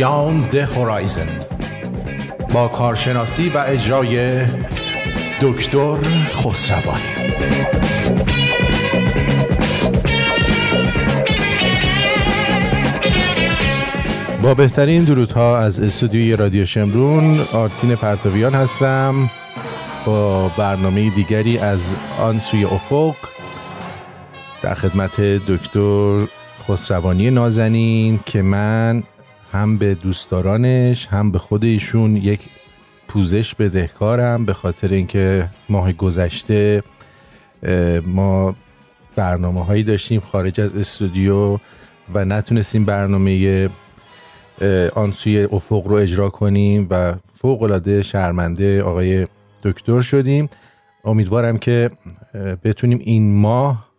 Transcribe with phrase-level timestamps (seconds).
[0.00, 1.30] Beyond the Horizon
[2.52, 4.40] با کارشناسی و اجرای
[5.42, 5.96] دکتر
[6.34, 7.02] خسروانی
[14.42, 19.30] با بهترین درودها از استودیوی رادیو شمرون آرتین پرتویان هستم.
[20.06, 21.80] با برنامه دیگری از
[22.20, 23.16] آن سوی افق
[24.62, 26.26] در خدمت دکتر
[26.68, 29.02] خسروانی نازنین که من
[29.52, 32.40] هم به دوستدارانش هم به خود ایشون یک
[33.08, 36.82] پوزش بدهکارم به خاطر اینکه ماه گذشته
[38.06, 38.54] ما
[39.16, 41.58] برنامه هایی داشتیم خارج از استودیو
[42.14, 43.68] و نتونستیم برنامه
[44.94, 49.26] آن سوی افق رو اجرا کنیم و فوق العاده شرمنده آقای
[49.62, 50.48] دکتر شدیم.
[51.04, 51.90] امیدوارم که
[52.64, 53.89] بتونیم این ماه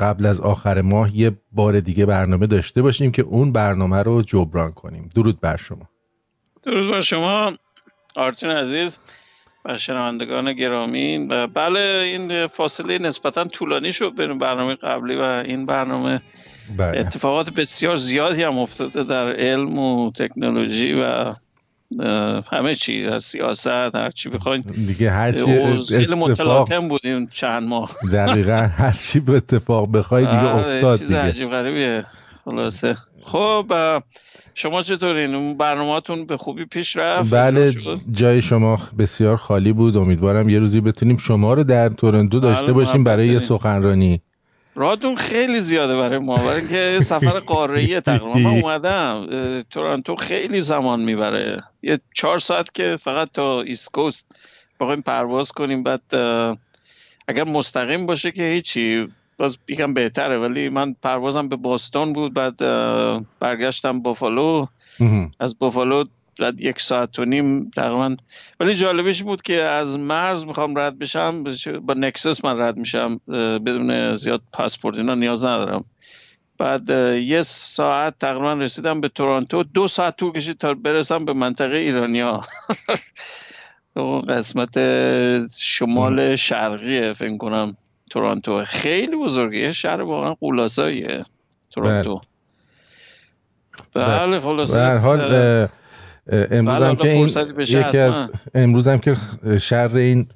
[0.00, 4.72] قبل از آخر ماه یه بار دیگه برنامه داشته باشیم که اون برنامه رو جبران
[4.72, 5.10] کنیم.
[5.14, 5.88] درود بر شما.
[6.62, 7.52] درود بر شما
[8.16, 8.98] آرتین عزیز
[9.64, 11.18] و شنوندگان گرامی.
[11.18, 16.22] و بله این فاصله نسبتا طولانی شد بین برنامه قبلی و این برنامه.
[16.76, 16.98] بله.
[16.98, 21.34] اتفاقات بسیار زیادی هم افتاده در علم و تکنولوژی و
[22.52, 24.60] همه چی از سیاست هر چی بخواین.
[24.60, 27.96] دیگه هر چی خیلی متلاطم بودیم چند ماه.
[28.12, 32.04] دقیقا هر چی به اتفاق بخوای دیگه افتاد چیز عجیب غریبیه.
[32.44, 32.96] خلاصه.
[33.22, 33.72] خب
[34.54, 35.56] شما چطورین؟ اون
[36.28, 37.74] به خوبی پیش رفت؟ بله
[38.12, 39.96] جای شما بسیار خالی بود.
[39.96, 44.22] امیدوارم یه روزی بتونیم شما رو در تورنتو داشته بله، باشیم برای یه سخنرانی.
[44.74, 48.34] رادون خیلی زیاده برای ما برای اینکه سفر قاره تقریبا.
[48.34, 49.26] من اومدم
[49.70, 51.62] تورنتو خیلی زمان می‌بره.
[51.82, 54.26] یه چهار ساعت که فقط تا ایست کوست
[54.80, 56.02] بخوایم پرواز کنیم بعد
[57.28, 59.08] اگر مستقیم باشه که هیچی
[59.38, 60.38] باز یکم بهتره.
[60.38, 62.56] ولی من پروازم به باستون بود بعد
[63.40, 64.66] برگشتم بافالو.
[65.40, 66.04] از بافالو
[66.40, 68.16] بعد یک ساعت و نیم تقریبا.
[68.60, 71.44] ولی جالبش بود که از مرز می‌خوام رد بشم
[71.80, 73.20] با نکسس من رد میشم
[73.66, 75.84] بدون زیاد پاسپورت اینا نیاز ندارم.
[76.58, 76.90] بعد
[77.20, 82.44] یه ساعت تقریبا رسیدم به تورانتو دو ساعت طول کشید تا برسم به منطقه ایرانیا.
[84.28, 84.78] قسمت
[85.56, 87.76] شمال شرقی فکر کنم
[88.10, 91.24] تورانتو خیلی بزرگیه شهر واقعا قولاساییه
[91.70, 92.20] تورانتو
[93.94, 94.98] بله, بله، خلاصه.
[94.98, 95.68] حال
[96.30, 99.16] امروز هم که این یکی از امروز هم که
[99.60, 100.28] شر این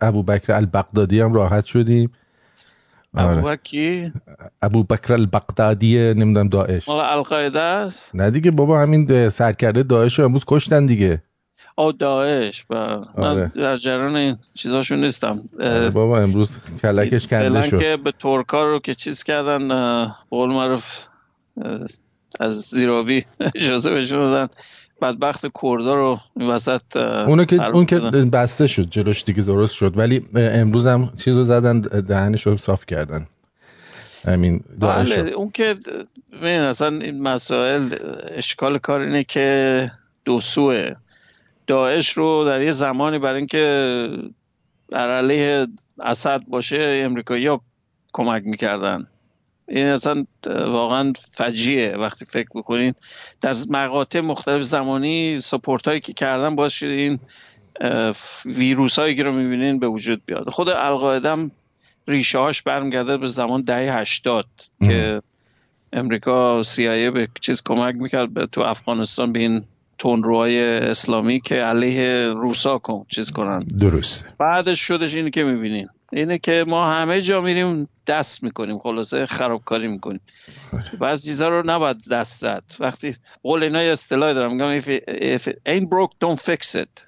[0.00, 2.12] ابو بکر البغدادی هم راحت شدیم.
[3.14, 3.56] ابو آره.
[3.56, 4.12] کی
[4.62, 6.88] ابو بکر البغدادی نمی‌دونم داعش.
[6.88, 11.22] مال القاعده است؟ نه دیگه بابا همین سرکرده داعش رو امروز کشتن دیگه.
[11.76, 13.52] او داعش با من آره.
[13.56, 15.42] در جریان این چیزاشون نیستم.
[15.60, 17.80] آره بابا امروز کلکش کنده شد.
[17.80, 19.68] که به ترکا رو که چیز کردن
[20.30, 20.84] قول معروف
[22.40, 24.52] از زیرابی اجازه بهشون دادن.
[25.04, 29.98] بدبخت کردا رو وسط اونو که اون که بسته شد جلوش دیگه درست شد.
[29.98, 33.26] ولی امروز هم چیزو زدن دهنش رو صاف کردن.
[34.24, 35.76] همین بله اون که
[36.32, 37.94] ببین اصلا این مسائل
[38.28, 39.90] اشکال کار اینه که
[40.24, 40.94] دو سوه.
[41.66, 44.08] داعش رو در یه زمانی برای اینکه
[44.88, 45.66] در علیه
[46.00, 47.60] اسد باشه امریکایی ها
[48.12, 49.06] کمک می‌کردن.
[49.68, 52.94] این اصلا واقعا فجیه وقتی فکر بکنین
[53.40, 57.18] در مقاطع مختلف زمانی سپورت هایی که کردن باعث شده این
[58.44, 60.50] ویروس هایی که رو می‌بینین به وجود بیاد.
[60.50, 61.50] خود القاعده
[62.08, 64.46] ریشه هاش برمیگرده به زمان دهه هشتاد
[64.80, 65.22] که
[65.92, 69.64] امریکا سیایه به چیز کمک می‌کرد به تو افغانستان به این
[69.98, 73.58] تونروهای اسلامی که علیه روسا کن چیز کنن.
[73.80, 74.26] درسته.
[74.38, 75.88] بعدش شدش اینی که می‌بینین.
[76.14, 80.20] اینه که ما همه جا میریم دست می‌کنیم خلاصه خرابکاری می‌کنیم
[80.72, 80.90] آره.
[81.00, 85.48] بعض چیزا رو نباید دست زد وقتی قول اینا یه اصطلاحی دارم میگم if, if
[85.48, 87.00] it ain't broke don't fix it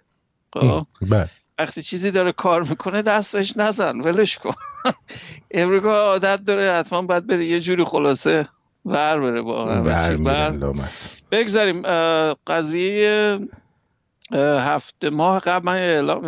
[0.55, 1.31] خب؟ بله.
[1.59, 4.55] وقتی چیزی داره کار می‌کنه دستش نزن ولش کن
[5.51, 8.49] امریکا عادت داره حتما باید بره یه جوری خلاصه
[8.85, 9.65] ور بره با
[11.31, 11.83] بگذاریم
[12.47, 13.39] قضیه
[14.33, 16.25] هفته ماه قبل من اعلام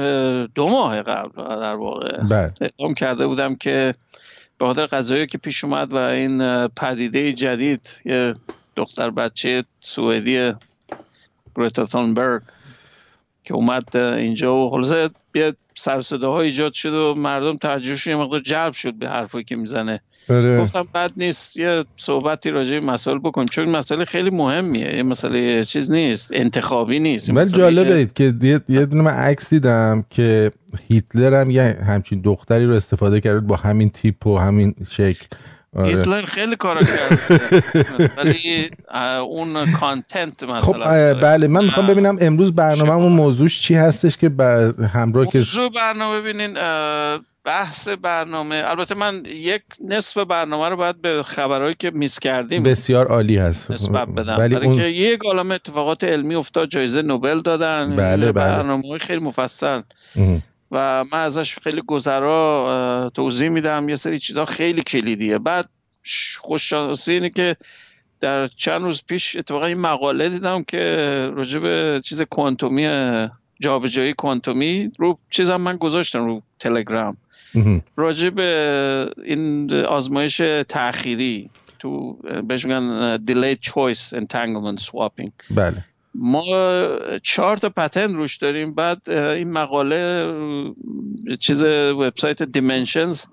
[0.47, 2.55] دو ماه قبل در واقع بله.
[2.61, 3.95] اعلام کرده بودم که
[4.59, 8.35] به خاطر قضایی که پیش اومد و این پدیده جدید یه
[8.77, 10.53] دختر بچه سوئدی
[11.57, 12.43] گریتا تونبرگ
[13.45, 15.55] که اومد اینجا و خلاصه یه
[16.23, 20.61] ها ایجاد شد و مردم توجهشون یه مقدار جلب شد به حرفایی که می‌زنه بله.
[20.61, 25.65] گفتم بد نیست یه صحبتی راجع به مسائل بکنیم چون مسئله خیلی مهمیه یه مسئله
[25.65, 28.35] چیز نیست انتخابی نیست ولی جالبه که
[28.69, 30.51] یه دونه من عکس دیدم که
[30.89, 35.27] هیتلر هم یه همچین دختری رو استفاده کرد با همین تیپ و همین شکل
[35.77, 35.97] آره.
[35.97, 38.71] هیتلر خیلی کارا کرد ولی
[39.21, 44.31] اون کانتنت مثلا خب بله من می‌خوام ببینم امروز برنامه موضوعش چی هستش که
[44.93, 46.57] همراه که موضوع برنامه ببینین
[47.49, 48.63] بحث برنامه.
[48.65, 53.71] البته من یک نصف برنامه رو باید به خبرهایی که میس کردیم بسیار عالی هست.
[53.71, 54.39] نسبت بدم.
[54.39, 54.75] ولی اون...
[54.75, 57.97] که یک عالم اتفاقات علمی افتاد جایزه نوبل دادن.
[57.97, 58.33] بله بله.
[58.33, 59.83] برنامه خیلی مفصل.
[60.71, 63.89] و من ازش خیلی گذرا توضیح میدم.
[63.89, 65.39] یه سری چیزها خیلی کلیدیه.
[65.39, 65.69] بعد
[66.41, 67.57] خوششانسی اینه که
[68.21, 70.81] در چند روز پیش اتفاقا این مقاله دیدم که
[71.35, 72.89] راجع به چیز کوانتومی
[73.61, 77.17] جابجایی کوانتومی رو چیزم من گذاشتم رو تلگرام.
[77.97, 80.37] راجع به این آزمایش
[80.69, 82.13] تأخیری تو
[82.49, 85.31] بهش میگن delayed choice entanglement swapping.
[85.51, 85.85] بله.
[86.15, 86.43] ما
[87.23, 88.75] چهار تا پتن روش داریم.
[88.75, 90.33] بعد این مقاله
[91.41, 93.25] چیز وبسایت دیمنشنز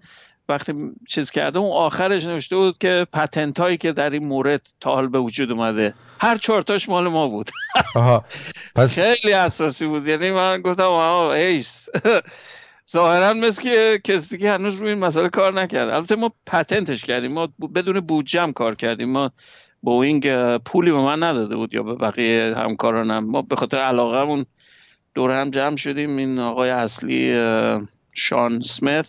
[0.49, 0.73] وقتی
[1.07, 5.07] چیز کرده اون آخرش نوشته بود که patent هایی که در این مورد تا حال
[5.07, 5.93] به وجود اومده.
[6.19, 7.51] هر چهارتاش مال ما بود.
[7.95, 8.25] آها.
[8.75, 8.99] پس...
[8.99, 10.07] خیلی اساسی بود.
[10.07, 11.89] یعنی من گفتم آها ایس.
[12.91, 17.03] ظاهرا مثل که کسی که هنوز روی این مسئله کار نکرد البته ما patent ش
[17.05, 17.31] کردیم.
[17.33, 19.11] ما بدون بودجه کار کردیم.
[19.11, 19.31] ما
[19.81, 23.25] بوینگ پولی به من نداده بود یا به بقیه همکارانم.
[23.25, 24.45] ما به خاطر علاقهمون
[25.15, 26.17] دور هم جمع شدیم.
[26.17, 27.33] این آقای اصلی
[28.13, 29.05] شان سمیت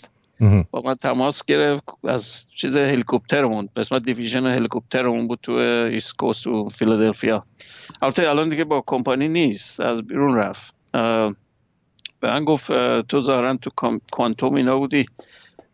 [0.70, 1.84] با من تماس گرفت.
[2.05, 7.44] از چیز هلیکوپترمون قسمت دیویژن هلیکوپترمون بود تو ایست کوست تو فیلادلفیا.
[8.02, 9.81] البته الان دیگه با کمپانی نیست.
[9.81, 10.75] از بیرون رفت.
[12.26, 15.06] به من گفت تو ظاهرا تو کوانتوم اینا بودی.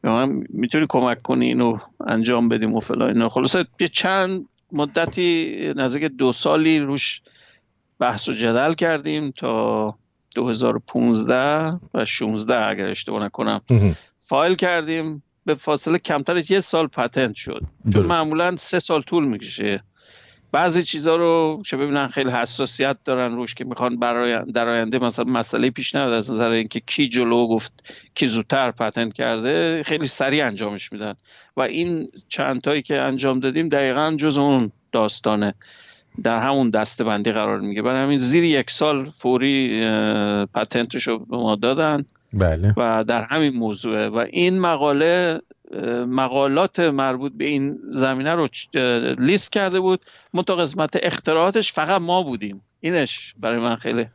[0.00, 3.28] به من می‌تونی کمک کنی اینو انجام بدیم و فلا اینا.
[3.28, 7.22] خلاصه یه چند مدتی نزدیک دو سالی روش
[7.98, 9.94] بحث و جدل کردیم تا
[10.34, 13.60] 2015 و 16 اگر اشتباه نکنم.
[14.20, 15.22] فایل کردیم.
[15.44, 17.62] به فاصله کمتر یه سال پتنت شد.
[18.02, 19.82] معمولا سه سال طول می‌کشه.
[20.52, 25.24] بعضی چیزها رو که ببینن خیلی حساسیت دارن روش که می‌خوان برای در آینده مثلا
[25.24, 26.12] مسئله پیش نیاد.
[26.12, 27.72] از نظر اینکه کی جلو گفت
[28.14, 31.14] کی زودتر پتنت کرده خیلی سریع انجامش میدن.
[31.56, 35.54] و این چند تایی که انجام دادیم دقیقا جز اون داستانه.
[36.22, 39.80] در همون دسته بندی قرار میگه برای همین زیر یک سال فوری
[40.54, 42.04] پتنتش رو به ما دادن.
[42.32, 42.74] بله.
[42.76, 44.08] و در همین موضوعه.
[44.08, 45.40] و این مقاله
[46.06, 48.48] مقالات مربوط به این زمینه رو
[49.18, 50.04] لیست کرده بود.
[50.34, 52.62] منتها قسمت اختراعاتش فقط ما بودیم.
[52.80, 54.06] اینش برای من خیلی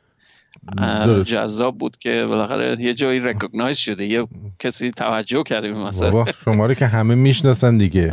[1.24, 4.06] جذاب بود که بالاخره یه جایی رکگنایز شده.
[4.06, 4.28] یه
[4.60, 8.10] کسی توجه کرده به مثلا شما رو که همه می‌شناسن دیگه.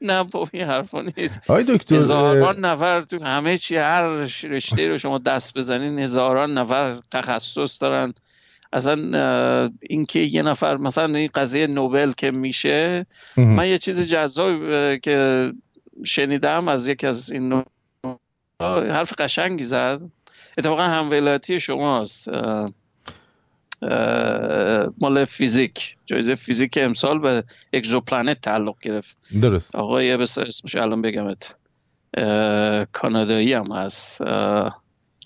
[0.00, 1.40] نه با این حرفا نیست.
[1.48, 4.02] آی دکتر هزاران نفر تو همه چی هر
[4.42, 8.14] رشته رو شما دست بزنین هزاران نفر تخصص دارن.
[8.72, 14.58] اصلا اینکه یه نفر مثلا این قضیه نوبل که میشه من یه چیز جذاب
[14.96, 15.52] که
[16.04, 17.64] شنیدم از یکی از این
[18.60, 20.00] حرف قشنگی زد.
[20.58, 22.28] اتفاقا هم ولایتی شماست.
[25.00, 29.16] مال فیزیک جایزه فیزیک امسال به اکزوپلنت تعلق گرفت.
[29.42, 29.76] درست.
[29.76, 31.54] آقای بس اسمش الان بگمت.
[32.92, 34.22] کانادایی هم هست.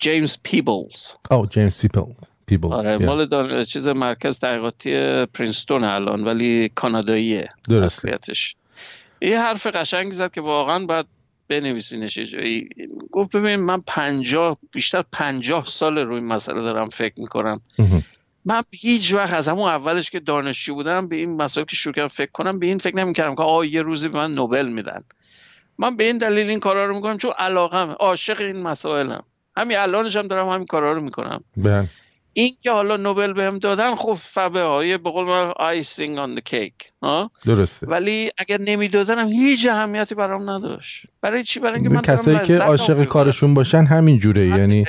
[0.00, 1.10] جیمز پیبلز.
[1.30, 2.14] او جیمز پیبلز.
[2.46, 3.64] پیبلز آره مال دار...
[3.64, 8.56] چیز مرکز تحقیقاتی پرینستون الان ولی کاناداییه درستش
[9.20, 11.06] یه حرف قشنگی زد که واقعا باید
[11.48, 12.68] بنویسینش جایی.
[13.12, 17.60] گفت ببین من پنجاه بیشتر پنجاه سال روی مسئله دارم فکر می‌کنم.
[18.44, 22.08] من هیچ وقت از همون اولش که دانشجو بودم به این مسائل که شروع کردم
[22.08, 25.04] فکر کنم به این فکر نمی‌کردم که آه یه روزی به من نوبل میدن.
[25.78, 29.22] من به این دلیل این کارا رو می‌کنم چون علاقم عاشق این مسائلم.
[29.56, 31.44] همین الانش هم دارم همین کارا رو می‌کنم.
[31.56, 31.88] بله.
[32.38, 36.74] این که حالا نوبل بهم دادن خب فبه های به قول من آیسینگ آن کیک
[37.46, 37.86] درسته.
[37.86, 41.06] ولی اگر نمیدادنم هیچ اهمیتی برام نداشت.
[41.20, 44.84] برای چی؟ برای اینکه من کسایی که عاشق کارشون باشن همین جوره یعنی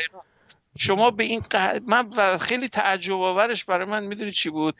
[0.77, 1.79] شما به این قه...
[1.87, 4.75] من خیلی تعجب آورش برای من می‌دونی چی بود؟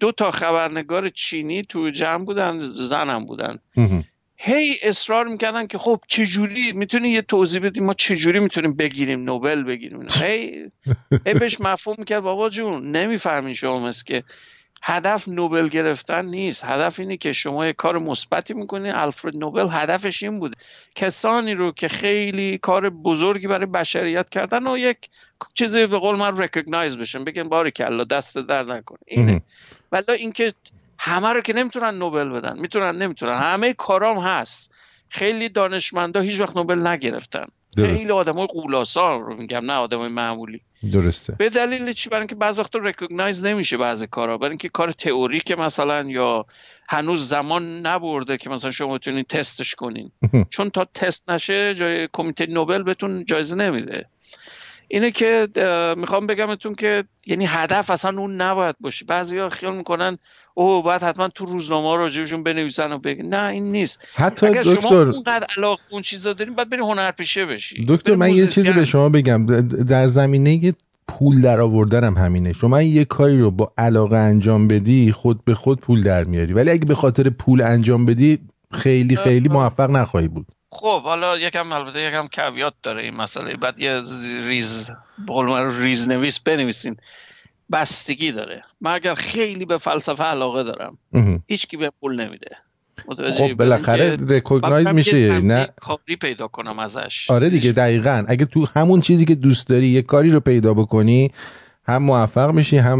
[0.00, 3.58] دو تا خبرنگار چینی تو جمع بودن زنم بودن.
[4.46, 9.62] هی اصرار می‌کردن که خب چجوری می‌تونی یه توضیح بدی؟ ما چجوری می‌تونیم بگیریم نوبل
[9.62, 10.70] بگیریم هی
[11.26, 14.22] هی بهش مفهوم می‌کرد بابا جون نمی‌فهمی شما که
[14.82, 16.64] هدف نوبل گرفتن نیست.
[16.64, 20.56] هدف اینه که شما یه کار مثبتی می‌کنید الفرد نوبل هدفش این بود
[20.94, 24.96] کسانی رو که خیلی کار بزرگی برای بشریت کردن و یک
[25.54, 27.24] چیزی به قول من recognize بشن.
[27.24, 29.42] بگن باریکلا دستت درد نکنه اینه.
[29.92, 30.52] ولی اینکه
[31.04, 32.58] همه رو که نمی‌تونن نوبل بدن.
[32.58, 33.34] می‌تونن نمی‌تونن.
[33.34, 34.72] همه کارام هست.
[35.08, 37.46] خیلی دانشمندا هیچ وقت نوبل نگرفتن.
[37.76, 37.96] درست.
[37.96, 40.60] خیلی آدمای قولاسا رو میگم نه آدمای معمولی.
[40.92, 41.32] درسته.
[41.38, 44.38] به دلیل چی؟ برای اینکه بعضی وقتا recognize نمیشه بعضی کارا.
[44.38, 46.46] برای اینکه کار تئوری که مثلا یا
[46.88, 50.10] هنوز زمان نبرده که مثلا شما بتونین تستش کنین.
[50.54, 54.06] چون تا تست نشه جای کمیته نوبل بهتون جایزه نمیده.
[54.88, 55.48] اینه که
[55.96, 59.04] می‌خوام بگمتون که یعنی هدف اصلا اون نباید باشه.
[59.04, 60.18] بعضی خیال می‌کنن
[60.54, 63.26] او باید حتما تو روزنامه راجبشون بنویسن و بگن.
[63.26, 64.06] نه این نیست.
[64.14, 67.86] حتی اگر دکتر شما اونقدر علاقه اون چیزا داریم باید بری هنرپیشه بشی.
[67.88, 69.46] دکتر من یه چیزی به شما بگم.
[69.66, 70.74] در زمینه
[71.08, 72.52] پول در آوردنم همینه.
[72.52, 76.52] شما یه کاری رو با علاقه انجام بدی خود به خود پول در میاری.
[76.52, 78.38] ولی اگه به خاطر پول انجام بدی
[78.72, 80.46] خیلی خیلی موفق نخواهی بود.
[80.74, 83.56] خب حالا یکم البته یکم کویات داره این مسئله.
[83.56, 84.02] بعد یه
[84.42, 84.90] ریز
[85.28, 86.96] بقول ریز نویس بنویسین.
[87.72, 88.62] بستگی داره.
[88.80, 90.98] من اگر خیلی به فلسفه علاقه دارم
[91.46, 92.56] هیچکی به پول نمیده.
[93.36, 97.30] خب بالاخره recognize میشه نه؟ کاری پیدا کنم ازش.
[97.30, 98.24] آره دیگه دقیقا.
[98.28, 101.32] اگه تو همون چیزی که دوست داری یه کاری رو پیدا بکنی
[101.86, 102.98] هم موفق میشی هم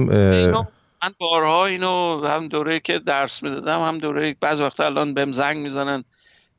[1.02, 5.57] من بارها اینو هم دوره که درس می‌دادم هم دوره بعض وقت الان بهم زنگ
[5.57, 6.04] می‌زنن.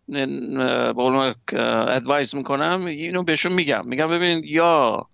[0.09, 1.33] بقول
[1.87, 3.87] advise می‌کنم اینو بهشون میگم.
[3.87, 5.05] میگم ببین یا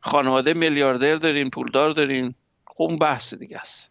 [0.00, 2.34] خانواده میلیاردر دارین پولدار دارین
[2.66, 3.90] خب اون بحث دیگه است.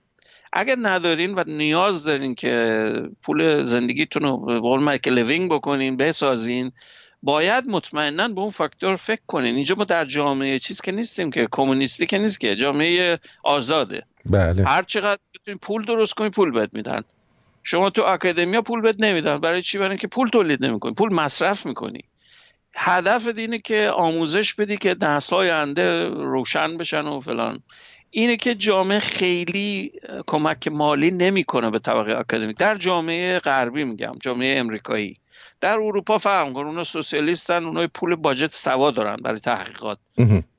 [0.53, 2.93] اگر ندارین و نیاز دارین که
[3.23, 6.71] پول زندگیتون رو به قول living بکنین بسازین
[7.23, 9.55] باید مطمئنا به اون فاکتور فکر کنین.
[9.55, 14.03] اینجا ما در جامعه چیز که نیستیم که کمونیستی که نیست که جامعه آزاده.
[14.25, 14.63] بله.
[14.65, 15.19] هر چقدر
[15.61, 17.01] پول درست کنی پول بهت میدن.
[17.63, 19.37] شما تو اکادمیا پول بهت نمیدن.
[19.37, 20.93] برای چی؟ برای که پول تولید نمی‌کنی.
[20.93, 22.01] پول مصرف می‌کنی.
[22.75, 27.59] هدف اینه که آموزش بدی که نسل آینده روشن بشن و فلان.
[28.09, 29.91] اینه که جامعه خیلی
[30.27, 32.57] کمک مالی نمی‌کنه به طبقه اکادمیک.
[32.57, 35.17] در جامعه غربی میگم جامعه امریکایی.
[35.63, 39.97] در اروپا فهم کن اونا سوسیالیستن اونا پول باجت سوا دارن برای تحقیقات.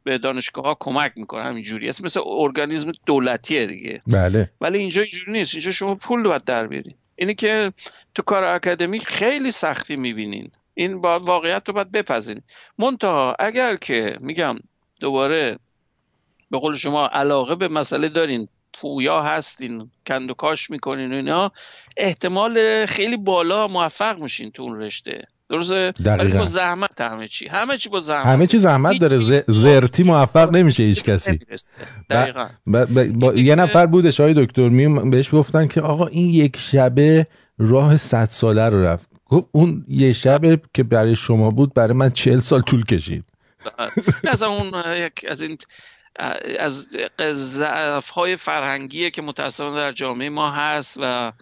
[0.04, 1.88] به دانشگاه ها کمک می‌کنن همینجوری.
[1.88, 4.02] است مثل ارگانیزم دولتیه دیگه.
[4.06, 4.50] بله.
[4.60, 5.54] ولی اینجا اینجوری نیست.
[5.54, 7.72] اینجا شما پول باید در بیارین اینه که
[8.14, 10.50] تو کار اکادمیک خیلی سختی می‌بینین.
[10.74, 12.42] این با واقعیت رو باید بپذیرین
[12.78, 14.56] منتها اگر که میگم
[15.00, 15.58] دوباره
[16.50, 18.48] به قول شما علاقه به مسئله دارین
[18.80, 21.52] پویا هستین کند و کاش می‌کنین و اینا
[21.96, 25.22] احتمال خیلی بالا موفق میشین تو اون رشته.
[25.48, 28.26] درسته؟ ولی با زحمت همه چی همه چی با زحمت.
[28.26, 31.38] همه چی زحمت داره زرتی موفق نمیشه هیچ کسی.
[32.10, 32.48] دقیقا.
[33.34, 37.26] یه نفر بودش های دکتر می بهش گفتن که آقا این یک شبه
[37.58, 39.08] راه صد ساله رو رفت.
[39.26, 43.24] گفت اون یه شبه که برای شما بود برای من چهل سال طول کشید.
[44.28, 45.58] از اون یک از این
[46.58, 46.88] از
[47.32, 51.32] ضعف های فرهنگیه که متاسفانه در جامعه ما هست و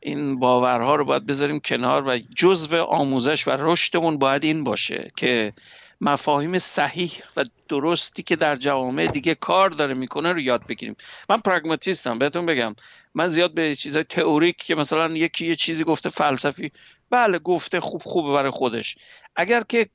[0.00, 5.52] این باورها رو باید بذاریم کنار و جزو آموزش و رشدمون باید این باشه که
[6.00, 10.96] مفاهیم صحیح و درستی که در جوامع دیگه کار داره می‌کنه رو یاد بگیریم.
[11.28, 12.74] من پراگماتیستم بهتون بگم.
[13.14, 16.72] من زیاد به چیزای تئوریک که مثلا یکی یه چیزی گفته فلسفی
[17.12, 18.96] بله گفته خوب خوبه برای خودش.
[19.36, 19.88] اگر که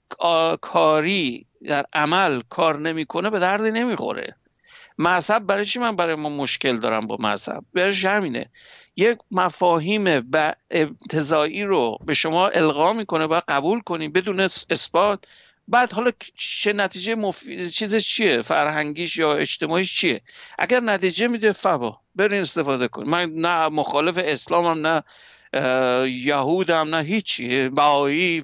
[0.62, 4.36] کاری در عمل کار نمی‌کنه به دردی نمی‌خوره.
[4.98, 8.50] مذهب برای چی من برای ما مشکل دارم با مذهب؟ برش همینه.
[8.96, 15.20] یک مفاهیم و ابتزایی رو به شما القا می‌کنه و قبول کنیم بدون اثبات.
[15.68, 20.22] بعد حالا چه نتیجه مفید چیزش چیه؟ فرهنگیش یا اجتماعیش چیه؟
[20.60, 23.10] اگر نتیجه میده فبا برین استفاده کن.
[23.10, 25.04] من نه مخالف اسلامم نه
[26.08, 27.72] یهودم نه هیچی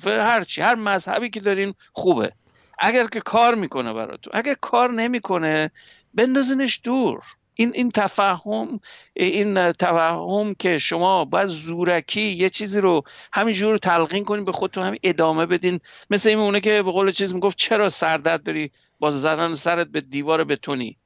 [0.06, 2.34] هر هر مذهبی که داریم خوبه.
[2.80, 5.72] اگر که کار می‌کنه براتون اگر کار نمی‌کنه
[6.14, 7.22] بندازینش دور.
[7.56, 8.80] این این تفهم
[9.14, 15.00] این تفهم که شما باید زورکی یه چیزی رو همینجور تلقین کنین به خودتون همین
[15.04, 15.80] ادامه بدین.
[16.10, 20.02] مثل این اونه که به قول چیز می‌گفت چرا سردرد داری با زدن سرت به
[20.02, 20.98] دیوار بتونی؟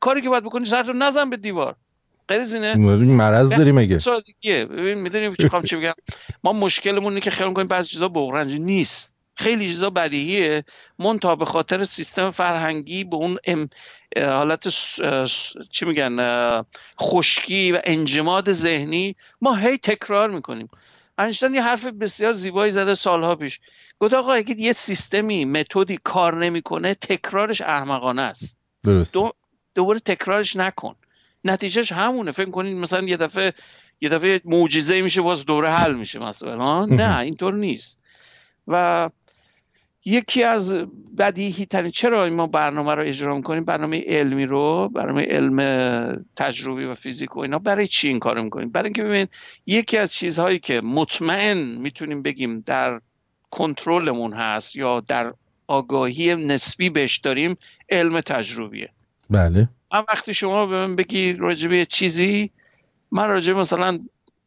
[0.00, 1.76] کاری که باید بکنی سرتو نزن به دیوار.
[2.28, 3.98] غیر از اینه مرض داری مگه
[4.44, 5.92] ببین می‌دونیم چی بگم؟
[6.44, 9.14] ما مشکلمون اینه که خیلی کنیم بعضی چیزا بغرنج نیست.
[9.34, 10.64] خیلی چیزا بدیهیه.
[10.98, 13.68] منتها به خاطر سیستم فرهنگی به اون ام
[14.16, 14.68] حالت
[15.70, 16.16] چی میگن
[17.00, 20.68] خشکی و انجماد ذهنی ما هی تکرار می‌کنیم.
[21.18, 23.60] انشتن یه حرف بسیار زیبایی زده سالها پیش.
[23.98, 28.56] گفت آقا اگه یه سیستمی متدی کار نمی‌کنه تکرارش احمقانه است.
[28.84, 29.32] درست دو
[29.74, 30.94] دوباره تکرارش نکن.
[31.44, 32.32] نتیجهش همونه.
[32.32, 33.52] فکر کنید مثلا یه دفعه
[34.00, 36.84] یه دفعه معجزه میشه باز دوره حل میشه مثلا.
[36.84, 38.00] نه اینطور نیست.
[38.68, 39.10] و
[40.04, 40.74] یکی از
[41.18, 46.94] بدیهی ترین چرا ما برنامه رو اجرا می‌کنیم؟ برنامه علمی رو برنامه علم تجربی و
[46.94, 47.58] فیزیک و اینا.
[47.58, 49.30] برای چی این کارو می‌کنیم؟ برای اینکه ببینید
[49.66, 53.00] یکی از چیزهایی که مطمئن می‌تونیم بگیم در
[53.50, 55.34] کنترلمون هست یا در
[55.66, 57.56] آگاهی نسبی بهش داریم
[57.90, 58.90] علم تجربیه.
[59.30, 59.68] بله.
[59.92, 62.50] من وقتی شما به من بگی راجبه چیزی
[63.10, 63.98] من راجبه مثلا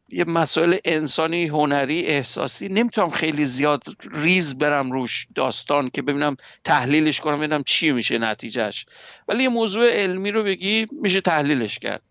[0.08, 3.82] یه مسائل انسانی هنری احساسی نمی‌تونم خیلی زیاد
[4.12, 8.86] ریز برم روش داستان که ببینم تحلیلش کنم ببینم چی میشه نتیجهش
[9.28, 12.02] ولی یه موضوع علمی رو بگی میشه تحلیلش کرد.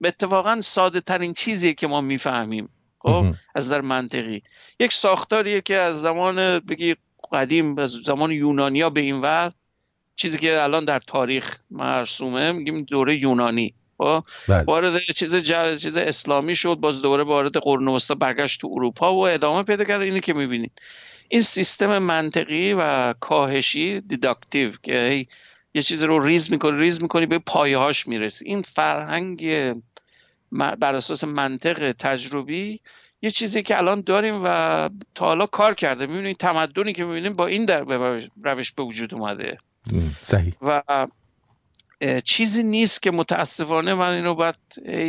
[0.00, 2.68] به اتفاقا ساده ترین چیزیه که ما می‌فهمیم
[2.98, 4.42] خب؟ از در منطقی.
[4.80, 6.96] یک ساختاریه که از زمان بگی
[7.32, 9.52] قدیم از زمان یونانیا به این ور
[10.18, 13.74] چیزی که الان در تاریخ مرسومه میگیم دوره یونانی.
[13.98, 14.62] خب؟ بله.
[14.62, 15.36] وارد چیز
[15.78, 20.00] چیز اسلامی شد باز دوباره وارد قرن وسطا برگشت تو اروپا و ادامه پیدا کرد.
[20.00, 20.72] اینی که می‌بینید.
[21.28, 25.26] این سیستم منطقی و کاهشی deductive که
[25.74, 28.44] یه چیز رو ریز می‌کنی ریز می‌کنی به پایه هاش می‌رسی.
[28.44, 29.72] این فرهنگ
[30.52, 32.80] بر اساس منطق تجربی
[33.22, 36.06] یه چیزی که الان داریم و تا حالا کار کرده.
[36.06, 37.84] می‌بینید تمدنی که می‌بینیم با این در
[38.44, 39.58] روش به وجود اومده.
[40.22, 40.52] صحیح.
[40.62, 40.82] و
[42.24, 44.54] چیزی نیست که متاسفانه من اینو باید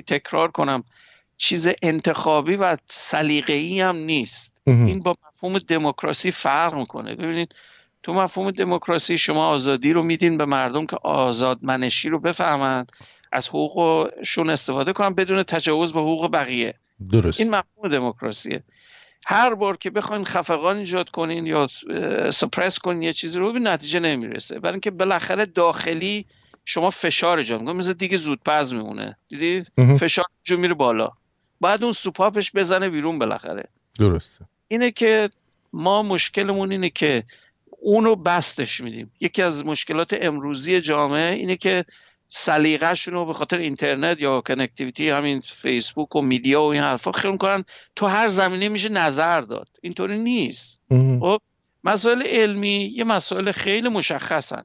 [0.07, 0.83] تکرار کنم.
[1.37, 4.61] چیز انتخابی و سلیقه‌ای هم نیست.
[4.65, 7.15] این با مفهوم دموکراسی فرق می‌کنه.
[7.15, 7.55] ببینید
[8.03, 12.85] تو مفهوم دموکراسی شما آزادی رو میدین به مردم که آزاد منشی رو بفهمن
[13.31, 16.73] از حقوقشون استفاده کنن بدون تجاوز به حقوق بقیه.
[17.11, 17.39] درست.
[17.39, 18.63] این مفهوم دموکراسیه.
[19.25, 21.67] هر بار که بخواین خفقان ایجاد کنین یا
[22.33, 24.59] سپرس کنین یه چیزی رو به نتیجه نمی‌رسه.
[24.59, 26.25] برای اینکه بالاخره داخلی
[26.65, 27.75] شما فشار ایجاد می‌کنه.
[27.75, 29.17] مثل دیگه زودپز میمونه.
[29.29, 31.09] دیدید؟ فشار جو میره بالا.
[31.61, 33.63] بعد اون سوپاپش بزنه بیرون بالاخره.
[33.99, 34.45] درسته.
[34.67, 35.29] اینه که
[35.73, 37.23] ما مشکلمون اینه که
[37.69, 39.11] اونو بستش میدیم.
[39.19, 41.85] یکی از مشکلات امروزی جامعه اینه که
[42.29, 47.37] سلیقهشون رو به خاطر اینترنت یا کنکتیویتی همین فیسبوک و میدیا و این حرفا خیلی
[47.37, 49.67] کنن تو هر زمینه میشه نظر داد.
[49.81, 50.81] اینطوری نیست.
[51.19, 51.41] خب
[51.83, 54.63] مسائل علمی یه مسائل خیلی مشخصن.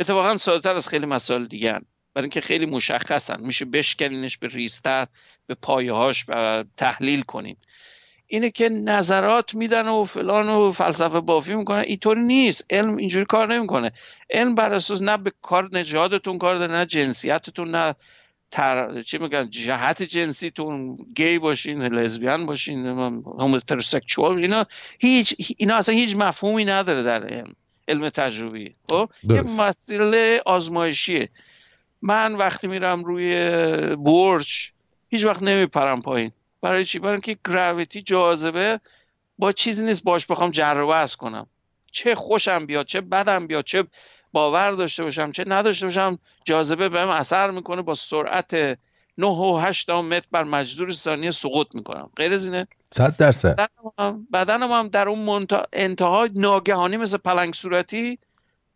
[0.00, 1.80] اتفاقا سادهتر از خیلی مسائل دیگه
[2.14, 3.40] برای اینکه خیلی مشخصن.
[3.40, 5.06] میشه بشکنینش به ریستر
[5.46, 7.56] به پایه هاش و تحلیل کنیم.
[8.26, 11.78] اینه که نظرات میدن و فلان و فلسفه بافی می‌کنن.
[11.78, 12.66] اینطوری نیست.
[12.70, 13.92] علم اینجوری کار نمی‌کنه.
[14.30, 17.94] علم بر اساس نه به کار نژادتون کار داره نه جنسیتتون نه
[18.50, 19.02] تر...
[19.02, 20.96] چی میگن جهت جنسیتون.
[21.16, 24.66] گی باشین لزبیان باشین هوموترسکچوال اینا
[24.98, 27.54] هیچ اینا اصلا هیچ مفهومی نداره در علم
[27.88, 28.74] علم تجربی.
[28.88, 31.28] خب؟ یه مسئله آزمایشیه.
[32.02, 33.36] من وقتی میرم روی
[33.96, 34.70] برج
[35.08, 36.32] هیچ وقت نمیپرم پایین.
[36.62, 38.80] برای چی؟ برای اینکه گراویتی جاذبه
[39.38, 40.04] با چیزی نیست.
[40.04, 41.46] باش بخوام جر و کنم.
[41.92, 43.84] چه خوشم بیاد چه بدم بیاد چه
[44.32, 47.82] باور داشته باشم چه نداشته باشم جاذبه بهم اثر می‌کنه.
[47.82, 48.78] با سرعت
[49.18, 52.10] 9 و 8 متر بر مجذور ثانیه سقوط می‌کنم.
[52.16, 52.66] غیر از اینه.
[52.94, 53.70] 100 درصد.
[54.32, 58.18] بدنم هم در اون انتها ناگهانی مثل پلنگ صورتی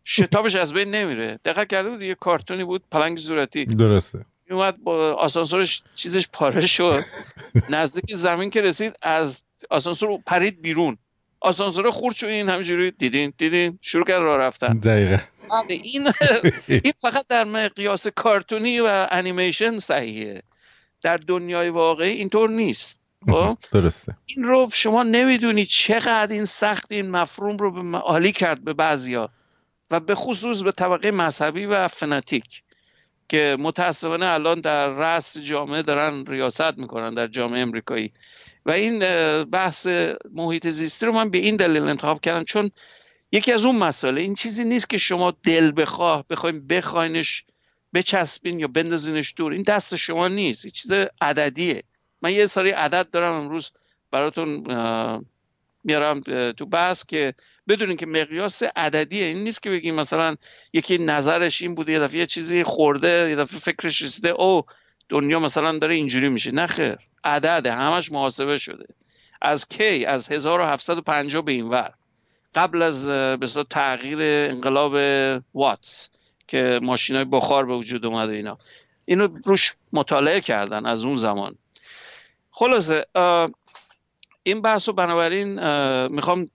[0.04, 1.40] شتابش از بین نمیره.
[1.44, 3.64] دقیق کرده بود یه کارتونی بود پلنگ صورتی.
[3.64, 4.24] درسته.
[4.52, 7.04] اومد با آسانسورش چیزش پاره شد.
[7.70, 10.98] نزدیک زمین که رسید از آسانسور پرید بیرون.
[11.40, 14.78] آسانسور خورد شد این همینجوری دیدین دیدین شروع کرد راه رفتن.
[14.78, 15.18] دقیقا.
[15.68, 16.12] این
[16.84, 20.42] این فقط در مقیاس کارتونی و انیمیشن صحیحه.
[21.02, 23.00] در دنیای واقعی اینطور نیست.
[23.26, 24.16] خب؟ درسته.
[24.26, 29.30] این رو شما نمی‌دونی چقدر این سخت این مفروم رو به عالی کرد به بعضیا.
[29.90, 32.62] و به خصوص به طبقه مذهبی و فناتیک.
[33.30, 38.12] که متاسفانه الان در رأس جامعه دارن ریاست می‌کنن در جامعه امریکایی.
[38.66, 38.98] و این
[39.44, 39.86] بحث
[40.32, 42.70] محیط زیستی رو من به این دلیل انتخاب کردم چون
[43.32, 47.44] یکی از اون مسئله این چیزی نیست که شما دل بخواه بخوایم بخواینش
[47.94, 49.52] بچسبین یا بندازینش دور.
[49.52, 51.82] این دست شما نیست این چیز عددیه.
[52.22, 53.70] من یه سری عدد دارم امروز
[54.10, 54.66] براتون
[55.84, 56.20] میارم
[56.52, 57.34] تو بحث که
[57.68, 59.24] بدونین که مقیاس عددیه.
[59.24, 60.36] این نیست که بگیم مثلا
[60.72, 64.62] یکی نظرش این بوده یه دفعه یه چیزی خورده یه دفعه فکرش رسیده او
[65.08, 66.50] دنیا مثلا داره اینجوری میشه.
[66.50, 66.96] نه خیر.
[67.24, 68.86] عدده همش محاسبه شده.
[69.42, 71.94] از کی؟ از 1750 به این ور
[72.54, 74.94] قبل از به تغییر انقلاب
[75.54, 76.10] واتس
[76.48, 78.58] که ماشین های بخار به وجود اومده اینا.
[79.04, 81.54] اینو روش مطالعه کردن از اون زمان.
[82.50, 83.06] خلاصه
[84.42, 85.52] این بحث رو بنابراین
[86.06, 86.46] می‌خوام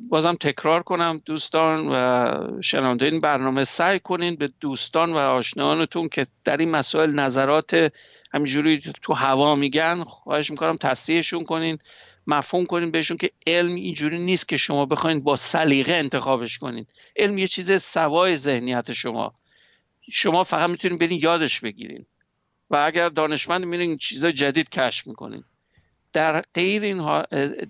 [0.00, 6.26] بازم تکرار کنم دوستان و شنونده این برنامه سعی کنین به دوستان و آشنایانتون که
[6.44, 7.92] در این مسائل نظرات
[8.32, 11.78] همینجوری تو هوا میگن خواهش می‌کنم تصحیحشون کنین
[12.26, 16.86] مفهوم کنین بهشون که علم اینجوری نیست که شما بخواین با سلیقه انتخابش کنین.
[17.16, 19.34] علم یه چیز سوای ذهنیت شما.
[20.12, 22.06] شما فقط می‌تونین برین یادش بگیرین.
[22.70, 25.44] و اگر دانشمند میرین چیز جدید کشف می‌کنین.
[26.12, 27.22] در غیر این,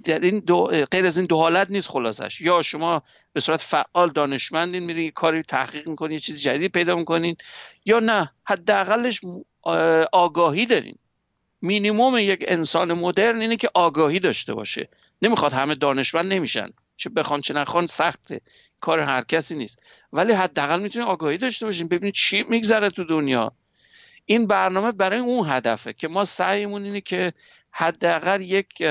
[0.05, 2.41] در این دو غیر از این دو حالت نیست خلاصش.
[2.41, 7.37] یا شما به صورت فعال دانشمندین میرین کاری تحقیق می‌کنین یه چیز جدید پیدا می‌کنین
[7.85, 9.21] یا نه حداقلش
[10.13, 10.99] آگاهی دارین.
[11.63, 14.89] مینیموم یک انسان مدرن اینه که آگاهی داشته باشه.
[15.23, 16.71] نمی‌خواد همه دانشمند نمیشن.
[16.97, 18.41] چه بخوان چه نخوان سخته
[18.81, 19.83] کار هر کسی نیست.
[20.13, 21.89] ولی حداقل می‌تونید آگاهی داشته باشین.
[21.89, 23.53] ببینید چی میگذره تو دنیا.
[24.27, 27.33] این برنامه برای اون هدفه که ما سعیمون اینه که
[27.73, 28.83] حداقل یک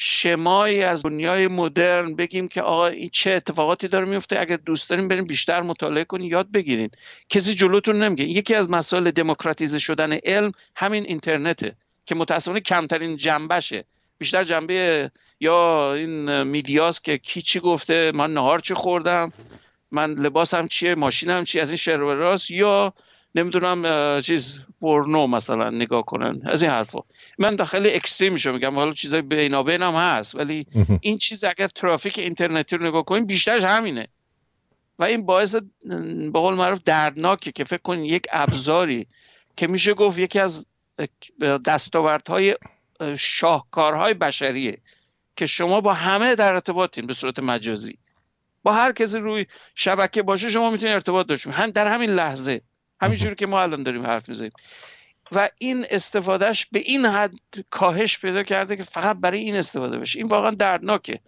[0.00, 4.40] شمایی از دنیای مدرن بگیم که آقا این چه اتفاقاتی داره میفته.
[4.40, 6.90] اگر دوست داریم بریم بیشتر مطالعه کنین یاد بگیرین.
[7.28, 8.24] کسی جلوتون نمیگه.
[8.24, 13.84] یکی از مسائل دموکراتیزه شدن علم همین اینترنته که متاسفانه کمترین جنبشه.
[14.18, 19.32] بیشتر جنبه یا این میدیاست که کی چی گفته من نهار چی خوردم
[19.90, 22.92] من لباسم چیه ماشینم چی از این شعر راست یا
[23.34, 26.40] نمی‌دونم چیز پورنو مثلا نگاه کنن.
[26.44, 27.00] از این حرفا.
[27.38, 30.66] من داخل اکستریمشو میگم حالا چیزای بینابین هم هست ولی
[31.00, 34.08] این چیز اگر ترافیک اینترنتی رو نگاه کنیم بیشترش همینه.
[34.98, 35.56] و این باعث
[36.32, 39.06] به قول معروف دردناکه که فکر کنین یک ابزاری
[39.56, 40.66] که میشه گفت یکی از
[41.66, 42.56] دستاوردهای
[43.18, 44.78] شاهکارهای بشریه
[45.36, 47.98] که شما با همه در ارتباطین به صورت مجازی.
[48.62, 52.60] با هر کسی روی شبکه باشه شما می‌تونید ارتباط داشته هم در همین لحظه.
[53.00, 54.52] همینجوری که ما الان داریم حرف می‌زنیم.
[55.32, 57.34] و این استفادهش به این حد
[57.70, 60.18] کاهش پیدا کرده که فقط برای این استفاده بشه.
[60.18, 61.20] این واقعا دردناکه.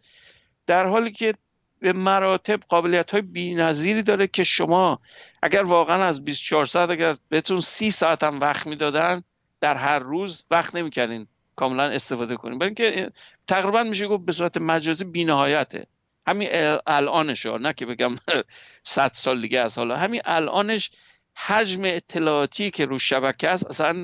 [0.67, 1.35] در حالی که
[1.81, 5.01] به مراتب قابلیت های بی نظیری داره که شما
[5.43, 9.23] اگر واقعا از 24 ساعت اگر بهتون 30 ساعت هم وقت می‌دادن
[9.61, 13.11] در هر روز وقت نمی‌کردین کاملا استفاده کنیم برای اینکه
[13.49, 15.87] تقریبا میشه گفت به صورت مجازی بینهایته.
[16.27, 16.49] همین
[16.87, 18.17] الانش نه که بگم
[18.83, 19.97] 100 سال دیگه از حالا.
[19.97, 20.91] همین الانش
[21.37, 23.95] حجم اطلاعاتی که رو شبکه است اصلا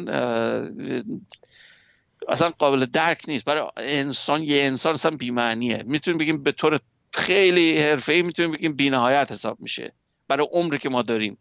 [2.28, 3.44] اصلا قابل درک نیست.
[3.44, 5.84] برای انسان یه انسان اصلا بیمعنیه.
[5.86, 6.80] می‌تونیم بگیم به طور
[7.12, 9.92] خیلی ای می‌تونیم بگیم بینهایت حساب میشه
[10.28, 11.38] برای عمری که ما داریم.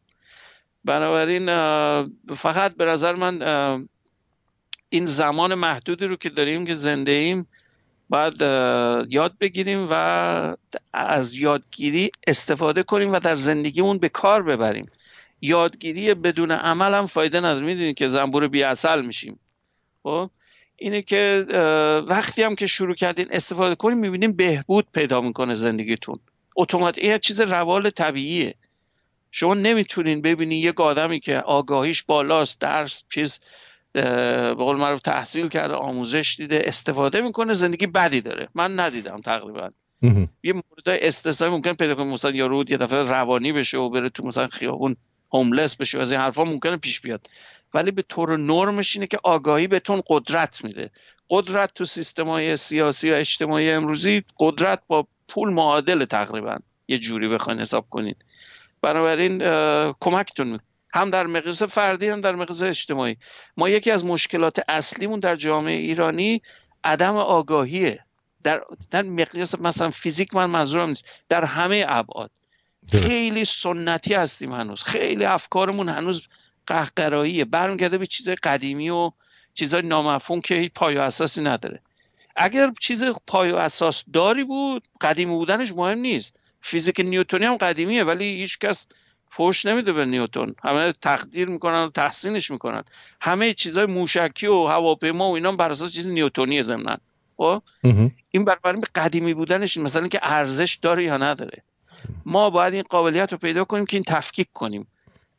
[0.85, 1.45] بنابراین
[2.35, 3.87] فقط به نظر من
[4.89, 7.47] این زمان محدودی رو که داریم که زنده ایم
[8.09, 8.41] باید
[9.11, 10.55] یاد بگیریم و
[10.93, 14.85] از یادگیری استفاده کنیم و در زندگیمون به کار ببریم.
[15.41, 17.65] یادگیری بدون عمل هم فایده نداره.
[17.65, 19.39] می‌دونید که زنبور بی اصل میشیم.
[20.03, 20.29] خب؟
[20.75, 21.45] اینه که
[22.07, 26.19] وقتی هم که شروع کردین استفاده کنیم می‌بینیم بهبود پیدا می‌کنه زندگیتون.
[26.55, 28.55] اتومات این چیز روال طبیعیه.
[29.31, 33.39] شما نمی‌تونین ببینین یک آدمی که آگاهیش بالاست درس چیز
[33.91, 38.47] به قول معروف تحصیل کرده آموزش دیده استفاده می‌کنه زندگی بدی داره.
[38.55, 39.69] من ندیدم تقریبا.
[40.43, 42.05] یه مورد استثنایی ممکن پیدا کنه.
[42.05, 44.95] مثلا یا رود یه دفعه روانی بشه و بره تو مثلا خیابون
[45.37, 45.99] هوملس بشه.
[45.99, 47.29] از این حرفا ممکنه پیش بیاد.
[47.73, 50.91] ولی به طور نرمش اینه که آگاهی بهتون قدرت میده.
[51.29, 57.27] قدرت تو سیستم های سیاسی و اجتماعی امروزی قدرت با پول معادل تقریبا یه جوری
[57.27, 58.25] بخواین حساب کنید
[58.81, 59.39] بنابراین
[59.99, 60.59] کمکتون
[60.93, 63.17] هم در مقیاس فردی هم در مقیاس اجتماعی.
[63.57, 66.41] ما یکی از مشکلات اصلیمون در جامعه ایرانی
[66.83, 67.99] عدم آگاهیه.
[68.43, 71.03] در در مقیاس مثلا فیزیک من منظورم نیست.
[71.29, 72.31] در همه ابعاد.
[72.91, 74.83] خیلی سنتی هستیم هنوز.
[74.83, 76.21] خیلی افکارمون هنوز
[76.67, 77.45] قهقراییه.
[77.45, 79.11] برمیگرده به چیز قدیمی و
[79.53, 81.81] چیزای نامفهوم که هیچ پای و اساسی نداره.
[82.35, 86.39] اگر چیز پای و اساس داری بود قدیمی بودنش مهم نیست.
[86.61, 88.87] فیزیک نیوتونی هم قدیمیه ولی هیچ کس
[89.29, 92.83] فوش نمیده به نیوتون همه تقدیر می‌کنن و تحسینش می‌کنن.
[93.21, 96.97] همه چیزای موشکی و هواپیما و اینا بر اساس چیز نیوتونی ضمن
[97.37, 97.61] خب؟
[98.31, 101.63] این برابر قدیمی بودنش مثلا که ارزش داره یا نداره.
[102.25, 104.87] ما باید این قابلیت رو پیدا کنیم که این تفکیک کنیم.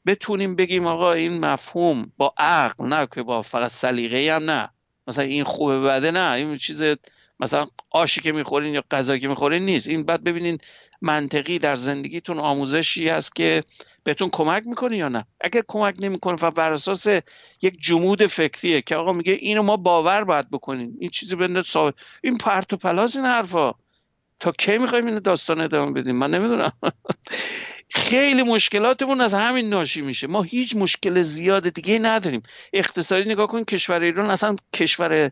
[0.07, 4.69] بتونیم بگیم آقا این مفهوم با عقل نه که با فقط سلیقه هم نه.
[5.07, 6.33] مثلا این خوبه بده نه.
[6.33, 6.83] این چیز
[7.41, 9.89] مثلا آشی که می‌خورین یا غذا که می‌خورین نیست.
[9.89, 10.59] این بعد ببینین
[11.03, 13.63] منطقی در زندگیتون آموزشی هست که
[14.05, 15.27] بهتون کمک می‌کنه یا نه.
[15.41, 17.07] اگر کمک نمی‌کنه و بر اساس
[17.63, 20.97] یک جمود فکریه که آقا میگه اینو ما باور باید بکنیم.
[21.01, 21.63] این چیزی بنده
[22.23, 23.73] این پرت و پلاس این حرفا.
[24.41, 26.73] تا کی می‌خوایم اینو داستان ادامه بدیم؟ من نمی‌دونم.
[27.91, 30.27] خیلی مشکلاتمون از همین ناشی میشه.
[30.27, 32.43] ما هیچ مشکل زیاد دیگه نداریم.
[32.73, 35.31] اقتصادی نگاه کن کشور ایران اصلا کشور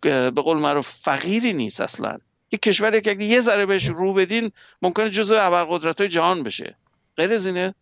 [0.00, 2.18] به قول معروف فقیری نیست اصلا.
[2.52, 4.52] یه کشوری که اگه یه ذره بهش رو بدین
[4.82, 6.76] ممکنه جزو ابرقدرت های جهان بشه.
[7.16, 7.74] غیر از اینه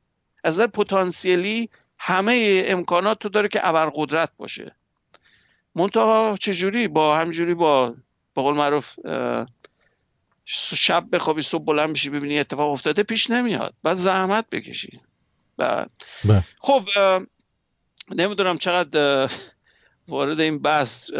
[0.44, 4.74] از نظر پتانسیلی همه امکانات تو داره که ابرقدرت باشه.
[5.74, 7.94] منتها چجوری؟ با همجوری با
[8.34, 8.94] به قول معروف
[10.52, 13.74] شب بخوابی صبح بلند بشی ببینی اتفاق افتاده پیش نمیاد.
[13.82, 15.00] بعد زحمت بکشی.
[15.56, 15.90] بعد.
[16.24, 16.44] بله.
[16.58, 16.82] خب
[18.10, 19.30] نمی‌دونم چقدر
[20.08, 21.10] وارد این بحث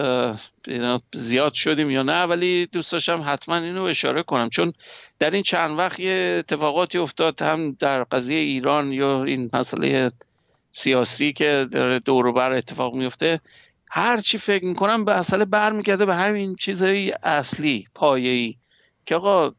[1.15, 4.49] زیاد شدیم یا نه ولی دوست داشتم حتما اینو اشاره کنم.
[4.49, 4.73] چون
[5.19, 10.11] در این چند وقت یه اتفاقاتی افتاد هم در قضیه ایران یا این مسئله
[10.73, 13.41] سیاسی که در دور بر اتفاق میفته
[13.91, 18.57] هر چی فکر می‌کنم به اصل برمیگرده به همین چیزهای اصلی پایه‌ای.
[19.11, 19.55] که آقا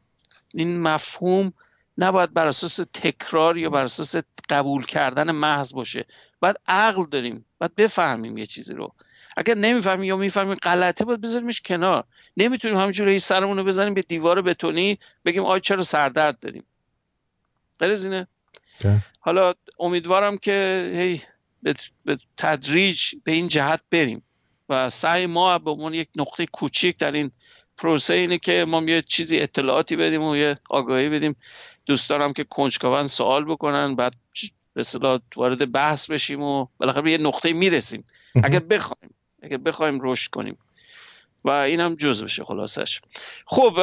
[0.54, 1.52] این مفهوم
[1.98, 4.16] نباید بر اساس تکرار یا بر اساس
[4.48, 6.06] قبول کردن محض باشه.
[6.40, 8.94] باید عقل داریم باید بفهمیم یه چیزی رو.
[9.36, 12.04] اگر نمی‌فهمیم یا می‌فهمیم غلطه باید بذاریمش کنار.
[12.36, 16.64] نمی‌تونیم همینجوری سرمون رو بزنیم به دیوار بتونی بگیم آی چرا سردرد داریم.
[17.78, 18.26] غیر اینه؟
[19.20, 21.22] حالا امیدوارم که هی
[22.04, 24.22] به تدریج به این جهت بریم
[24.68, 27.30] و سعی ما به عنوان یک نقطه کوچیک در این
[27.82, 31.36] پروسه اینه که ما یه چیزی اطلاعاتی بدیم و یه آگاهی بدیم.
[31.86, 34.14] دوست دارم که کنجکاون سوال بکنن بعد
[34.74, 34.84] به
[35.36, 38.04] وارد بحث بشیم و بالاخره به یه نقطه می‌رسیم.
[38.44, 40.58] اگر بخوایم اگر بخوایم رشد کنیم.
[41.44, 43.00] و اینم جز بشه خلاصش.
[43.46, 43.78] خب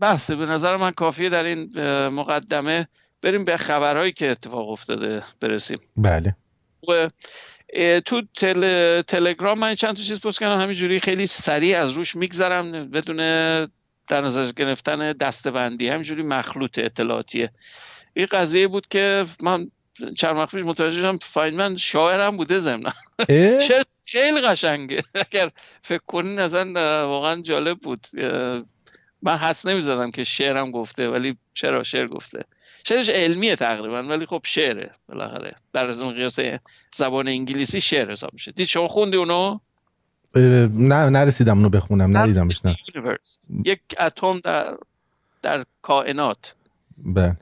[0.00, 2.88] بحث به نظر من کافیه در این مقدمه.
[3.22, 5.78] بریم به خبرهایی که اتفاق افتاده برسیم.
[5.96, 6.36] بله.
[8.04, 9.00] تو تل...
[9.00, 13.16] تلگرام من چند تا چیز پست کردم همینجوری خیلی سریع از روش میگذرم بدون
[14.08, 17.50] در نظر گرفتن دستبندی همینجوری مخلوط اطلاعاتیه.
[18.14, 19.70] این قضیه بود که من
[20.16, 22.92] چند وقت پیش متوجه شدم فاینمن شاعرم بوده زمنا
[24.04, 25.02] خیلی قشنگه.
[25.14, 25.50] اگر
[25.82, 26.72] فکر کنین اصلا
[27.08, 28.06] واقعا جالب بود.
[29.22, 32.44] من حدس نمی‌زدم که شعرم گفته ولی چرا شعر گفته.
[32.88, 35.54] شعرش علمیه تقریبا ولی خب شعره بالاخره.
[35.72, 36.38] در از قیاس
[36.96, 38.52] زبان انگلیسی شعر حساب میشه.
[38.52, 39.58] دید شما خوندی اونو؟
[40.34, 42.76] نه نرسیدم اونو بخونم ندیدمش نه.
[43.64, 44.76] یک اتم در
[45.42, 46.54] در کائنات.
[46.98, 47.36] بله.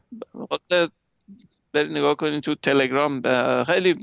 [1.73, 3.23] برید نگاه کنید تو تلگرام
[3.65, 3.95] خیلی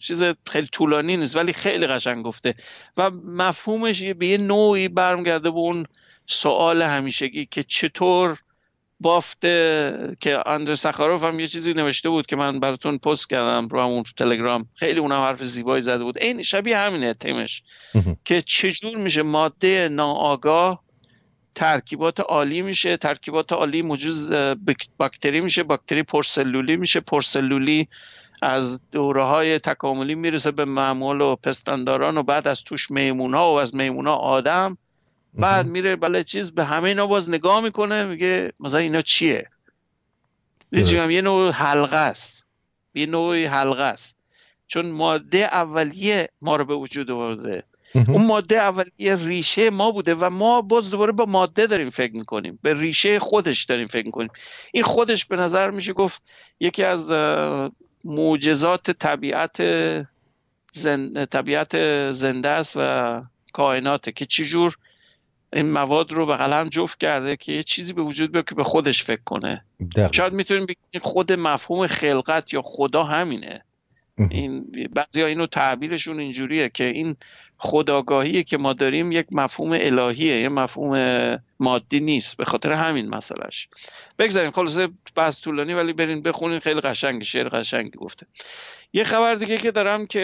[0.00, 2.54] چیز خیلی طولانی نیست ولی خیلی قشنگ گفته.
[2.96, 5.86] و مفهومش به یه نوعی برمیگرده به اون
[6.26, 8.38] سوال همیشگی که چطور
[9.00, 13.82] بافته که اندر سخاروف هم یه چیزی نوشته بود که من براتون پست کردم رو
[13.82, 14.66] همون تلگرام.
[14.74, 16.18] خیلی اونم حرف زیبایی زده بود.
[16.18, 17.62] این شبیه همینه تیمش.
[18.24, 20.82] که چجور میشه ماده ناآگاه
[21.54, 24.14] ترکیبات عالی میشه؟ ترکیبات عالی موجود
[24.98, 27.00] باکتری میشه باکتری پرسلولی میشه.
[27.00, 27.88] پرسلولی
[28.42, 33.54] از دوره های تکاملی می‌رسه به معمول و پستانداران و بعد از توش میمون ها
[33.54, 34.78] و از میمون ها آدم
[35.34, 39.48] بعد میره بله چیز به همه اینا باز نگاه می‌کنه میگه مثلا اینا چیه؟
[40.72, 42.46] یه نوع حلقه است.
[42.94, 44.16] یه نوع حلقه است.
[44.66, 47.64] چون ماده اولیه ما رو به وجود آورده.
[47.94, 52.58] اون ماده اولیه ریشه ما بوده و ما باز دوباره با ماده داریم فکر می‌کنیم.
[52.62, 54.30] به ریشه خودش داریم فکر می‌کنیم.
[54.72, 56.22] این خودش به نظر میشه گفت
[56.60, 57.12] یکی از
[58.04, 59.62] معجزات طبیعت
[60.72, 61.24] زن...
[61.24, 61.76] طبیعت
[62.12, 64.76] زنده است و کائناته که چجور
[65.52, 68.64] این مواد رو به قلم جفت کرده که یه چیزی به وجود بیاد که به
[68.64, 69.64] خودش فکر کنه.
[70.12, 73.64] شاید می‌تونیم بگیم خود مفهوم خلقت یا خدا همینه.
[74.30, 77.16] این بعضی ها اینو تعبیرشون اینجوریه که این
[77.58, 83.68] خداگاهی که ما داریم یک مفهوم الهیه یه مفهوم مادی نیست به خاطر همین مسئلهش.
[84.18, 88.26] بگذاریم خلاصه بحث طولانی ولی برین بخونین خیلی قشنگ شعر قشنگی گفته.
[88.92, 90.20] یه خبر دیگه که دارم که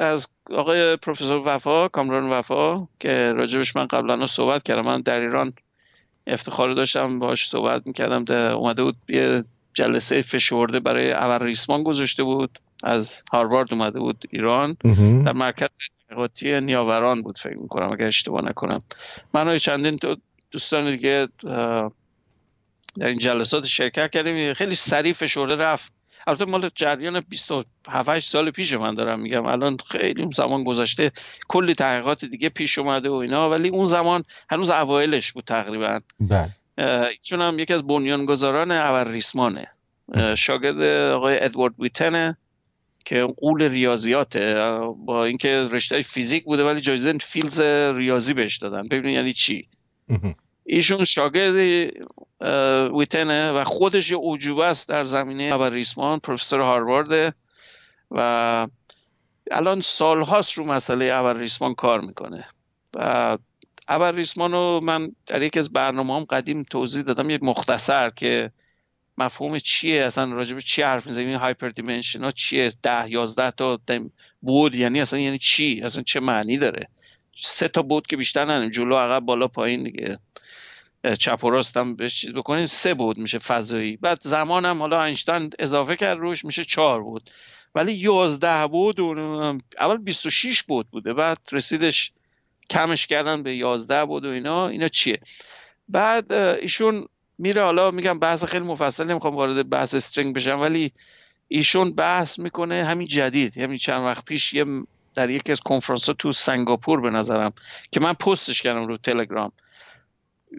[0.00, 4.82] از آقای پروفسور وفا کامران وفا که راجبش من قبلا صحبت کردم.
[4.82, 5.52] من در ایران
[6.26, 12.58] افتخار داشتم باش صحبت می‌کردم اومده بود یه جلسه فشرده برای اول ریسمان گذاشته بود.
[12.86, 14.76] از هاروارد اومده بود ایران.
[15.24, 15.68] در مرکز
[16.08, 18.82] تحقیقاتی نیاوران بود فکر می‌کنم اگر اشتباه نکنم.
[19.34, 20.16] من چندین تو
[20.50, 21.28] دوستان دیگه
[22.98, 24.54] در این جلسات شرکت کردیم.
[24.54, 25.92] خیلی سریع فشرده رفت.
[26.26, 29.46] البته مال جریان 27 سال پیش من دارم میگم.
[29.46, 31.12] الان خیلی زمان گذشته.
[31.48, 36.00] کلی تحقیقات دیگه پیش اومده و اینا ولی اون زمان هنوز اوایلش بود تقریبا.
[36.20, 36.50] بله.
[37.22, 39.66] چون هم یکی از بنیانگذاران اول ریسمانه
[40.36, 42.36] شاگرد آقای ادوارد ویتنه.
[43.06, 44.54] که قول ریاضیاته
[45.06, 47.60] با اینکه رشته فیزیک بوده ولی جایزه فیلز
[47.96, 48.82] ریاضی بهش دادن.
[48.82, 49.68] ببینید یعنی چی؟
[50.64, 51.54] ایشون شاگرد
[52.92, 57.34] ویتنه و خودش یه عجوبه است در زمینه خبر ریسمان پروفسور هاروارد
[58.10, 58.66] و
[59.50, 62.44] الان سالهاست رو مسئله اول ریسمان کار می‌کنه.
[62.94, 63.38] و
[63.88, 68.50] اول ریسمان رو من در یکی از برنامه هم قدیم توضیح دادم یه مختصر که
[69.18, 73.80] مفهوم چیه؟ اصلا راجب چی حرف می‌زنیم؟ این هایپر دیمنشن ها چیه؟ ده یازده تا
[74.40, 76.88] بود؟ یعنی اصلا یعنی چی؟ اصلا چه معنی داره؟
[77.40, 78.70] سه تا بود که بیشتر نداریم.
[78.70, 80.18] جلو عقب بالا پایین دیگه.
[81.18, 83.96] چپ و راست هم بهش چیز بکنین سه بود میشه فضایی.
[83.96, 87.30] بعد زمانم حالا اینشتین اضافه کرد روش میشه چهار بود.
[87.74, 89.00] ولی یازده بود
[89.80, 91.12] اول 26 بود بوده.
[91.12, 92.12] بعد رسیدش
[92.70, 94.68] کمش کردن به یازده بود و اینا.
[94.68, 95.20] اینا چیه؟
[95.88, 97.06] بعد ایشون
[97.38, 100.92] میره حالا میگم بحث خیلی مفصل نمی‌خوام وارد بحث استرینگ بشم ولی
[101.48, 104.64] ایشون بحث می‌کنه همین جدید همین چند وقت پیش یه
[105.14, 107.52] در یکی از کنفرانس ها تو سنگاپور به نظرم
[107.90, 109.52] که من پستش کردم رو تلگرام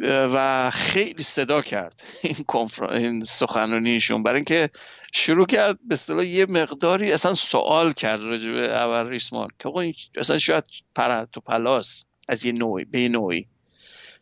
[0.04, 2.46] و خیلی صدا کرد این
[2.92, 4.70] این سخنرانیشون برای اینکه
[5.14, 9.84] شروع کرد به اصطلاح یه مقداری اصلا سوال کرد راجع به اول ریسمان که آقا
[10.16, 10.64] اصلا شاید
[10.96, 13.48] پر تو پلاس از یه نوعی به نوعی.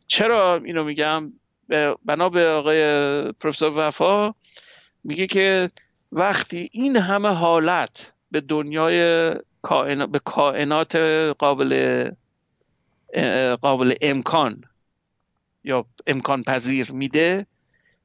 [0.08, 1.34] چرا اینو میگم؟
[2.06, 2.82] بنا به آقای
[3.32, 4.34] پروفسور وفا
[5.04, 5.70] میگه که
[6.12, 10.96] وقتی این همه حالت به دنیای کائنات به کائنات
[11.40, 12.10] قابل
[13.62, 14.64] قابل امکان
[15.64, 17.46] یا امکان پذیر میده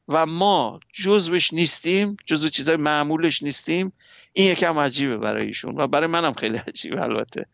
[0.08, 3.92] و ما جزوش نیستیم جزو چیزای معمولش نیستیم
[4.32, 7.46] این یکم عجیبه برای ایشون و برای منم خیلی عجیبه البته.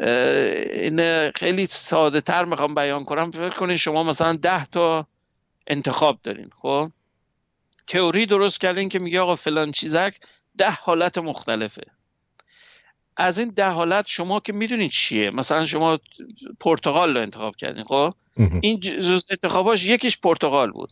[0.00, 3.30] این خیلی ساده تر می‌خوام بیان کنم.
[3.30, 5.06] فکر کنین شما مثلا ده تا
[5.66, 6.90] انتخاب دارین خب؟
[7.86, 10.14] تئوری درست کردین که میگه آقا فلان چیزک
[10.58, 11.82] ده حالت مختلفه.
[13.16, 15.98] از این ده حالت شما که می‌دونید چیه؟ مثلا شما
[16.60, 18.14] پرتغال رو انتخاب کردین خب؟
[18.62, 20.90] این جز انتخاباش یکیش پرتغال بود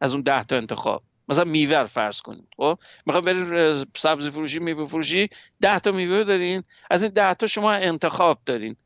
[0.00, 1.02] از اون ده تا انتخاب.
[1.28, 5.28] مثلا میوه فرض کنید خب؟ می‌خوام برین سبزی فروشی میوه فروشی
[5.60, 8.76] ده تا میوه دارین از این ده تا شما انتخاب دارین.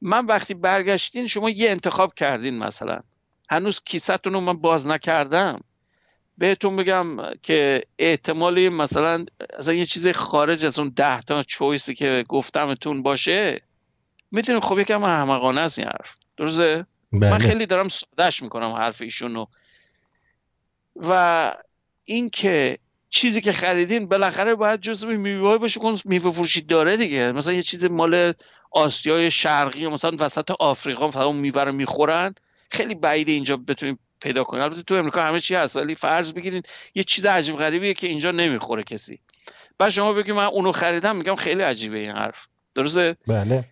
[0.00, 3.00] من وقتی برگشتین شما یه انتخاب کردین مثلا.
[3.50, 5.60] هنوز کیستون رو من باز نکردم.
[6.38, 9.24] بهتون بگم که احتمالی مثلا
[9.58, 13.60] از یه چیز خارج از اون ده تا چویسی که گفتمتون باشه.
[14.30, 16.14] می‌تونید خب یکم احمقانه است این حرف.
[16.36, 17.30] درسته؟ بله.
[17.30, 19.46] من خیلی دارم سادش می‌کنم حرف ایشونو.
[20.96, 21.52] و
[22.04, 22.78] اینکه
[23.10, 27.32] چیزی که خریدین بالاخره باید جزو میوه باشه کن میوه فروشی داره دیگه.
[27.32, 28.32] مثلا یه چیز مال
[28.70, 32.34] آسیای شرقی مثلا وسط آفریقا مثلا اون میوه رو می‌خورن.
[32.70, 36.62] خیلی بعید اینجا بتونیم پیدا کنیم البته تو امریکا همه چی هست ولی فرض بگیرین
[36.94, 39.18] یه چیز عجیب غریبیه که اینجا نمی‌خوره کسی.
[39.78, 42.36] بعد شما بگید من اونو خریدم میگم خیلی عجیبه این حرف.
[42.74, 43.64] درسته؟ بله.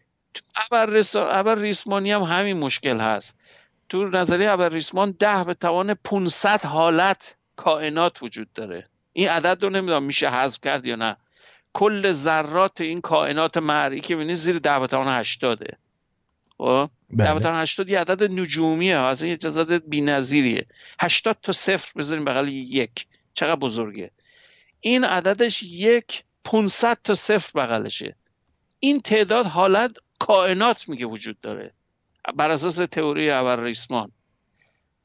[1.14, 3.37] ابر ریسمانی هم همین مشکل هست.
[3.90, 8.88] تو نظریه ابر ریسمان ده به توان 500 حالت کائنات وجود داره.
[9.12, 11.16] این عدد رو نمی‌دونم میشه حذف کرد یا نه.
[11.72, 15.64] کل ذرات این کائنات مرئی که ببینید زیر ده به توان 80
[16.59, 17.35] خب؟ بله.
[17.35, 18.96] ده به 80 یه عدد نجومیه.
[18.96, 20.66] اصلا یه عدد بی‌نظیریه.
[21.00, 23.07] 80 تا صفر بذاریم بغل یک.
[23.35, 24.11] چقدر بزرگه.
[24.81, 28.16] این عددش یک 500 تا صفر بغلشه.
[28.81, 31.74] این تعداد حالت کائنات میگه وجود داره.
[32.37, 34.12] بر اساس تئوری اول ریسمان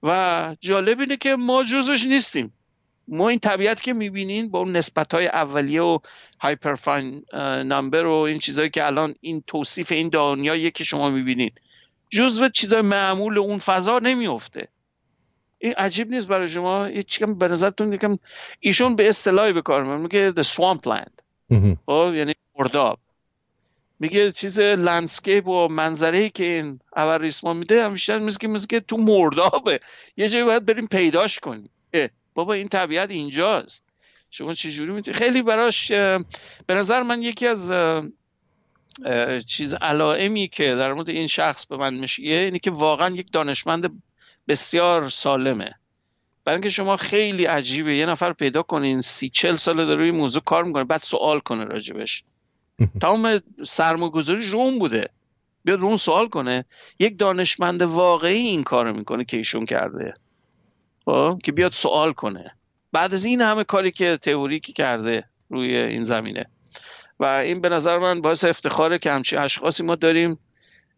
[0.03, 2.53] و جالب اینه که ما جزوش نیستیم.
[3.07, 5.99] ما این طبیعت که می‌بینین با اون نسبت های اولیه و
[6.39, 7.25] هایپرفاین
[7.65, 11.51] نمبر و این چیزهایی که الان این توصیف این دنیا که شما می‌بینین
[12.09, 14.67] جزو چیزای معمول اون فضا نمیفته
[15.57, 18.19] این عجیب نیست برای شما؟ یه چیکم به نظرتون یکم
[18.59, 21.13] ایشون به اصطلاحی به کار میگه the swampland.
[21.85, 22.99] خب یعنی مرداب.
[23.99, 28.97] میگه چیز لندسکیپ و منظره ای که این اول ریسمان میده همیشه مثل که تو
[28.97, 29.79] مردابه.
[30.17, 31.69] یه جایی باید بریم پیداش کنیم.
[32.33, 33.83] بابا این طبیعت اینجاست.
[34.31, 36.25] شما چجوری می‌تونید خیلی براش به
[36.69, 37.71] نظر من یکی از
[39.47, 44.01] چیز علائمی که در مورد این شخص به من میشه اینه که واقعا یک دانشمند
[44.47, 45.71] بسیار سالمه.
[46.45, 47.97] برای اینکه شما خیلی عجیبه.
[47.97, 51.63] یه نفر پیدا کنین سی چل ساله داره روی موضوع کار می‌کنه بعد سوال کنه
[51.63, 52.23] راجبش.
[53.01, 55.09] تمام سرمایه‌گذاریش روم بوده.
[55.63, 56.65] بیاد رو سوال کنه.
[56.99, 60.13] یک دانشمند واقعی این کارو می‌کنه که ایشون کرده.
[61.05, 62.51] خب که بیاد سوال کنه.
[62.91, 66.45] بعد از این همه کاری که تئوریکی کرده روی این زمینه.
[67.19, 70.39] و این به نظر من باعث افتخاره که همچین اشخاصی ما داریم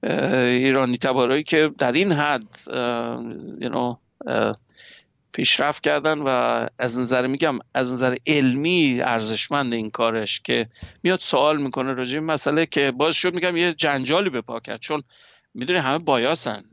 [0.04, 2.48] ایرانی تبارایی که در این حد
[3.62, 3.98] you
[5.38, 6.28] پیشرفت کردن و
[6.80, 10.70] از نظر میگم از نظر علمی ارزشمند این کارش که
[11.04, 14.80] میاد سوال می‌کنه راجع این مسئله که باز شد میگم یه جنجالی به پا کرد.
[14.80, 15.04] چون
[15.54, 16.64] می‌دونی همه بایاسن.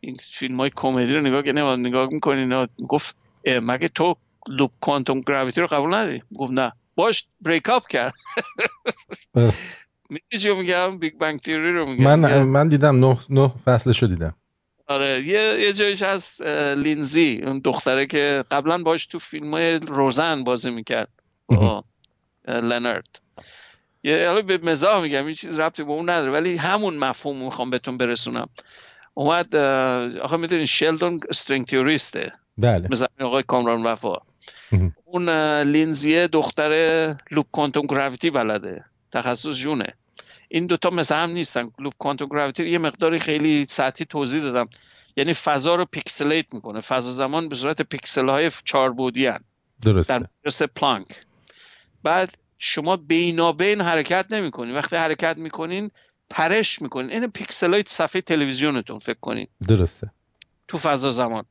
[0.00, 3.16] این فیلم های کمدی رو نگاه کنه نگاه می‌کنی گفت
[3.46, 4.16] مگه تو
[4.48, 6.72] لوپ کوانتوم گراویتی رو قبول نداری؟ گفت نه.
[6.94, 8.14] باش بریک اپ کرد.
[10.10, 12.04] می‌دونی میگم؟ Big Bang Theory رو میگم.
[12.04, 14.34] من من دیدم نه نه فصلشو دیدم.
[14.88, 16.42] آره یه یه جایش هست
[16.76, 21.08] لینزی اون دختره که قبلا باش تو فیلم های روزن بازی می‌کرد.
[22.48, 23.20] لنارد
[24.02, 27.70] یه حالا به مزاح میگم این چیز ربطی به اون نداره ولی همون مفهوم می‌خوام
[27.70, 28.48] بهتون برسونم.
[29.14, 29.56] اومد
[30.22, 32.32] آخه می‌دونین شلدون string theorist ه.
[32.58, 32.88] بله.
[32.90, 34.16] مثلا آقای کامران وفا.
[35.04, 35.28] اون
[35.62, 36.70] لینزیه دختر
[37.30, 38.84] loop quantum gravity بلده.
[39.12, 39.86] تخصص اونه.
[40.48, 41.70] این دوتا مثل هم نیستن.
[41.78, 44.68] loop quantum gravity یه مقداری خیلی سطحی توضیح دادم.
[45.16, 46.80] یعنی فضا رو pixelate می‌کنه.
[46.80, 49.30] فضا زمان به صورت پیکسل های چهار بعدی.
[49.82, 50.18] درسته.
[50.44, 51.06] در پلانک.
[52.02, 54.74] بعد شما بینابین حرکت نمی‌کنین.
[54.74, 55.90] وقتی حرکت می‌کنین
[56.30, 57.10] پرش می‌کنین.
[57.10, 59.46] این پیکسل های صفحه تلویزیونتون فکر کنین.
[59.68, 60.10] درسته.
[60.68, 61.44] تو فضا زمان.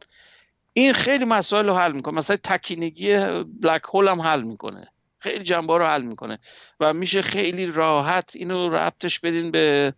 [0.73, 2.13] این خیلی مسائل رو حل می‌کنه.
[2.13, 3.17] مثلا تکینگی
[3.61, 4.87] بلک هول هم حل می‌کنه.
[5.19, 6.39] خیلی جنبه رو حل می‌کنه.
[6.79, 9.93] و میشه خیلی راحت اینو ربطش بدین به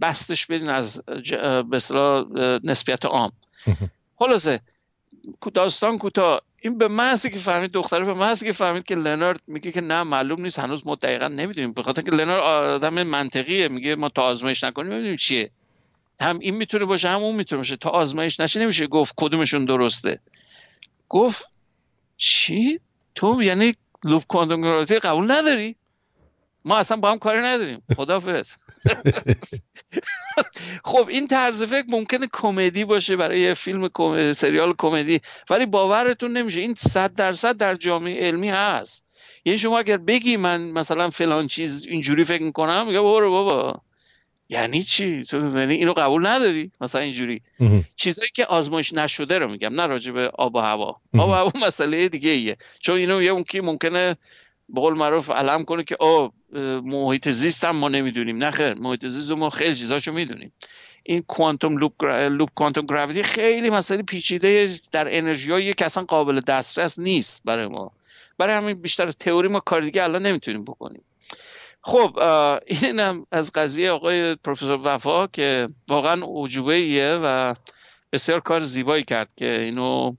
[0.00, 1.02] بستش بدین از
[1.70, 1.78] به
[2.64, 3.32] نسبیت عام.
[4.18, 4.60] خلاصه
[5.54, 6.40] داستان کوتاه.
[6.60, 10.02] این به محضی که فهمید دختره به محضی که فهمید که لنارد میگه که نه
[10.02, 10.58] معلوم نیست.
[10.58, 11.72] هنوز ما دقیقا نمی‌دونیم.
[11.72, 13.68] به خاطر که لنارد آدم منطقیه.
[13.68, 15.50] میگه ما تا آزمایش نکنیم ببینیم چیه.
[16.20, 17.76] هم این می‌تونه باشه هم اون می‌تونه باشه.
[17.76, 20.20] تا آزمایش نشه نمیشه گفت کدومشون درسته.
[21.08, 21.50] گفت
[22.16, 22.80] چی؟
[23.14, 25.76] تو یعنی لوپ کوانتوم قبول نداری؟
[26.64, 27.82] ما اصلا با هم کاری نداریم.
[27.96, 28.52] خدافظ
[30.84, 33.88] خب این طرز فکر ممکنه کمدی باشه برای یه فیلم
[34.32, 36.60] سریال کمدی ولی باورتون نمیشه.
[36.60, 39.04] این صد درصد در جامعه علمی هست.
[39.44, 43.80] یعنی شما اگر بگی من مثلا فلان چیز اینجوری فکر می‌کنم میگه برو بابا.
[44.48, 47.42] یعنی چی؟ تو یعنی اینو قبول نداری؟ مثلا اینجوری.
[47.96, 51.00] چیزایی که آزمایش نشده رو میگم نه راجع به آب و هوا.
[51.18, 52.56] آب و هوا مسئله دیگه ایه.
[52.80, 54.16] چون اینو یه اون که ممکنه
[54.68, 56.34] به قول معروف علم کنه که آب
[56.84, 58.36] محیط زیست هم ما نمی‌دونیم.
[58.36, 60.52] نه خیر محیط زیست ما خیلی چیزاشو می‌دونیم.
[61.02, 66.98] این کوانتوم لوپ لوپ کوانتوم گراویتی خیلی مسئله پیچیده در انرژی که اصلا قابل دسترس
[66.98, 67.92] نیست برای ما.
[68.38, 71.02] برای همین بیشتر تئوری ما کار دیگه الان نمی‌تونیم بکنیم.
[71.86, 72.18] خب
[72.66, 77.54] اینم از قضیه آقای پروفسور وفا که واقعا عجوبه ایه و
[78.12, 80.16] بسیار کار زیبایی کرد که اینو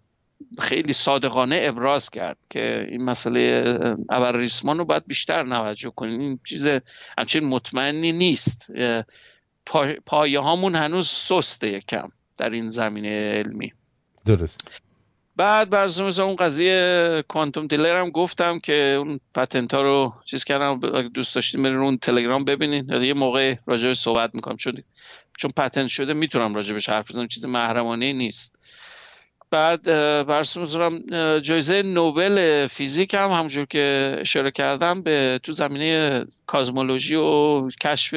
[0.60, 3.78] خیلی صادقانه ابراز کرد که این مسئله
[4.10, 6.68] ابر ریسمان رو باید بیشتر نوجه کنیم این چیز
[7.18, 8.72] همچین مطمئنی نیست.
[10.06, 13.74] پایه هامون هنوز سسته یکم در این زمینه علمی.
[14.26, 14.85] درست.
[15.38, 20.80] بعد برزوم اون قضیه کوانتوم دیلر هم گفتم که اون پتنت ها رو چیز کردم
[21.08, 22.90] دوست داشتین برین اون تلگرام ببینین.
[23.04, 24.58] یه موقع راجع صحبت می‌کنم.
[24.58, 24.74] چون
[25.38, 27.28] چون پتنت شده می‌تونم راجع بهش حرف بزنم.
[27.28, 28.56] چیز محرمانه نیست.
[29.52, 29.84] بعد
[30.28, 31.00] برسوم
[31.40, 38.16] جایزه نوبل فیزیک هم همونجور که اشاره کردم به تو زمینه کازمولوژی و کشف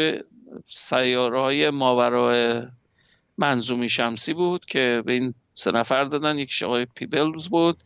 [0.68, 2.62] سیاره های ماورای
[3.38, 7.76] منظومی شمسی بود که به این سه نفر دادن یکیش آقای پیبلز بود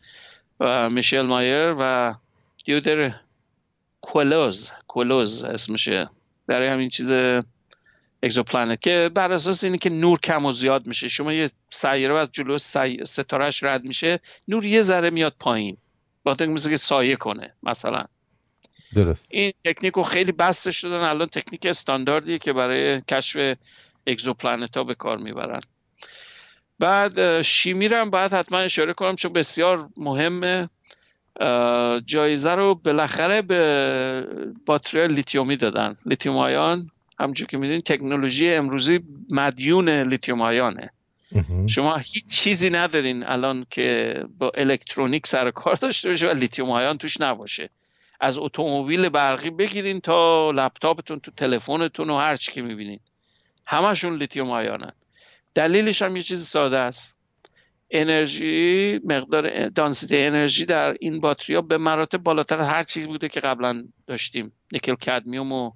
[0.59, 2.13] و میشل مایر و
[2.65, 3.15] دیدیه
[4.01, 6.09] کولوز کولوز اسمشه
[6.47, 7.11] برای همین چیز
[8.23, 11.07] exoplanet که بر اساس اینه که نور کم و زیاد میشه.
[11.07, 12.57] شما یه سیاره از جلو
[13.05, 15.77] ستارهش رد میشه نور یه ذره میاد پایین.
[16.23, 18.05] با مثل که سایه کنه مثلا.
[18.95, 19.27] درست.
[19.29, 23.57] این تکنیک رو خیلی بسته شدن الان تکنیک استانداردیه که برای کشف
[24.07, 25.61] exoplanet ها به کار می‌برن.
[26.83, 30.69] بعد شیمی رو هم باید حتما اشاره کنم چون بسیار مهمه.
[32.05, 34.27] جایزه رو بالاخره به
[34.65, 35.95] باتری لیتیومی دادن.
[36.05, 40.89] lithium ion همونجور که می‌دونید تکنولوژی امروزی مدیون lithium ion ه.
[41.67, 46.97] شما هیچ چیزی ندارین الان که با الکترونیک سر کار داشته باشه و lithium ion
[46.97, 47.69] توش نباشه.
[48.19, 52.99] از اتومبیل برقی بگیرین تا لپتاپتون تا تلفنتون و هر چی که می‌بینین.
[53.65, 54.91] همشون lithium ion ن.
[55.55, 57.17] دلیلش هم یه چیز ساده است.
[57.91, 63.39] انرژی مقدار density انرژی در این باتری ها به مراتب بالاتر هر چیز بوده که
[63.39, 64.51] قبلا داشتیم.
[64.71, 65.71] nickel cadmium و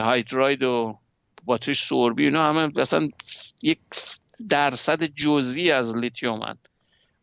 [0.00, 0.98] hydride و
[1.44, 3.08] باتری سربی اینا همه مثلا
[3.62, 3.78] یک
[4.48, 6.58] درصد جزئی از لیتیوم هن.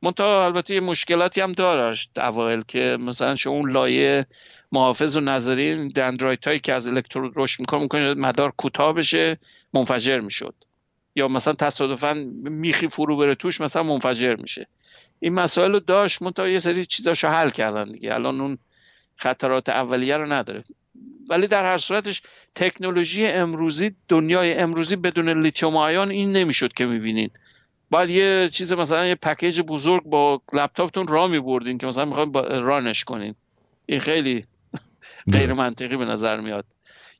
[0.01, 4.25] منتها البته یه مشکلاتی هم داشت اوایل که مثلا شما اون لایه
[4.71, 9.39] محافظ و نظری dendrite هایی که از الکترود رشد می‌کنه ممکنه مدار کوتاه بشه
[9.73, 10.55] منفجر می‌شد.
[11.19, 12.13] یا مثلا تصادفا
[12.43, 14.67] میخی فرو بره توش مثلا منفجر میشه.
[15.19, 18.13] این مسائل رو داشت منتها یه سری چیزاشو حل کردن دیگه.
[18.13, 18.57] الان اون
[19.15, 20.63] خطرات اولیه رو نداره.
[21.29, 22.21] ولی در هر صورتش
[22.55, 27.29] تکنولوژی امروزی دنیای امروزی بدون lithium ion این نمی‌شد که می‌بینین.
[27.89, 33.03] باید یه چیز مثلا یه پکیج بزرگ با لپتاپتون را میبردین که مثلا می‌خواین رانش
[33.03, 33.35] کنین.
[33.85, 34.45] این خیلی
[35.33, 36.65] غیر منطقی به نظر میاد.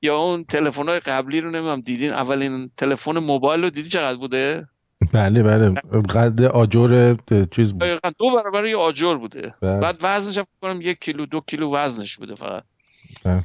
[0.02, 4.68] یا اون تلفن های قبلی رو نمی‌دونم دیدین اولین تلفن موبایل رو دیدی چقدر بوده؟
[5.14, 7.16] بله بله قد آجر
[7.52, 8.00] چیز بود.
[8.18, 9.54] دو برابر یه آجر بوده.
[9.62, 9.80] بله.
[9.80, 12.64] بعد وزنش فکر کنم یک کیلو دو کیلو وزنش بوده فقط.
[13.24, 13.44] بله.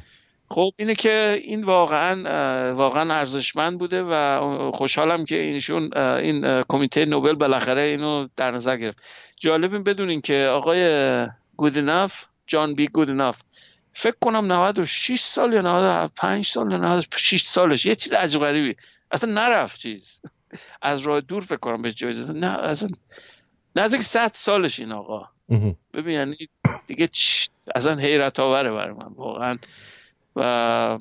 [0.49, 2.23] خب اینه که این واقعا
[2.73, 8.97] واقعا ارزشمند بوده و خوشحالم که اینشون این کمیته نوبل بالاخره اینو در نظر گرفت.
[9.37, 11.25] جالب بدونین که آقای
[11.57, 13.41] گودناف جان بی گودناف
[13.97, 17.85] فکر کنم 96 سال یا 95 سال یا 96 سالش.
[17.85, 18.75] یه چیز عجیب غریبی.
[19.11, 20.21] اصلا نرفت چیز.
[20.81, 22.89] از راه دور فکر کنم به جایزه نه اصلا
[23.75, 25.27] نزدیک 100 سالش این آقا.
[25.93, 26.37] ببین یعنی
[26.87, 27.09] دیگه
[27.75, 29.57] اصلا حیرت آوره برای من واقعا.
[30.35, 30.99] و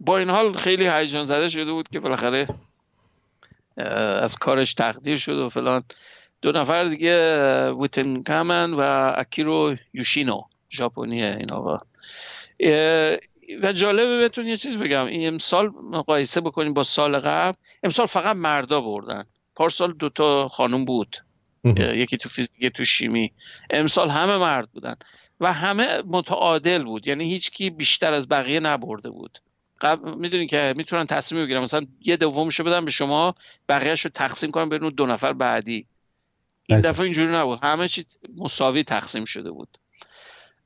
[0.00, 2.48] با این حال خیلی هیجان زده شده بود که بالاخره
[4.22, 5.84] از کارش تقدیر شد و فلان.
[6.42, 11.78] دو نفر دیگه ویتن کامن و اکیرو یوشینو ژاپنیه اینا و
[13.62, 15.06] و جالبه بهتون یه چیز بگم.
[15.06, 17.56] این امسال مقایسه بکنیم با سال قبل.
[17.82, 19.24] امسال فقط مردا بردن.
[19.56, 21.16] پارسال دوتا خانم بود.
[21.76, 23.32] یکی تو فیزیک تو شیمی.
[23.70, 24.96] امسال همه مرد بودن.
[25.40, 27.06] و همه متعادل بود.
[27.06, 29.38] یعنی هیچ کی بیشتر از بقیه نبرده بود.
[29.80, 31.62] قبل می‌دونی که می‌تونن تصمیم بگیرن.
[31.62, 33.34] مثلا یه دومشو بدن به شما
[33.68, 35.86] بقیهش رو تقسیم کنن بین دو نفر بعدی.
[36.66, 36.90] این بله.
[36.90, 37.58] دفعه اینجوری نبود.
[37.62, 38.04] همه چی
[38.36, 39.78] مساوی تقسیم شده بود.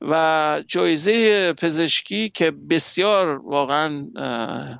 [0.01, 4.07] و جایزه پزشکی که بسیار واقعا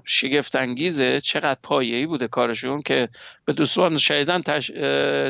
[0.05, 3.09] شگفت انگیزه چقدر پایه‌ای بوده کارشون که
[3.45, 4.67] به دوستان شایدن تش...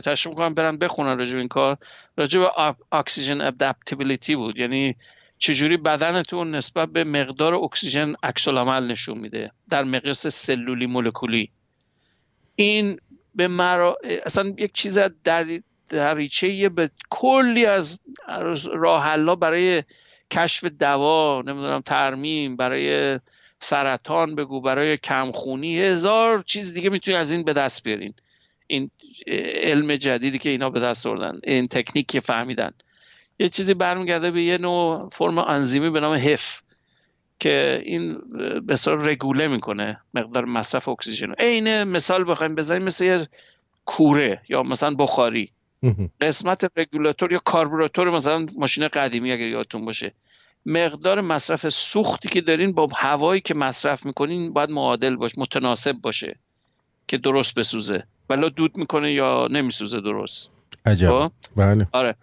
[0.06, 1.78] تشریف کنم برن بخونن راجع این کار.
[2.18, 4.58] راجع به اکسیژن ادپتیبیلیتی بود.
[4.58, 4.96] یعنی
[5.38, 11.52] چجوری بدنتون نسبت به مقدار اکسیژن عکس نشون میده در مقیاس سلولی مولکولی.
[12.56, 13.00] این
[13.36, 13.98] به مرا...
[14.26, 15.60] اصلا یک چیز در
[15.90, 18.00] دریچه به کلی از
[18.74, 19.84] راه برای
[20.32, 23.20] کشف دوا نمی‌دونم ترمیم برای
[23.60, 28.14] سرطان بگو برای کمخونی هزار چیز دیگه می‌تونی از این به دست بیارین.
[28.68, 28.92] این
[29.62, 32.72] علم جدیدی که اینا به دست آوردن این تکنیک که فهمیدن.
[33.40, 36.62] یه چیزی برمیگرده به یه نوع فرم انزیمی به نام هف
[37.40, 38.18] که این
[38.66, 41.32] به رگوله می‌کنه مقدار مصرف اکسیژن.
[41.32, 43.26] عین مثال بخوایم بزنیم مثل
[43.86, 45.52] کوره یا مثلا بخاری.
[46.22, 50.14] قسمت رگولاتور یا کاربوراتور مثلا ماشین قدیمی اگر یادتون باشه.
[50.66, 56.36] مقدار مصرف سوختی که دارین با هوایی که مصرف می‌کنین باید معادل باشه متناسب باشه
[57.08, 58.04] که درست بسوزه.
[58.30, 60.50] ولی دود می‌کنه یا نمیسوزه درست.
[60.86, 61.10] عجب.
[61.10, 61.88] خب؟ بله.
[61.92, 62.16] آره.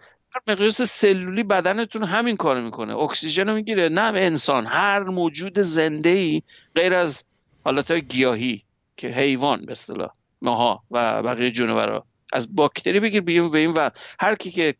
[0.47, 2.95] مقیاس سلولی بدنتون همین کار می‌کنه.
[2.95, 3.89] اکسیژن رو می‌گیره.
[3.89, 4.65] نه انسان.
[4.65, 6.41] هر موجود زنده ای
[6.75, 7.23] غیر از
[7.65, 8.63] حالت گیاهی
[8.97, 10.09] که حیوان به اصطلاح
[10.41, 12.05] ماها و بقیه جونورا.
[12.33, 13.91] از باکتری بگیر بگیم به این ور.
[14.19, 14.75] هر کی که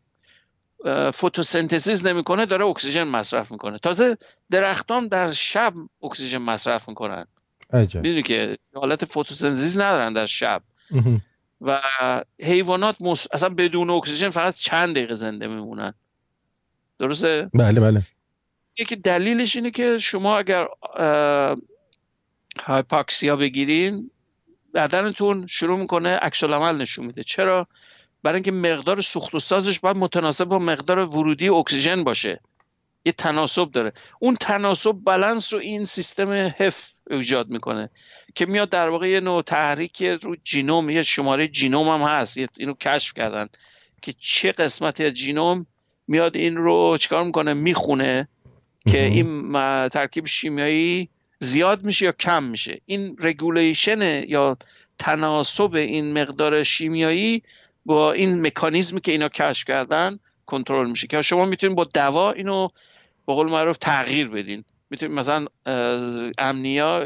[1.10, 3.78] photosynthesis نمی‌کنه داره اکسیژن مصرف می‌کنه.
[3.78, 4.18] تازه
[4.50, 7.26] درختان در شب اکسیژن مصرف می‌کنن.
[7.72, 10.62] می‌دونی که حالت photosynthesis ندارن در شب.
[11.60, 11.80] و
[12.40, 12.96] حیوانات
[13.32, 15.94] اصلا بدون اکسیژن فقط چند دقیقه زنده میمونن.
[16.98, 18.02] درسته؟ بله بله.
[18.78, 20.66] یکی دلیلش اینه که شما اگر
[22.62, 24.10] هایپاکسیا بگیرین
[24.74, 27.22] بدنتون شروع می‌کنه عکس عمل نشون میده.
[27.22, 27.66] چرا؟
[28.22, 32.40] برای اینکه مقدار سوخت و سازش باید متناسب با مقدار ورودی اکسیژن باشه.
[33.04, 33.92] یه تناسب داره.
[34.20, 37.90] اون تناسب بلنس رو این سیستم هف ایجاد می‌کنه
[38.34, 42.36] که میاد در واقع یه نوع تحریک رو genome یه شماره genome هم هست.
[42.56, 43.48] اینو کشف کردن
[44.02, 45.66] که چه قسمتی از genome
[46.08, 48.28] میاد این رو چیکار می‌کنه؟ می‌خونه
[48.86, 49.52] که این
[49.88, 51.08] ترکیب شیمیایی
[51.38, 52.80] زیاد میشه یا کم میشه.
[52.86, 54.56] این regulation یا
[54.98, 57.42] تناسب این مقدار شیمیایی
[57.86, 61.06] با این مکانیزمی که اینا کشف کردن کنترل میشه.
[61.06, 62.68] که شما می‌تونید با دوا اینو
[63.26, 64.64] به قول معروف تغییر بدین.
[64.90, 65.46] می‌تونید مثلا
[66.38, 67.04] امنیا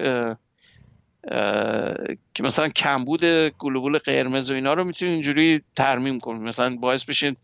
[2.34, 6.42] که مثلا کمبود گلوبول قرمز و اینا رو می‌تونید اینجوری ترمیم کنید.
[6.42, 7.36] مثلا باعث بشین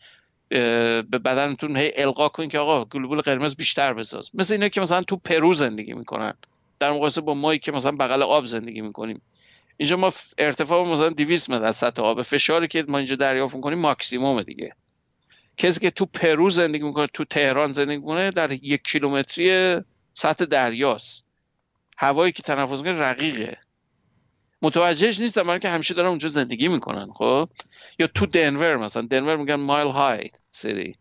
[0.49, 4.31] به بدنتون هی القا کنید که آقا گلوبول قرمز بیشتر بساز.
[4.35, 6.35] مثل اینا که مثلا تو پرو زندگی می‌کنن.
[6.81, 9.23] در مقایسه با مایی که مثلا بغل آب زندگی می‌کنیم.
[9.77, 12.23] اینجا ما ارتفاع مثلا 200 متر از سطح آب.
[12.23, 14.75] فشاری که ما اینجا دریافت می‌کنیم ماکسیمومه دیگه.
[15.57, 19.77] کسی که تو پرو زندگی می‌کنه تو تهران زندگی می‌کنه در یک کیلومتری
[20.15, 21.25] سطح دریاست.
[21.99, 23.59] هوایی که تنفس می‌کنه رقیقه.
[24.63, 27.49] متوجهش نیست برای که همیشه دارن اونجا زندگی می‌کنن خب؟
[27.99, 29.03] یا تو دنور مثلا.
[29.03, 30.95] دنور میگن مایل های سری.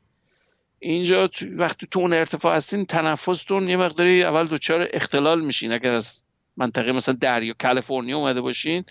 [0.80, 5.72] اینجا وقتی تو اون ارتفاع هستین تنفستون یه مقداری اول دوچار اختلال میشین.
[5.72, 6.24] اگر از
[6.58, 8.84] منطقه مثلا دریا کالیفرنیا اومده باشین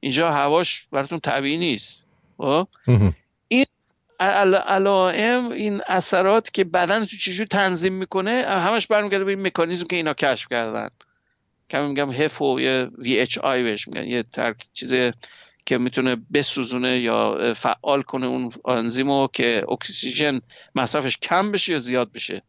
[0.00, 2.06] اینجا هواش براتون طبیعی نیست.
[2.38, 2.68] خب؟
[3.48, 3.66] این
[4.20, 9.96] علائم این اثرات که بدن تو چجور تنظیم می‌کنه همش برمیگرده به این مکانیزم که
[9.96, 10.88] اینا کشف کردن.
[11.70, 14.04] کمی میگم هفو یا وی اچ آی بهش میگن.
[14.04, 14.92] یه ترک چیز
[15.70, 20.40] که می‌تونه بسوزونه یا فعال کنه اون آنزیمو که اکسیژن
[20.74, 22.42] مصرفش کم بشه یا زیاد بشه.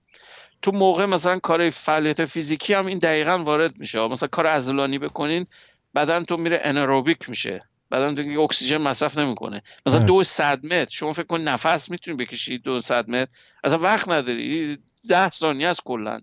[0.61, 4.07] تو موقع مثلا کار فعالیت فیزیکی هم این دقیقا وارد میشه.
[4.07, 5.47] مثلا کار عضلانی بکنین
[5.95, 7.63] بدن تو میره انروبیک میشه.
[7.91, 9.61] بدن تو اکسیژن مصرف نمی‌کنه.
[9.85, 13.31] مثلا دو صد متر شما فکر کن نفس می‌تونی بکشی دو صد متر
[13.63, 14.77] اصلا وقت نداری.
[15.09, 16.21] ده ثانیه از کلا.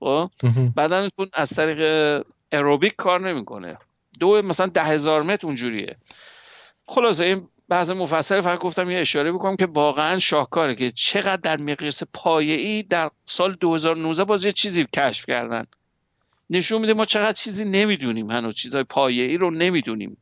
[0.00, 0.30] خب؟
[0.76, 3.78] بدنتون از طریق اروبیک کار نمی‌کنه.
[4.20, 5.96] دو مثلا ده هزار متر اونجوریه.
[6.86, 11.56] خلاصه این بعض مفصل فقط گفتم یه اشاره بکنم که واقعا شاهکاره که چقدر در
[11.56, 15.64] مقیاس پایه‌ای در سال 2019 باز یه چیزی کشف کردن.
[16.50, 20.16] نشون میده ما چقدر چیزی نمی‌دونیم هنوز چیزای پایه‌ای رو نمی‌دونیم.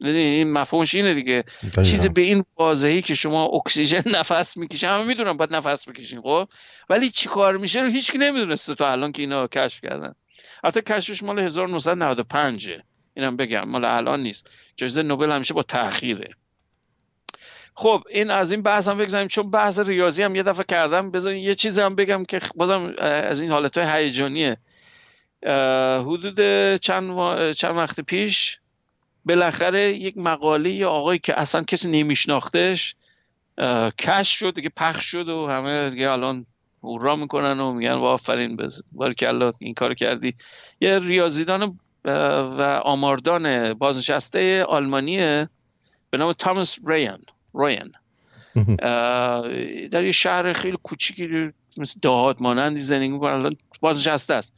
[0.00, 1.44] این مفهومش اینه دیگه.
[1.82, 6.48] چیزی به این واضحی که شما اکسیژن نفس می‌کشین همه می‌دونم باید نفس بکشین خب؟
[6.90, 10.14] ولی چی کار میشه رو هیچکی نمی‌دونسته تا الان که اینا کشف کردن.
[10.64, 12.70] البته کشفش مال 1995
[13.14, 14.50] اینم بگم مال الان نیست.
[14.76, 16.34] جایزه نوبل همیشه با تاخیره
[17.74, 21.10] خب این از این بحث هم بگذاریم چون بحث ریاضی هم یه دفعه کردم.
[21.10, 24.56] بذارین یه چیزی هم بگم که بازم از این حالت های هیجانیه
[26.00, 26.40] حدود
[26.76, 28.58] چند, چند وقت پیش
[29.24, 32.94] بالاخره یک مقاله یه آقایی که اصلا کسی نمیشناختش
[33.98, 36.46] کش شد دیگه پخش شد و همه دیگه الان
[36.82, 38.70] هورا می‌کنن و میگن و آفرین
[39.16, 40.34] که این کار کردی.
[40.80, 45.48] یه ریاضیدان و آماردان بازنشسته آلمانیه
[46.10, 47.92] به نام تامس ریان روین
[49.90, 53.32] در یه شهر خیلی کوچیکی مثل دهات مانندی زندگی می‌کنه.
[53.32, 54.52] الان بازنشسته است.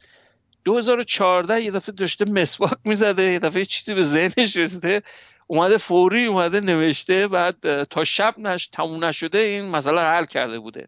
[0.63, 5.01] 2014 یه دفعه داشته مسواک می‌زده یه دفعه چیزی به ذهنش رسیده.
[5.47, 10.87] اومده فوری اومده نوشته بعد تا شب نش تموم نشده این مسئله حل کرده بوده.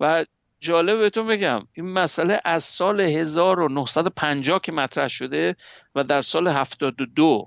[0.00, 0.24] و
[0.60, 5.56] جالب بهتون بگم این مسئله از سال 1950 که مطرح شده
[5.94, 7.46] و در سال 72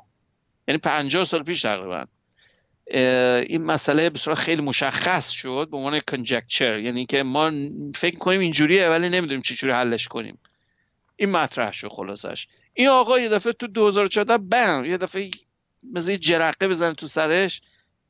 [0.68, 2.06] یعنی 50 سال پیش تقریبا
[3.48, 7.52] این مسئله به صورت خیلی مشخص شد به عنوان کنجکچر یعنی که ما
[7.96, 10.40] فکر کنیم اینجوریه ولی نمی‌دونیم چجوری حلش کنیم.
[11.16, 12.48] این مطرح شد خلاصش.
[12.74, 15.32] این آقا یه دفعه تو 2014 بم یه دفعه
[15.94, 17.62] مثل یه جرقه بزنه تو سرش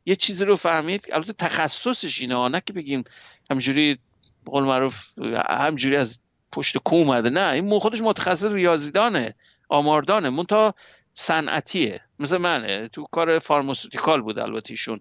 [0.06, 1.08] یه چیزی رو فهمید.
[1.14, 3.04] البته تخصصش اینه نه که بگیم
[3.52, 3.99] همجوری
[4.45, 5.05] قول معروف
[5.49, 6.19] همجوری از
[6.51, 7.29] پشت کو اومده.
[7.29, 9.35] نه این خودش متخصص ریاضیدانه
[9.69, 10.73] آماردانه منتها
[11.13, 12.01] صنعتیه.
[12.19, 12.87] مثل منه.
[12.87, 14.99] تو کار فارماسوتیکال بود البته ایشون.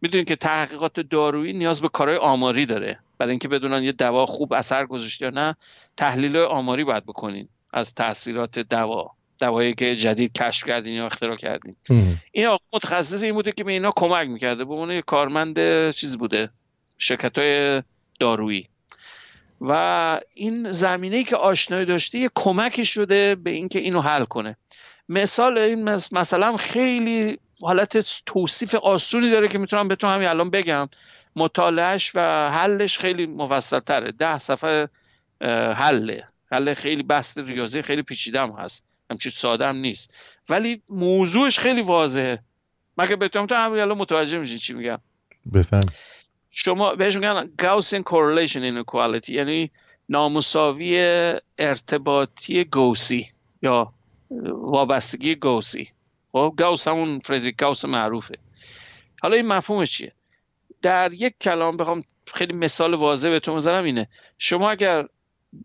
[0.00, 2.98] می‌دونید که تحقیقات دارویی نیاز به کارهای آماری داره.
[3.18, 5.56] برای اینکه بدونن یه دوا خوب اثر گذاشته یا نه
[5.96, 7.48] تحلیل آماری باید بکنین.
[7.72, 9.10] از تاثیرات دوا.
[9.38, 11.76] دوایی که جدید کشف کردین یا اختراع کردین.
[12.32, 14.64] این آقا متخصص این بوده که به اینا کمک می‌کرده.
[14.64, 16.50] به عنوان کارمند چیز بوده.
[16.98, 17.82] شرکت های
[18.20, 18.68] دارویی.
[19.60, 24.56] و این زمینه ای که آشنایی داشته یه کمکی شده به اینکه اینو حل کنه.
[25.08, 30.88] مثال این مثلا خیلی حالت توصیف آسونی داره که می‌تونم بهتون همین الان بگم.
[31.36, 34.88] مطالعهش و حلش خیلی مفصل تره ده صفحه
[35.74, 36.24] حله.
[36.52, 38.86] حل خیلی بست ریاضی خیلی پیچیده هم هست.
[39.10, 40.14] همچین ساده هم نیست.
[40.48, 42.38] ولی موضوعش خیلی واضحه.
[42.98, 44.98] مگه بهتون تو همین الان متوجه میشین چی میگم؟
[45.54, 45.80] بفهم.
[46.58, 49.70] شما بهش میگن Gaussian correlation inequality یعنی
[50.08, 50.98] نامساوی
[51.58, 53.28] ارتباطی گوسی
[53.62, 53.92] یا
[54.50, 55.88] وابستگی گوسی.
[56.32, 58.38] خب گاوس همون فردریک گاوس معروفه.
[59.22, 60.12] حالا این مفهومش چیه؟
[60.82, 64.08] در یک کلام بخوام خیلی مثال واضح بهتون بزنم اینه.
[64.38, 65.06] شما اگر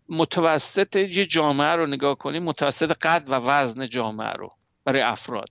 [0.08, 4.52] متوسط یه جامعه رو نگاه کنید متوسط قد و وزن جامعه رو
[4.84, 5.48] برای افراد.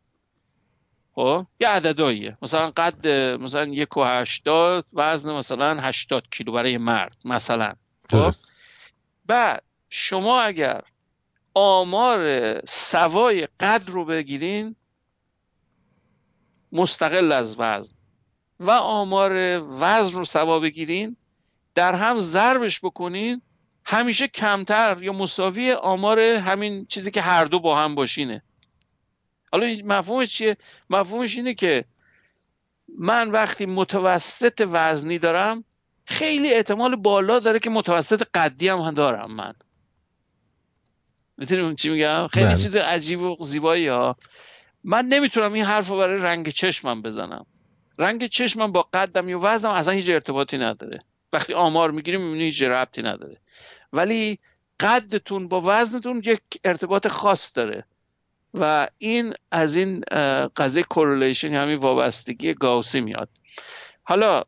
[1.16, 2.38] خب؟ یه عدداییه.
[2.41, 3.07] مثلا قد
[3.41, 7.74] مثلا یک و هشتاد وزن مثلا هشتاد کیلو برای مرد مثلا.
[8.09, 8.34] خب؟
[9.26, 10.82] بعد شما اگر
[11.53, 12.22] آمار
[12.66, 14.76] سوای قد رو بگیرین
[16.72, 17.93] مستقل از وزن.
[18.59, 21.18] و آمار وزن رو سوا بگیرین
[21.76, 23.41] در هم ضربش بکنین
[23.86, 28.43] همیشه کمتر یا مساوی آمار همین چیزی که هر دو با هم باشینه.
[29.52, 30.58] حالا مفهومش چیه؟
[30.89, 31.86] مفهومش اینه که
[32.97, 35.64] من وقتی متوسط وزنی دارم
[36.06, 39.54] خیلی احتمال بالا داره که متوسط قدی هم دارم من.
[41.38, 42.56] می‌تونیم چی میگم؟ خیلی بله.
[42.56, 44.16] چیز عجیب و زیبایی ها.
[44.84, 47.45] من نمی‌تونم این حرف رو برای رنگ چشمم بزنم.
[47.97, 51.04] رنگ چشمم با قدم یا وزنم اصلا هیچ ارتباطی نداره.
[51.34, 53.38] وقتی آمار می‌گیریم می‌بینی هیچ ربطی نداره.
[53.93, 54.39] ولی
[54.80, 57.86] قدتون با وزنتون یک ارتباط خاص داره.
[58.54, 60.04] و این از این
[60.56, 63.30] قضیه کورلیشن همین وابستگی گاوسی میاد.
[64.04, 64.43] حالا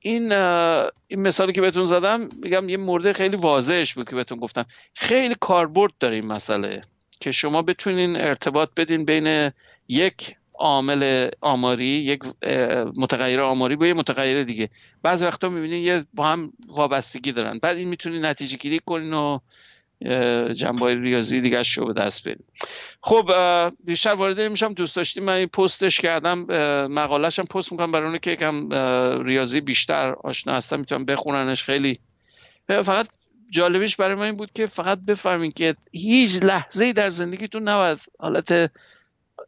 [0.00, 4.66] این این مثالی که بهتون زدم میگم یه مورد خیلی واضحش بود که بهتون گفتم.
[4.94, 6.82] خیلی کاربرد داره این مسئله
[7.20, 9.50] که شما بتونین ارتباط بدین بین
[9.88, 12.22] یک عامل آماری یک
[12.96, 14.70] متغیر آماری با یه متغیر دیگه.
[15.02, 17.58] بعضی وقتا می‌بینین یه با هم وابستگی دارن.
[17.58, 19.38] بعد این می‌تونین نتیجه گیری کنین و
[20.54, 22.44] جنبه ریاضی دیگه شو به دست بریم.
[23.02, 23.30] خب
[23.84, 24.74] بیشتر وارد میشم.
[24.74, 26.38] دوست داشتیم من پستش کردم.
[26.86, 28.72] مقالهشم پست می‌کنم برای اون که یکم
[29.24, 31.64] ریاضی بیشتر آشنا هستم می‌تونم بخوننش.
[31.64, 32.00] خیلی
[32.68, 33.08] فقط
[33.50, 38.70] جالبیش برای من این بود که فقط بفهمین که هیچ لحظه در زندگیتون نباید حالت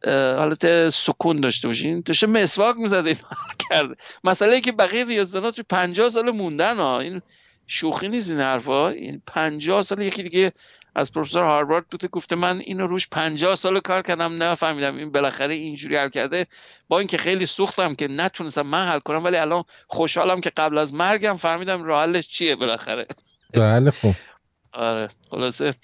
[0.06, 2.02] حالت سکون داشته باشین.
[2.06, 3.16] داشته مسواک می‌زده
[3.70, 3.94] کرده.
[4.24, 7.22] مسئله که بقیه ریاضدانات 50 سال موندن ها این
[7.70, 10.52] شوخی نیست این حرفا؟ این 50 سال یکی دیگه
[10.94, 14.96] از پروفسور هاروارد بوده گفته من اینو روش 50 سال کار کردم نفهمیدم.
[14.96, 16.46] این بالاخره اینجوری حل کرده.
[16.88, 20.94] با اینکه خیلی سوختم که نتونستم من حل کنم ولی الان خوشحالم که قبل از
[20.94, 23.04] مرگم فهمیدم راه حلش چیه بالاخره.
[23.54, 24.14] بله خب
[24.72, 25.74] آره خلاصه.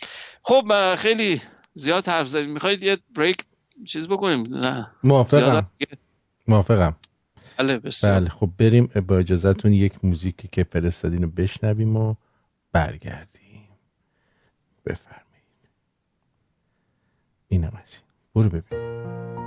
[0.42, 1.40] خب خیلی
[1.74, 2.50] زیاد حرف زدیم.
[2.50, 3.44] می‌خواید یه بریک
[3.86, 4.90] چیز بکنیم؟ نه.
[5.04, 5.70] موافقم.
[6.48, 6.96] موافقم.
[7.58, 8.20] بله بسیار.
[8.20, 12.14] بله خب بریم با اجازهتون یک موزیکی که فرستادین رو بشنویم و
[12.72, 13.68] برگردیم.
[14.86, 15.24] بفرمایید.
[17.48, 18.02] اینم از این.
[18.34, 19.43] برو ببین.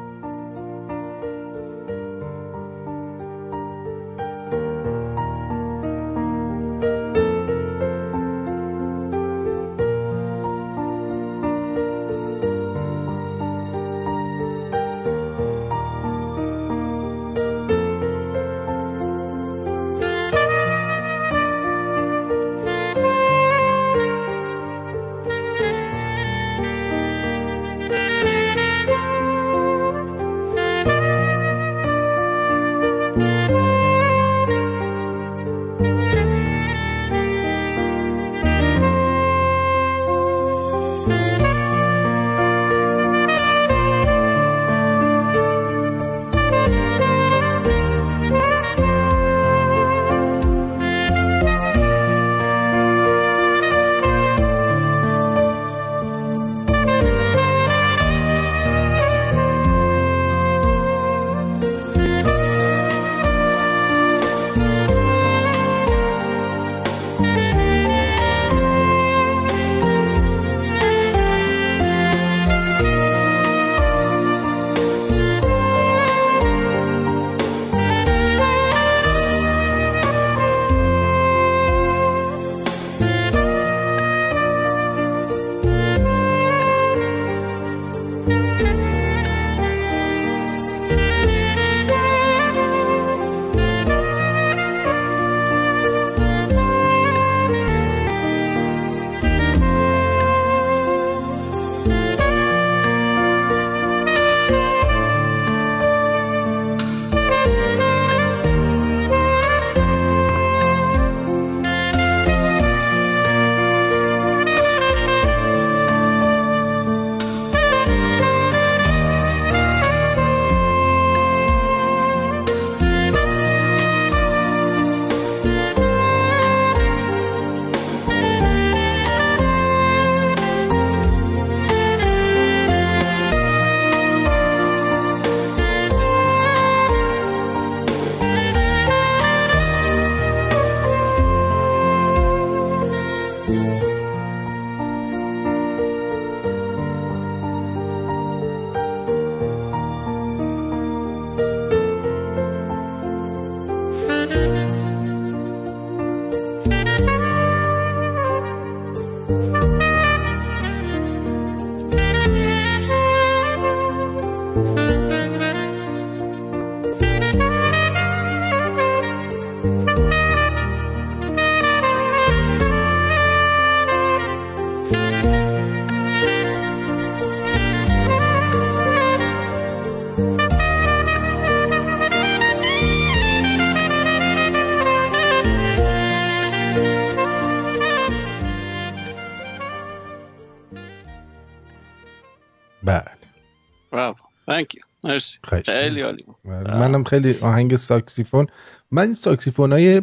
[195.65, 196.26] خیلی عالی.
[196.45, 196.78] بله.
[196.78, 198.47] منم خیلی آهنگ ساکسیفون.
[198.91, 200.01] من ساکسیفون های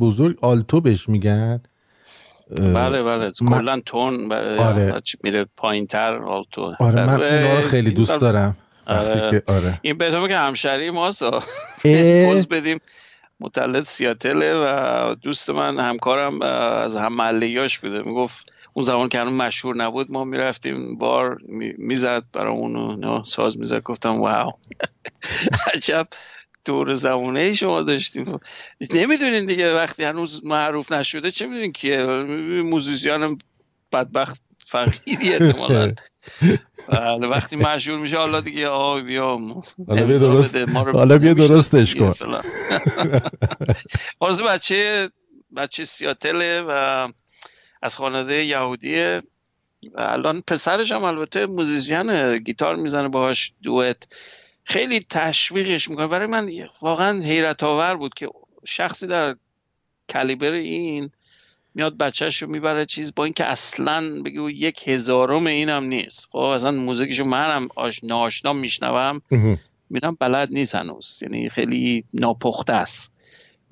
[0.00, 1.62] بزرگ آلتو بهش میگن.
[2.50, 3.32] بله بله.
[3.48, 5.02] کلا تون آره.
[5.24, 6.74] میره پایین تر آلتو.
[6.78, 8.56] آره من اونا رو خیلی دوست دارم.
[8.86, 9.42] آره.
[9.56, 9.78] آره.
[9.82, 11.22] این به که همشری ماست؟
[12.26, 12.78] پوز بدیم.
[13.40, 17.98] متولد سیاتله و دوست من همکارم از هم محلیاش بوده.
[17.98, 21.38] می‌گفت اون زمان که هنوز مشهور نبود ما می‌رفتیم بار
[21.78, 24.52] می‌زد برای اونو ساز می‌زد گفتم واو.
[25.74, 26.08] عجب
[26.64, 28.38] دور زمانه ای شما داشتیم.
[28.90, 32.04] نمی‌دونین دیگه وقتی هنوز معروف نشده چه می‌دونین کیه؟
[32.62, 33.38] موزیسیان
[33.92, 35.92] بدبخت فقیری احتمالا.
[36.88, 39.38] بله وقتی مشهور میشه حالا دیگه آه بیا
[39.88, 42.14] حالا بیا درست حالا بیا درستش کن.
[44.48, 45.10] بچه
[45.56, 47.08] بچه سیاتله و
[47.84, 49.20] از خانواده یهودی.
[49.96, 53.96] الان پسرش هم البته موزیسین گیتار می‌زنه باهاش دوت
[54.64, 56.06] خیلی تشویقش می‌کنه.
[56.06, 56.50] برای من
[56.82, 58.28] واقعا حیرت آور بود که
[58.64, 59.36] شخصی در
[60.08, 61.10] کلیبر این
[61.74, 66.28] میاد بچهش رو می‌بره چیز با اینکه اصلا بگو یک هزارم اینم نیست.
[66.30, 67.68] خب اصلا موزیکشو منم
[68.02, 69.20] ناشنا میشنوم.
[69.90, 71.18] میرم بلد نیست هنوز.
[71.22, 73.13] یعنی خیلی ناپخته است.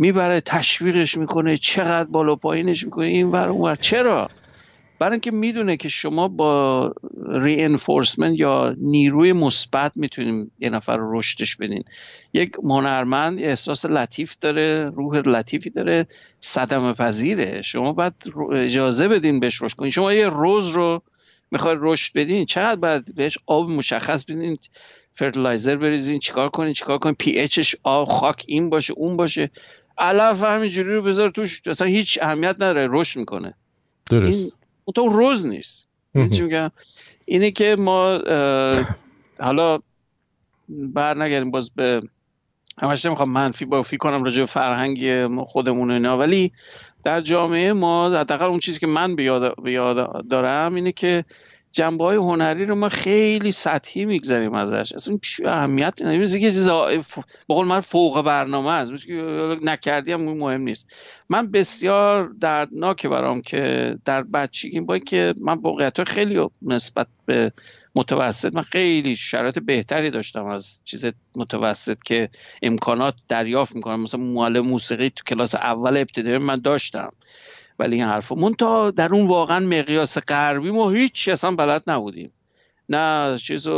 [0.03, 4.31] می‌بره تشویقش می‌کنه چقدر بالا پایینش می‌کنه این ور اون چرا؟
[4.99, 6.95] برای اینکه می‌دونه که شما با
[7.29, 7.79] ری
[8.21, 11.85] یا نیروی مثبت می‌تونیم یه نفر رو رشدش بدین.
[12.33, 16.07] یک هنرمند احساس لطیف داره روح لطیفی داره
[16.41, 17.63] صدم پذیره.
[17.63, 18.13] شما باید
[18.53, 19.91] اجازه بدین بهش رشد کنین.
[19.91, 21.03] شما یه روز رو
[21.51, 24.59] می‌خوای رشد بدین چقدر باید بهش آب مشخص بدین
[25.15, 29.51] fertilizer بریزین چیکار کنین چیکار کنین pH ش آب خاک این باشه اون باشه.
[29.99, 33.55] علف همینجوری رو بذار توش اصلا هیچ اهمیت نداره رشد می‌کنه.
[34.11, 34.33] درست.
[34.33, 34.53] این
[34.95, 35.89] تو روز نیست.
[37.25, 38.19] اینه که ما
[39.39, 39.79] حالا
[40.69, 42.01] بر نگردیم باز به
[42.83, 46.53] همش نمی‌خوام منفی بافی کنم راجع به فرهنگ خودمون اینا ولی
[47.05, 49.23] در جامعه ما حداقل اون چیزی که من به
[49.73, 51.25] یاد دارم اینه که
[51.73, 54.93] جنبه های هنری رو ما خیلی سطحی می‌گذاریم ازش.
[54.93, 56.69] اصلا اهمیت نمیشه که چیز
[57.49, 58.93] بقول من فوق برنامه است.
[59.63, 60.87] نکردی هم مهم نیست.
[61.29, 67.53] من بسیار دردناکه برام که در بچگی با که من واقعیت خیلی نسبت به
[67.95, 71.07] متوسط من خیلی شرایط بهتری داشتم از چیز
[71.37, 72.29] متوسط که
[72.63, 74.01] امکانات دریافت می‌کنم.
[74.01, 77.13] مثلا معلم موسیقی تو کلاس اول ابتدایی من داشتم.
[77.83, 78.51] ولی این حرفا.
[78.59, 82.33] تا در اون واقعا مقیاس غربی ما هیچ اصلا بلد نبودیم.
[82.89, 83.77] نه چیزو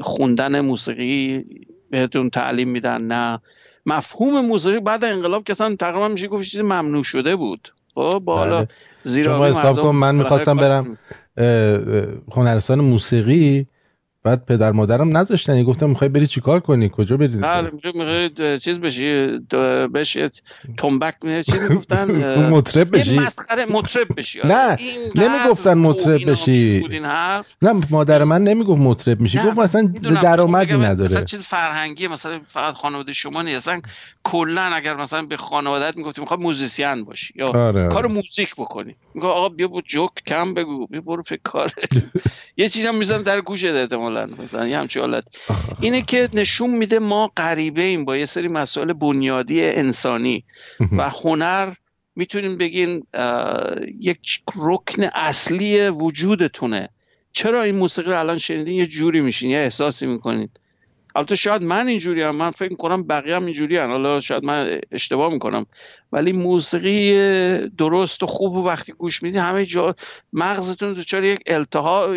[0.00, 1.44] خوندن موسیقی
[1.90, 3.40] بهتون تعلیم میدن نه.
[3.86, 7.72] مفهوم موسیقی بعد انقلاب که اصلا تقریبا میشه گفت چیز ممنوع شده بود.
[7.94, 8.68] خب بالا بله.
[9.04, 10.98] زیرا شما حساب کن من می‌خواستم برم
[12.32, 13.66] هنرستان موسیقی.
[14.24, 15.62] بعد پدر مادرم نذاشتن.
[15.62, 19.38] گفتم می‌خوای بری چیکار کنی؟ کجا بری؟ بله می‌خوای چیز بشی؟
[19.94, 20.28] بشی
[20.78, 22.10] تنبک چی می‌گفتن؟
[22.54, 24.40] مطرب بشی؟ مسخره مطرب بشی.
[24.40, 24.54] آره.
[24.54, 26.84] نه نمی‌گفتن مطرب بشی.
[27.62, 29.38] نه مادر من نمی‌گفت مطرب میشی.
[29.38, 29.82] گفت مثلا
[30.22, 31.10] درآمدی نداره.
[31.10, 33.56] مثلا چیز فرهنگی مثلا فقط خانواده شما نیست.
[33.56, 33.80] اصلا
[34.24, 37.88] کلا اگر مثلا به خانوادت می‌گفتی می‌خوای موزیسین باشی یا آره.
[37.88, 38.94] کار موزیک بکنی.
[39.14, 40.86] میگه آقا بیا جوک کم بگو.
[40.86, 41.70] بیا برو فکر کار.
[42.56, 43.64] یه چیزی هم می‌ذارم در گوشت
[44.16, 45.24] احتمالاً مثلا یه همچین حالت.
[45.80, 50.44] اینه که نشون میده ما غریبه ایم با یه سری مسائل بنیادی انسانی
[50.92, 51.72] و هنر
[52.16, 53.06] می‌تونیم بگین
[54.00, 56.88] یک رکن اصلی وجودتونه.
[57.32, 60.50] چرا این موسیقی رو الان شنیدین؟ یه جوری میشین یه احساسی می‌کنید.
[61.16, 63.90] البته شاید من اینجوری هم من فکر کنم بقیه هم اینجوری هم.
[63.90, 65.66] حالا شاید من اشتباه می‌کنم.
[66.12, 67.12] ولی موسیقی
[67.68, 69.96] درست و خوب و وقتی گوش میدی همه جا
[70.32, 72.14] مغزتون دچار یک التها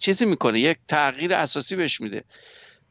[0.00, 0.60] چیزی می‌کنه.
[0.60, 2.24] یک تغییر اساسی بهش میده.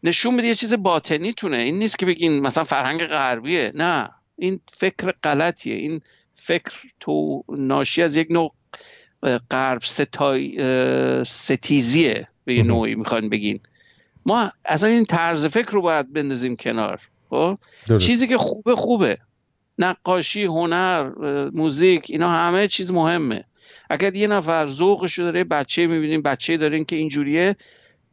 [0.03, 3.71] نشون میده یه چیز باطنی تونه این نیست که بگین مثلا فرهنگ غربیه.
[3.75, 4.09] نه.
[4.37, 5.75] این فکر غلطیه.
[5.75, 6.01] این
[6.35, 8.53] فکر تو ناشی از یک نوع
[9.51, 10.57] غرب ستای
[11.25, 13.59] ستیزیه به یه نوعی می‌خوان بگین.
[14.25, 16.99] ما اصلا این طرز فکر رو باید بندازیم کنار
[17.29, 17.57] خب؟
[17.99, 19.17] چیزی که خوبه خوبه.
[19.79, 21.11] نقاشی هنر
[21.49, 23.43] موزیک اینا همه چیز مهمه.
[23.89, 27.55] اگر یه نفر ذوقش داره بچه می‌بینیم بچه دارین که اینجوریه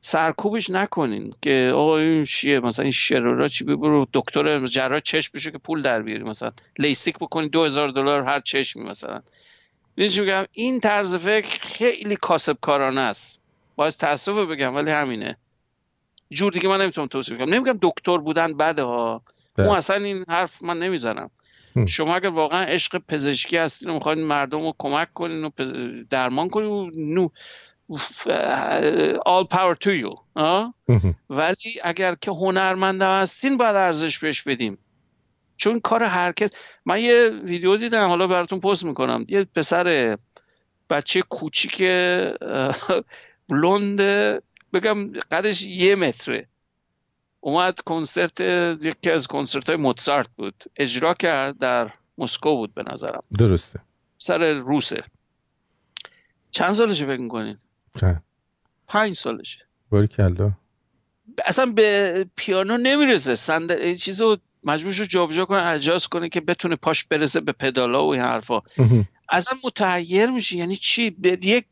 [0.00, 5.50] سرکوبش نکنین که آقا این چیه؟ مثلا این شرورا چی برو دکتر جراح چشم بشه
[5.50, 6.52] که پول در بیاری مثلا.
[6.78, 9.22] لیسیک بکنی دو هزار دلار هر چشمی مثلا.
[9.96, 13.40] میگم؟ این طرز فکر خیلی کاسب کارانه است
[13.76, 15.36] باید تاسف بگم ولی همینه.
[16.32, 17.54] جور دیگه من نمی‌تونم توصیف کنم.
[17.54, 19.22] نمیگم دکتر بودن بده ها.
[19.58, 21.30] اون اصلا این حرف من نمی‌زنم.
[21.88, 25.50] شما اگر واقعا عشق پزشکی هستین و می‌خواین مردم رو کمک کنین و
[26.10, 27.28] درمان کنین نو
[29.28, 30.14] all power to you
[31.30, 34.78] ولی اگر که هنرمنده هستین باید ارزش بهش بدیم.
[35.56, 36.50] چون کار هر کس
[36.86, 39.24] من یه ویدیو دیدم حالا براتون پست می‌کنم.
[39.28, 40.18] یه پسر
[40.90, 41.82] بچه کوچیک
[43.48, 44.00] بلوند
[44.72, 46.46] بگم قدش یه متره.
[47.40, 48.40] اومد کنسرت
[48.82, 50.64] یکی از کنسرت های موتسارت بود.
[50.76, 53.20] اجرا کرد در مسکو بود به نظرم.
[53.38, 53.80] درسته.
[54.18, 55.02] سر روسه.
[56.50, 57.58] چند سالشه فکر می‌کنین؟
[58.88, 59.66] پنج سالشه.
[59.90, 60.52] باری کلا.
[61.46, 63.36] اصلا به پیانو نمی‌رسه.
[63.36, 68.12] صندل چیزو مجبور شد جابجا کنه اجاز کنه که بتونه پاش برسه به پدالا و
[68.12, 68.60] این حرفا.
[69.30, 71.66] اصلا متحیر میشه یعنی چی؟ به یک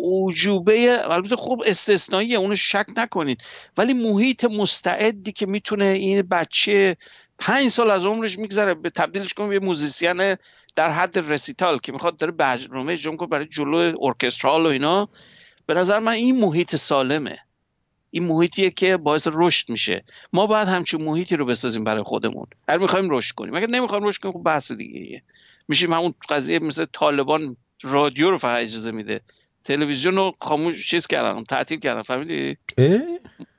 [0.00, 3.40] عجوبه البته خوب استثنائیه اونو شک نکنید.
[3.76, 6.96] ولی محیط مستعدی که می‌تونه این بچه
[7.38, 10.36] پنج سال از عمرش میگذره به تبدیلش کنه به موزیسین
[10.76, 15.08] در حد رسیتال که می‌خواد داره برنامه اجرا کنه برای جلو ارکسترال و اینا.
[15.66, 17.38] به نظر من این محیط سالمه.
[18.10, 20.04] این محیطیه که باعث رشد میشه.
[20.32, 22.46] ما باید همچون محیطی رو بسازیم برای خودمون.
[22.68, 23.54] اگر می‌خوایم رشد کنیم.
[23.54, 25.22] اگر نمی‌خوایم رشد کنیم خب بحث دیگه ایه.
[25.68, 29.20] میشیم همون قضیه مثل طالبان رادیو رو فقط اجازه میده.
[29.64, 32.56] تلویزیون رو خاموش چیز کردن تعطیل کردن فهمیدی؟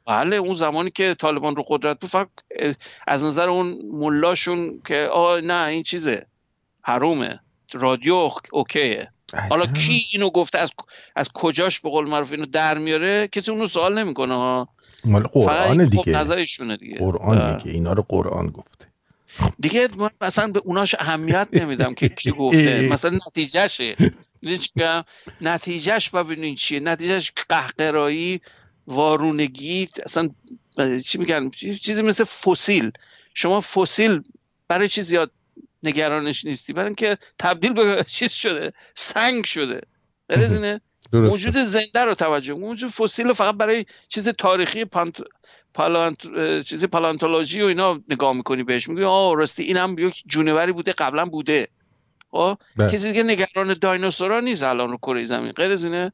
[0.07, 2.29] بله اون زمانی که طالبان رو قدرت بود فقط
[3.07, 6.25] از نظر اون ملاشون که آه نه این چیزه
[6.81, 7.39] حرومه.
[7.73, 9.11] رادیو اوکیه.
[9.49, 10.71] حالا کی اینو گفته؟ از
[11.15, 14.69] از کجاش به قول معروف اینو در میاره؟ کسی اونو سوال نمی‌کنه ها.
[15.05, 16.17] مال قرآن خب دیگه.
[16.17, 16.97] نظرشونه دیگه.
[16.97, 17.71] قرآن دیگه.
[17.71, 18.88] اینا رو قرآن گفته.
[19.59, 22.87] دیگه من مثلا به اوناش اهمیت نمیدم که کی گفته.
[22.91, 23.95] مثلا نتیجهشه.
[25.41, 26.79] نتیجهش ببینین چیه.
[26.79, 28.41] نتیجهش قهقرایی
[28.87, 30.29] وارونگی اصلا
[31.05, 31.49] چی میگن؟
[31.81, 32.91] چیزی مثل فسیل.
[33.33, 34.21] شما فسیل
[34.67, 35.31] برای چی زیاد
[35.83, 38.73] نگرانش نیستی؟ برای اینکه تبدیل به چیز شده.
[38.95, 39.81] سنگ شده.
[40.29, 40.81] درزینه
[41.13, 42.53] موجود زنده رو توجه.
[42.53, 45.21] موجود فسیل رو فقط برای چیز تاریخی پانت...
[45.79, 46.17] پالانت...
[46.63, 50.91] چیزی پالانتولوژی و اینا نگاه می‌کنی بهش میگی آه راستی این هم یک جونوری بوده
[50.91, 51.67] قبلا بوده.
[52.31, 52.89] خب بله.
[52.89, 55.51] کسی دیگه نگران دایناسورا نیست الان رو کره زمین.
[55.51, 56.11] غیر از اینه.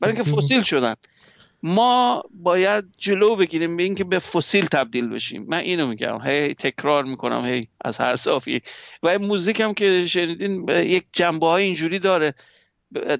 [0.00, 0.94] برای اینکه فسیل شدن.
[1.62, 5.46] ما باید جلو بگیریم به اینکه به فسیل تبدیل بشیم.
[5.48, 6.18] من اینو میگم.
[6.24, 8.60] هی تکرار می‌کنم هی از هر صافی.
[9.02, 12.34] و موزیک هم که شنیدین یک جنبه های اینجوری داره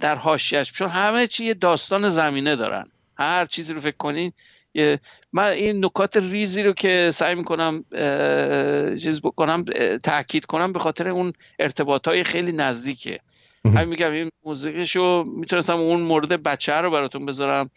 [0.01, 2.91] در حاشیهش چون همه چی یه داستان زمینه دارن.
[3.19, 4.33] هر چیزی رو فکر کنین
[5.33, 7.85] من این نکات ریزی رو که سعی می‌کنم
[9.03, 9.65] چیز بکنم
[10.05, 13.21] تاکید کنم به خاطر اون ارتباط های خیلی نزدیکه.
[13.65, 17.71] همین میگم این موزیکشو می‌تونستم اون مورد بچه رو براتون بذارم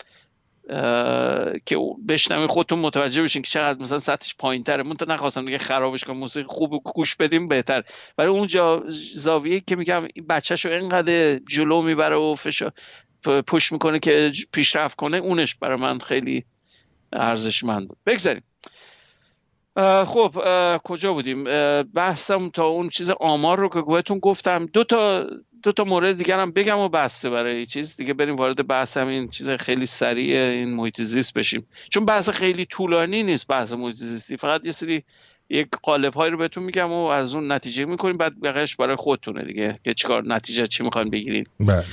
[1.65, 1.77] که
[2.07, 6.17] بشنوین خودتون متوجه بشین که چقدر مثلا سطحش پایین تره من نخواستم دیگه خرابش کنم
[6.17, 7.83] موسیقی خوب گوش بدیم بهتر.
[8.17, 8.47] برای اون
[9.13, 12.71] زاویه که میگم این بچهشو اینقدر جلو می‌بره و فشار
[13.47, 16.45] پوش می‌کنه که پیشرفت کنه اونش برای من خیلی
[17.13, 17.97] ارزشمند بود.
[18.05, 18.43] بگذاریم.
[20.05, 20.43] خب
[20.83, 21.43] کجا بودیم؟
[21.83, 25.27] بحثم تا اون چیز آمار رو که بهتون گفتم دو تا
[25.63, 27.95] دو تا مورد دیگر هم بگم و بسته برای چیز.
[27.95, 31.67] دیگه بریم وارد بحث هم این چیز خیلی سریع این محیط زیست بشیم.
[31.89, 34.37] چون بحث خیلی طولانی نیست بحث محیط زیستی.
[34.37, 35.03] فقط یه سری
[35.49, 38.17] یک قالب هایی رو بهتون میگم و از اون نتیجه می‌کنیم.
[38.17, 39.79] بعد بقیش برای خودتونه دیگه.
[39.83, 41.45] که چیکار نتیجه چی می‌خواین بگیرین.
[41.59, 41.85] بله.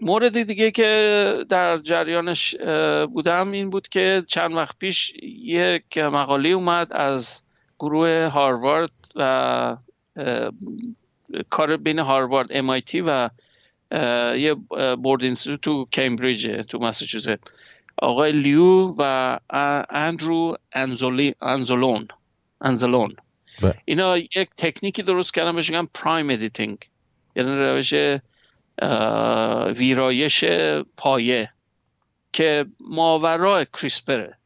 [0.00, 2.54] مورد دیگه که در جریانش
[3.12, 7.42] بودم این بود که چند وقت پیش یک مقاله اومد از
[7.78, 9.76] گروه هاروارد و
[11.50, 13.30] کار بین هاروارد MIT و
[14.36, 14.54] یه
[15.02, 17.38] Broad Institute تو کمبریج تو مساچوست
[18.02, 19.38] آقای لیو و
[19.90, 22.08] اندرو انزولی انزولون
[22.60, 23.16] انزلون.
[23.62, 23.74] بله.
[23.84, 26.78] اینا یک تکنیکی درست کردن بهش میگن prime editing
[27.36, 27.94] یعنی روش
[29.76, 30.44] ویرایش
[30.96, 31.52] پایه
[32.32, 34.38] که ماورای کریسپره.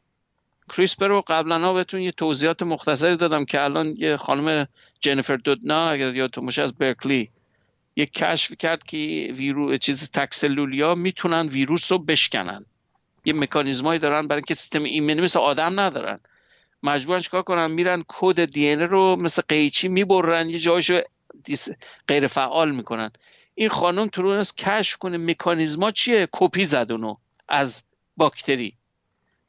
[0.69, 4.69] کریسپر رو قبلا بهتون یه توضیحات مختصری دادم که الان یه خانم
[5.01, 7.31] جنیفر دودنا اگر یادتون باشه از برکلی
[7.97, 12.65] یک کشف کرد که ویرو چیز تکسلولیا می‌تونن ویروس رو بشکنن.
[13.25, 16.21] یه مکانیزمایی دارن برای اینکه سیستم ایمنی مثل آدم ندارن.
[16.83, 21.01] مجبورن چیکار کنن؟ میرن کد دی رو مثل قیچی می‌برن یه جایشو
[22.09, 23.11] غیر فعال می‌کنن.
[23.55, 27.17] این خانم تونست کشف کنه مکانیزما چیه؟ کپی زد اونو
[27.49, 27.83] از
[28.17, 28.75] باکتری.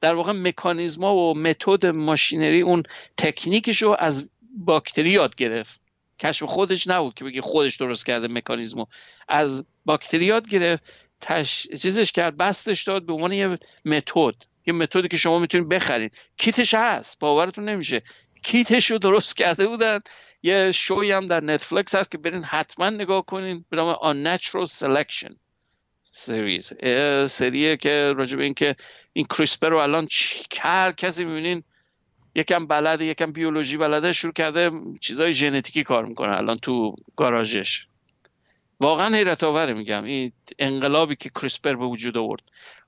[0.01, 2.83] در واقع مکانیزما و متد ماشینری اون
[3.17, 5.79] تکنیکش رو از باکتری یاد گرفت.
[6.19, 8.85] کشف خودش نبود که بگی خودش درست کرده مکانیزمو.
[9.27, 10.83] از باکتری یاد گرفت
[11.21, 11.67] تش...
[11.67, 14.35] چیزش کرد بستش داد به عنوان یه متد.
[14.65, 16.13] یه متدی که شما می‌تونید بخرید.
[16.37, 18.01] کیتش هست باورتون نمیشه.
[18.43, 19.99] کیتش رو درست کرده بودن.
[20.43, 23.65] یه شوی هم در نتفلکس هست که برین حتما نگاه کنین.
[23.69, 25.35] به نام Unnatural Selection
[26.03, 26.73] series
[27.31, 28.75] سریه که راجع به این که
[29.13, 30.07] این CRISPR رو الان
[30.59, 31.63] هر کسی می‌بینین
[32.35, 34.71] یکم بلده یکم بیولوژی بلده شروع کرده
[35.01, 37.85] چیزای ژنتیکی کار می‌کنه الان تو گاراژش.
[38.79, 40.03] واقعا حیرت آوره میگم.
[40.03, 42.41] این انقلابی که CRISPR به وجود آورد.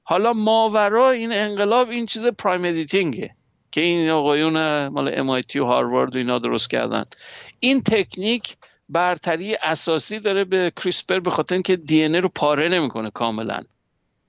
[0.04, 3.36] حالا ماورا این انقلاب این چیز prime editing ه
[3.76, 7.06] که این آقایون مال MIT و هاروارد و اینا درست کردن.
[7.60, 8.58] این تکنیک
[8.90, 13.60] برتری اساسی داره به کریسپر به خاطر اینکه دی رو پاره نمی‌کنه کاملا.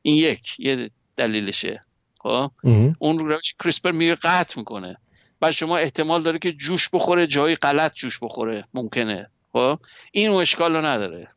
[0.02, 1.84] این یک یه دلیلشه.
[2.20, 2.50] خب؟
[2.98, 4.96] اون روش کریسپر میره قطع می‌کنه.
[5.40, 8.64] بعد شما احتمال داره که جوش بخوره جایی غلط جوش بخوره.
[8.74, 9.30] ممکنه.
[9.52, 9.78] خب؟
[10.12, 11.28] این اشکال رو نداره.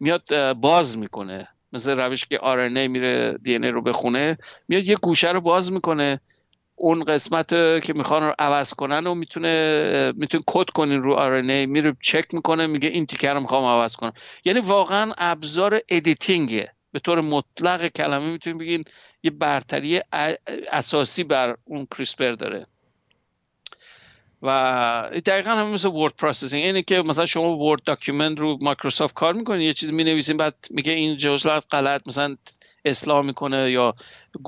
[0.00, 1.48] میاد باز می‌کنه.
[1.72, 6.20] مثل روش که آر میره دی رو بخونه میاد یه گوشه رو باز می‌کنه.
[6.76, 7.48] اون قسمت
[7.84, 12.66] که می‌خوان رو عوض کنن و می‌تونه می‌تونه کد کنین رو آر میره چک می‌کنه
[12.66, 14.12] میگه این تیکر رو می‌خوام عوض کنم.
[14.44, 18.84] یعنی واقعا ابزار editing ه به طور مطلق کلمه می‌تونیم بگین
[19.22, 20.00] یه برتری
[20.72, 22.66] اساسی بر اون CRISPR داره.
[24.42, 29.32] و دقیقا هم مثل word processing اینه که مثلا شما Word document رو مایکروسافت کار
[29.32, 32.36] می‌کنین یه چیز می‌نویسین بعد میگه این جزء غلط مثلا
[32.86, 33.94] اصلاح می‌کنه یا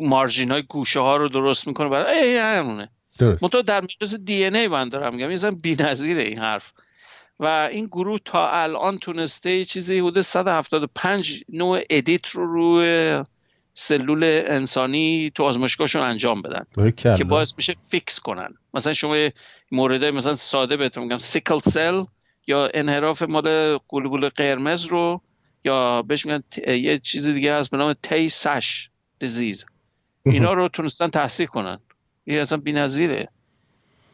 [0.00, 2.90] margin های گوشه ها رو درست می‌کنه برای ای همونه.
[3.18, 3.42] درست.
[3.42, 5.30] در مقیاس دی ان ای من دارم میگم.
[5.30, 6.72] یه بی‌نظیره این حرف.
[7.40, 13.24] و این گروه تا الان تونسته چیزی حدود 175 نوع edit رو روی
[13.74, 16.66] سلول انسانی تو آزمایشگاهشون انجام بدن.
[17.16, 18.54] که باعث میشه fix کنن.
[18.74, 19.28] مثلا شما
[19.70, 21.18] مورد مثلا ساده بهتون میگم.
[21.18, 22.04] sickle cell
[22.46, 25.20] یا انحراف مال گلوبول قرمز رو
[25.64, 29.66] یا بهش میگن یه چیز دیگه هست به نام تی سش دیزیز
[30.22, 31.78] اینا رو تونستن تحصیل کنن.
[32.24, 33.28] این اصلا بی‌نظیره.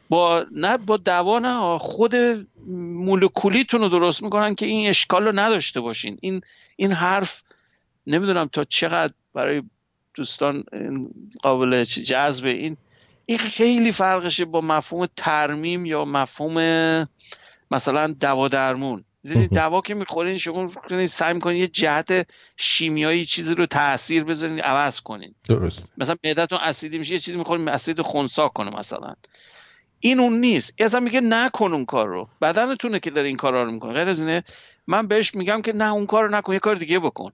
[0.08, 2.14] با نه با دوا نه خود
[2.66, 6.18] مولکولیتون رو درست می‌کنن که این اشکال رو نداشته باشین.
[6.20, 6.40] این
[6.76, 7.42] این حرف
[8.06, 9.62] نمی‌دونم تا چقدر برای
[10.14, 10.64] دوستان
[11.42, 12.76] قابل جذب این.
[13.26, 16.58] این خیلی فرقشه با مفهوم ترمیم یا مفهوم
[17.70, 19.04] مثلا دوا درمون.
[19.52, 20.70] دوا که می‌خورین شما
[21.08, 25.34] سعی می‌کنین یه جهت شیمیایی چیزی رو تاثیر بذارین عوض کنین.
[25.48, 25.88] درست.
[25.98, 29.14] مثلا معدتون اسیدی میشه یه چیزی می‌خورین اسید خونسا کنه مثلا.
[30.00, 30.74] این اون نیست.
[30.78, 32.28] اصلا میگه نکن اون کار رو.
[32.42, 33.92] بدنتونه که داره این کارا رو می‌کنه.
[33.92, 34.44] غیر از اینه
[34.86, 37.30] من بهش میگم که نه اون کار رو نکن یه کار دیگه بکن.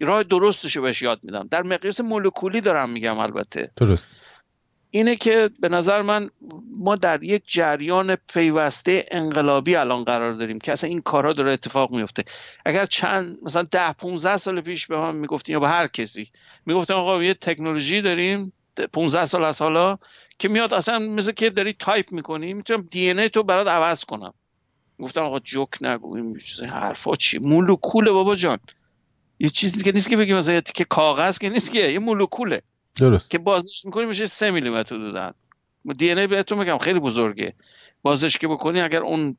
[0.00, 1.48] راه درستش رو بهش یاد میدم.
[1.50, 3.70] در مقیاس مولکولی دارم میگم البته.
[3.76, 4.16] درست.
[4.90, 6.30] اینه که به نظر من
[6.76, 11.90] ما در یک جریان پیوسته انقلابی الان قرار داریم که اصلا این کارها داره اتفاق
[11.90, 12.24] میفته.
[12.64, 16.30] اگر چند مثلا ده 15 سال پیش به من می‌گفتین یا به هر کسی
[16.66, 18.52] می‌گفتن آقا یه تکنولوژی داریم
[18.92, 19.98] 15 سال از حالا
[20.38, 24.04] که میاد اصلا مثل که داری تایپ می‌کنی می‌تونم دی ان ای تو برات عوض
[24.04, 24.34] کنم.
[24.98, 28.58] گفتم آقا جوک نگو این حرفا چی؟ مولکوله بابا جان.
[29.38, 32.62] یه چیزی که نیست که بگیم مثلا که کاغذ که نیست که یه مولکوله.
[32.96, 33.30] درست.
[33.30, 35.32] که بازش می‌کنی میشه 3 میلیمتر حدودا
[35.98, 37.54] دی ای بهتون میگم خیلی بزرگه.
[38.02, 39.36] بازش که بکنی اگر اون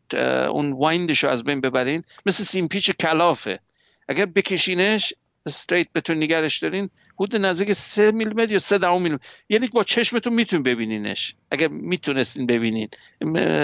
[0.49, 3.59] اون وایندشو از بین ببرین مثل سیمپیچ کلافه.
[4.07, 5.13] اگر بکشینش
[5.45, 6.89] استریت بتون نگرش دارین
[7.19, 9.25] حدود نزدیک 3 میلیمتر یا 3 دهم میلیمتر.
[9.49, 11.35] یعنی با چشمتون می‌تونین ببینینش.
[11.51, 12.87] اگر می‌تونستین ببینین.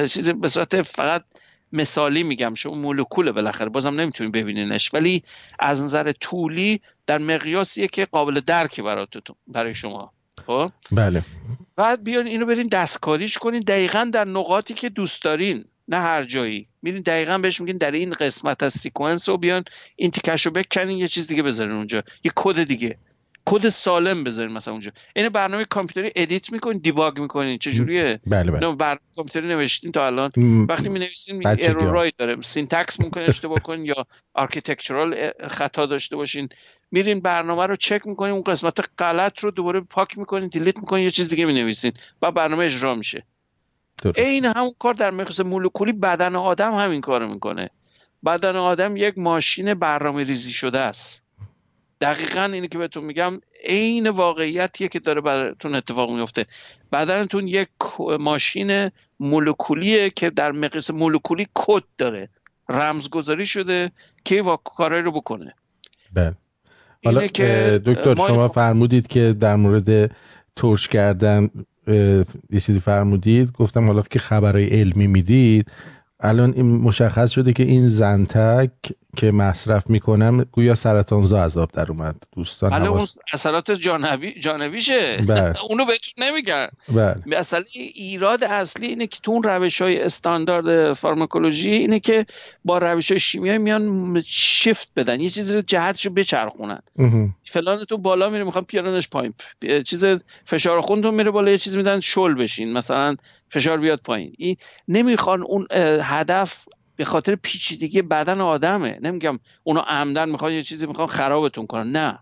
[0.08, 1.24] چیز به صورت فقط
[1.74, 3.70] مثالی میگم شما مولکول بالاخره.
[3.70, 4.94] بازم نمی‌تونین ببینینش.
[4.94, 5.24] ولی
[5.60, 10.14] از نظر طولی در مقیاسیه که قابل درکی براتون برای شما.
[10.46, 11.24] خب؟ بله.
[11.76, 13.60] بعد بیان اینو برین دستکاریش کنین.
[13.60, 16.68] دقیقا در نقاطی که دوست دارین نه هر جایی.
[16.82, 19.64] میرین دقیقا بهش میگین در این قسمت از sequence رو بیان
[19.96, 22.04] این تیکش رو بکنین یه چیز دیگه بذارین اونجا.
[22.24, 22.98] یه کد دیگه.
[23.50, 24.92] کد سالم بذارین مثلا اونجا.
[25.16, 28.52] این برنامه کامپیوتری edit می‌کنین debug می‌کنین چه جوریه بله.
[28.52, 30.32] بله برنامه کامپیوتری نوشتین تا الان.
[30.70, 32.42] وقتی می نویسین error rate داره.
[32.42, 36.50] syntax ممکن اشتباه کنین یا architectural خطا داشته باشین.
[36.92, 41.12] میرین برنامه رو چک می‌کنین اون قسمت غلط رو دوباره پاک می‌کنین delete می‌کنین یه
[41.12, 41.92] چیز دیگه می نویسین
[42.22, 43.26] و برنامه اجرا میشه.
[44.16, 47.70] این همون کار در مقیاس مولکولی بدن آدم همین کارو می‌کنه.
[48.26, 51.27] بدن آدم یک ماشین برنامه ریزی شده است.
[52.02, 56.46] دقیقا اینه که بهتون میگم عین واقعیتیه که داره براتون اتفاق میفته.
[56.92, 57.70] بدنتون یک
[58.20, 58.90] ماشین
[59.20, 62.30] مولکولیه که در مقیاس مولکولی کد داره.
[62.70, 63.92] رمزگذاری شده
[64.26, 65.54] که کارایی رو بکنه.
[66.14, 66.34] بله.
[67.06, 67.28] حالا
[67.78, 70.12] دکتر شما فرمودید که در مورد
[70.56, 71.50] ترش کردن
[72.50, 73.52] یه چیزی فرمودید.
[73.52, 75.72] گفتم حالا که خبرهای علمی می‌دید.
[76.20, 78.72] الان این مشخص شده که این زنتک
[79.18, 82.16] که مصرف می‌کنم گویا سرطانزا از آب در اومد.
[82.36, 85.18] دوستان بله اون اثرات جانبی جانبیشه.
[85.18, 85.54] بله.
[85.70, 87.38] اونو بهتون نمیگن بله.
[87.38, 92.26] اصلا ایراد اصلی اینه که تو اون روش های استاندارد فارماکولوژی اینه که
[92.66, 95.22] با روش های شیمیایی میان شیفت بدن.
[95.22, 96.82] یه چیزی رو جهتشو بچرخونن.
[97.46, 99.34] فلان تو بالا میره می‌خوام پیانش پایین.
[99.86, 100.06] چیز
[100.46, 102.74] فشار خونتون میره بالا یه چیز میدن شل بشین.
[102.74, 103.16] مثلا
[103.50, 104.34] فشار بیاد پایین.
[104.38, 104.56] این
[104.88, 105.68] نمی‌خوان اون
[106.02, 106.68] هدف
[106.98, 109.00] به خاطر پیچیدگی بدن آدمه.
[109.02, 111.92] نمیگم اونا عمدن می‌خوان یه چیزی می‌خوان خرابتون کنن.
[111.92, 112.20] نه.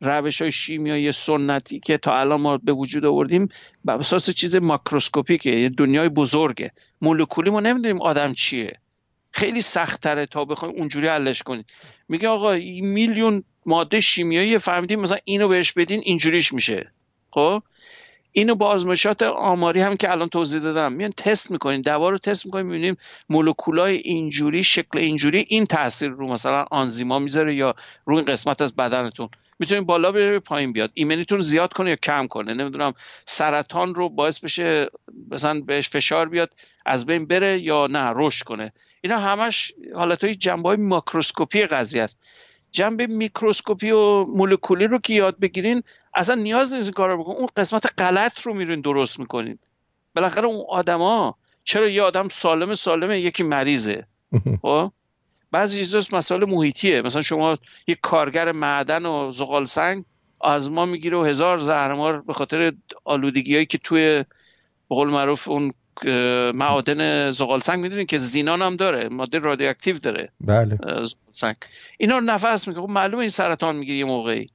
[0.00, 3.48] روش های شیمیایی سنتی که تا الان ما به وجود آوردیم
[3.84, 6.72] بر اساس چیز ماکروسکوپیکه یه دنیای بزرگه.
[7.02, 8.78] مولکولی ما نمی‌دونیم آدم چیه.
[9.30, 11.64] خیلی سختره تا بخوایم اونجوری حلش کنیم
[12.08, 12.52] میگه آقا
[12.82, 16.92] میلیون ماده شیمیایی فهمیدیم مثلا اینو بهش بدین اینجوریش میشه.
[17.30, 17.62] خب؟
[18.36, 20.92] اینو با آزمایشات آماری هم که الان توضیح دادم.
[20.92, 22.96] میان تست می‌کنین دوا رو تست می‌کنیم می‌بینیم
[23.28, 27.74] مولکولای اینجوری شکل اینجوری این تاثیر رو مثلا آنزیما می‌ذاره یا
[28.06, 29.28] روی این قسمت از بدنتون.
[29.58, 30.90] می‌تونید بالا بره پایین بیاد.
[30.94, 32.54] ایمنیتون زیاد کنه یا کم کنه.
[32.54, 32.92] نمی‌دونم
[33.26, 34.86] سرطان رو باعث بشه
[35.30, 36.50] مثلا بهش فشار بیاد
[36.86, 38.72] از بین بره یا نه رشد کنه.
[39.00, 42.20] اینا همش حالت های جنبه های ماکروسکوپی قضیه است.
[42.72, 45.82] جنبه میکروسکوپی و مولکولی رو که یاد بگیرین
[46.14, 49.58] اصلا نیاز نیست این کار رو بکنین اون قسمت غلط رو میرین درست می‌کنین.
[50.14, 54.06] بالاخره اون آدما چرا یه آدم سالم سالمه یکی مریضه؟
[54.62, 54.92] خب؟
[55.50, 57.02] بعضی چیزاست مسائل محیطیه.
[57.02, 60.04] مثلا شما یک کارگر معدن و زغال سنگ
[60.40, 62.72] از ما می‌گیره و هزار زهرمار به خاطر
[63.04, 64.24] آلودگی هایی که توی
[64.88, 65.72] به قول معروف اون
[66.54, 70.32] معادن زغال سنگ می‌دونین که زینان هم داره ماده رادیواکتیو داره.
[70.40, 70.78] بله.
[71.30, 71.56] سنگ.
[71.98, 74.50] اینا رو نفس میگه خب معلومه این سرطان می‌گیره یه موقعی.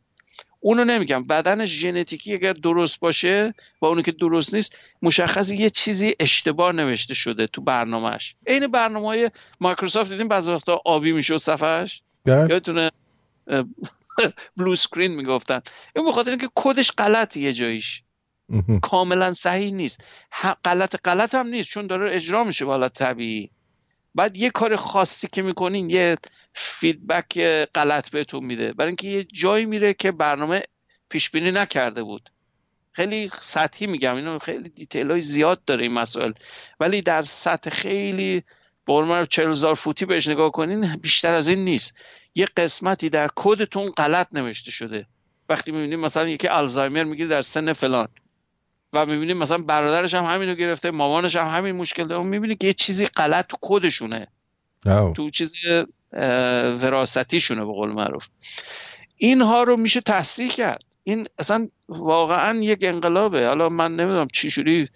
[0.60, 1.23] اونو نمیگم.
[1.23, 7.14] بدنش ژنتیکی اگر درست باشه و اونو که درست نیست مشخص یه چیزی اشتباه نوشته
[7.14, 12.49] شده تو برنامهش عین برنامه های مایکروسافت دیدیم بعضی وقتا آبی می‌شد صفحش بله.
[12.49, 12.91] یادتونه؟
[14.57, 15.61] blue screen می‌گفتن.
[15.95, 18.03] این بخاطر اینکه کدش غلط یه جاییش.
[18.81, 20.03] کاملا صحیح نیست.
[20.65, 23.49] غلط غلط هم نیست چون داره اجرا میشه بالا طبیعی.
[24.15, 26.18] بعد یه کار خاصی که می‌کنین یه
[26.53, 28.73] feedback غلط بهتون میده.
[28.73, 30.61] برای اینکه یه جایی میره که برنامه
[31.10, 32.30] پیش بینی نکرده بود.
[32.91, 36.31] خیلی سطحی میگم اینو خیلی دیتیل های زیاد داره این مسائل.
[36.80, 38.44] ولی در سطح خیلی
[38.86, 41.98] به چهل فوتی بهش نگاه کنین بیشتر از این نیست.
[42.36, 45.07] یه قسمتی در کدتون غلط نوشته شده.
[45.49, 48.07] وقتی می‌بینیم مثلا یکی آلزایمر می‌گیره در سن فلان.
[48.93, 52.23] و می‌بینیم مثلا برادرش هم همینو گرفته مامانش هم همین مشکل داره.
[52.23, 54.27] می‌بینی که یه چیزی غلط تو کدشونه.
[55.13, 55.53] تو چیز
[56.81, 58.27] وراستیشونه به قول معروف.
[59.17, 60.83] اینها رو میشه تحصیل کرد.
[61.03, 63.47] این اصلا واقعا یک انقلابه.
[63.47, 64.87] حالا من نمی‌دونم چی شوری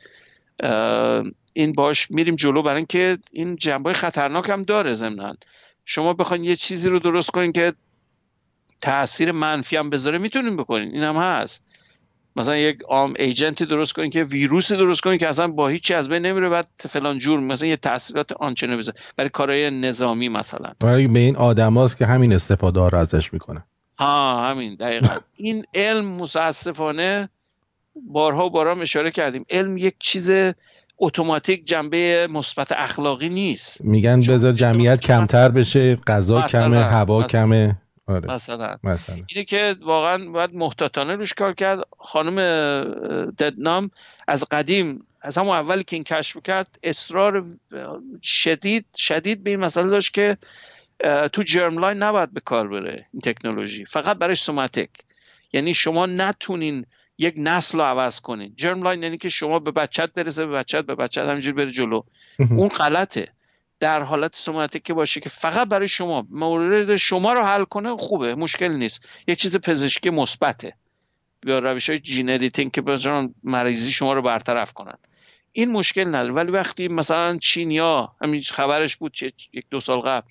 [1.54, 5.36] این باش میریم جلو برای اینکه این جنبه خطرناک هم داره ضمنا.
[5.86, 7.74] شما بخواین یه چیزی رو درست کنین که
[8.82, 10.92] تاثیر منفی هم بذاره می‌تونین بکنین.
[10.92, 11.64] این هم هست.
[12.36, 16.10] مثلا یک آم ایجنتی درست کنین که ویروسی درست کنین که اصلا با هیچی از
[16.10, 18.98] بین نمیره بعد فلان جور مثلا یه تاثیرات آنچنانی بذاره.
[19.18, 20.74] برای کارهای نظامی مثلا.
[20.80, 23.64] برای به این آدماست که همین استفاده ها رو ازش می‌کنه.
[24.00, 24.76] ها همین.
[24.76, 25.16] دقیقا.
[25.36, 27.30] این علم متاسفانه
[28.08, 29.46] بارها و بارها اشاره کردیم.
[29.50, 30.32] علم یک چیز
[30.98, 33.86] اتوماتیک جنبه مثبت اخلاقی نیست.
[33.86, 37.76] میگن بذار جمعیت کمتر بشه غذا کمه هوا کمه.
[38.08, 38.34] آره.
[38.34, 38.78] مثلا.
[38.84, 39.24] مثلا.
[39.28, 41.80] اینه که واقعا باید محتاطانه روش کار کرد.
[42.00, 42.36] خانم
[43.40, 43.92] ددنام
[44.28, 47.44] از قدیم از همون اولی که این کشف کرد اصرار
[48.24, 50.38] شدید شدید به این مسئله داشت که
[51.34, 53.86] تو germline نباید به کار بره این تکنولوژی.
[53.86, 54.90] فقط برای somatic.
[55.54, 56.86] یعنی شما نتونین
[57.18, 58.54] یک نسل رو عوض کنین.
[58.58, 62.02] germline یعنی که شما به بچت برسه به بچت به بچت همینجور بره جلو.
[62.40, 63.28] اون غلطه.
[63.80, 68.36] در حالت somatic که باشه که فقط برای شما مورد شما رو حل کنه خوبه
[68.36, 69.08] مشکل نیست.
[69.28, 70.74] یک چیز پزشکی مثبته.
[71.46, 74.98] یا روش های gene editing که بزنن مریضی شما رو برطرف کنن.
[75.52, 76.34] این مشکل نداره.
[76.34, 79.18] ولی وقتی مثلا چینیا همین خبرش بود
[79.54, 80.28] یک دو سال قبل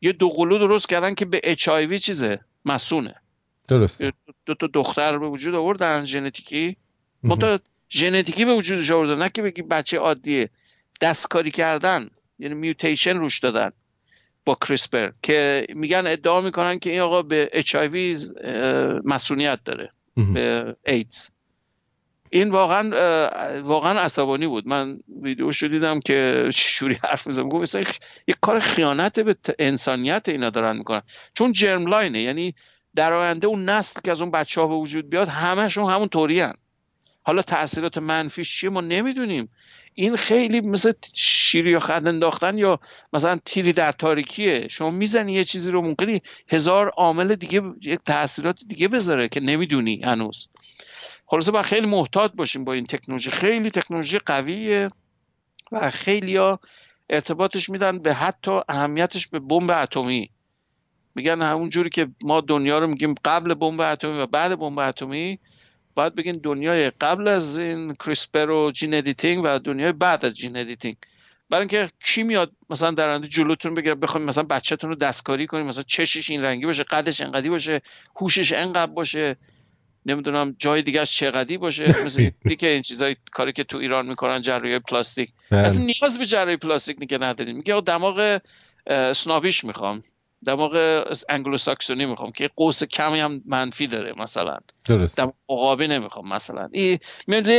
[0.00, 3.14] یه دو قلو درست کردن که به اچ آی چیزه مسونه
[3.68, 4.02] درست.
[4.46, 6.76] دو تا دختر به وجود آوردن ژنتیکی.
[7.22, 7.58] منتها
[7.90, 10.50] ژنتیکی به وجودش آوردن نه که بگی بچه عادیه.
[11.00, 12.10] دستکاری کردن.
[12.44, 13.70] یعنی میوتیشن روش دادن
[14.44, 17.76] با کریسپر که میگن ادعا می‌کنن که این آقا به اچ
[19.04, 19.90] مسئولیت داره
[20.34, 21.30] به ایدز
[22.30, 22.90] این واقعا
[23.60, 24.68] واقعا عصبانی بود.
[24.68, 27.48] من ویدیو دیدم که شوری حرف می‌زنم.
[27.48, 27.74] گفت
[28.26, 31.02] یک کار خیانت به انسانیت اینا دارن می‌کنن.
[31.34, 32.54] چون جرم لاینه یعنی
[32.94, 36.44] در آینده اون نسل که از اون بچه ها به وجود بیاد همشون همون طوری
[37.22, 39.48] حالا تاثیرات منفیش چیه ما نمی‌دونیم.
[39.94, 42.80] این خیلی مثل شیری یا خد انداختن یا
[43.12, 44.68] مثلا تیری در تاریکیه.
[44.68, 50.02] شما می‌زنی یه چیزی رو ممکنی هزار عامل دیگه یک تاثیرات دیگه بذاره که نمی‌دونی
[50.04, 50.48] هنوز.
[51.26, 53.30] خلاصه باید خیلی محتاط باشیم با این تکنولوژی.
[53.30, 54.90] خیلی تکنولوژی قویه
[55.72, 56.60] و خیلی ها
[57.10, 60.30] ارتباطش میدن به حتی اهمیتش به بمب اتمی.
[61.14, 65.38] میگن همون جوری که ما دنیا رو میگیم قبل بمب اتمی و بعد بمب اتمی.
[65.94, 70.56] باید بگین دنیای قبل از این CRISPR و gene editing و دنیای بعد از gene
[70.56, 70.96] editing
[71.50, 75.66] برای اینکه کی میاد مثلا در آینده جلوتون بگیره بخوایم مثلا بچهتون رو دستکاری کنیم
[75.66, 77.82] مثلا چشش این رنگی باشه قدش انقدی باشه
[78.16, 79.36] هوشش انقدر باشه
[80.06, 84.78] نمی‌دونم جای دیگه چقدی باشه مثل دیگه این چیزای کاری که تو ایران می‌کنن جراحی
[84.78, 85.30] پلاستیک.
[85.50, 85.60] بله.
[85.60, 87.56] اصلا نیاز به جراحی پلاستیک نگه نداریم.
[87.56, 88.40] میگه دماغ
[89.12, 90.02] سنابیش می‌خوام.
[90.46, 94.58] دماغ انگلو ساکسونی می‌خوام که قوس کمی هم منفی داره مثلا.
[94.84, 95.16] درست.
[95.16, 96.68] دماغ عقابی نمی‌خوام مثلا.
[96.72, 96.98] این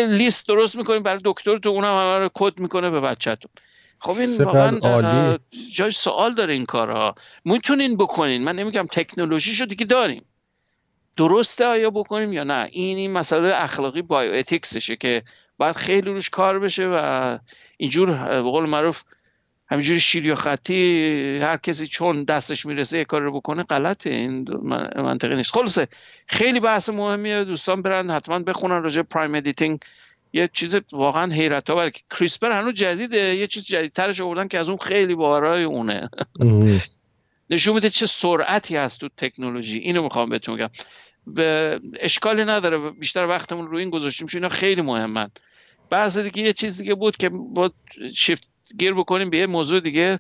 [0.05, 3.51] لیست درست می‌کنیم برای دکتر تو اونم همه رو کد می‌کنه به بچهتون.
[3.99, 5.37] خب این واقعا
[5.73, 8.43] جای سوال داره این کارها می‌تونین بکنین.
[8.43, 10.25] من نمیگم تکنولوژی شو دیگه داریم.
[11.17, 15.23] درسته آیا بکنیم یا نه؟ این این مسئله اخلاقی بایو اتیکسشه که
[15.57, 17.37] باید خیلی روش کار بشه و
[17.77, 19.03] اینجور به قول معروف
[19.67, 24.45] همینجوری شیر یا خطی هر کسی چون دستش می‌رسه یه کار رو بکنه غلطه این
[24.95, 25.51] منطقی نیست.
[25.51, 25.87] خلاصه
[26.27, 29.79] خیلی بحث مهمیه دوستان برن حتما بخونن راجع prime editing
[30.33, 34.69] یه چیز واقعا حیرت آور که CRISPR هنوز جدیده یه چیز جدیدترش آوردن که از
[34.69, 36.09] اون خیلی ورای اونه.
[37.49, 39.79] نشون میده چه سرعتی هست تو تکنولوژی.
[39.79, 40.69] اینو می‌خوام بهتون بگم.
[41.27, 45.29] به اشکالی نداره بیشتر وقتمون رو این گذاشتیم اینا خیلی مهمن.
[45.89, 47.71] بعضی دیگه یه چیز دیگه بود که با
[48.15, 48.47] shift
[48.79, 50.19] gear بکنیم به یه موضوع دیگه.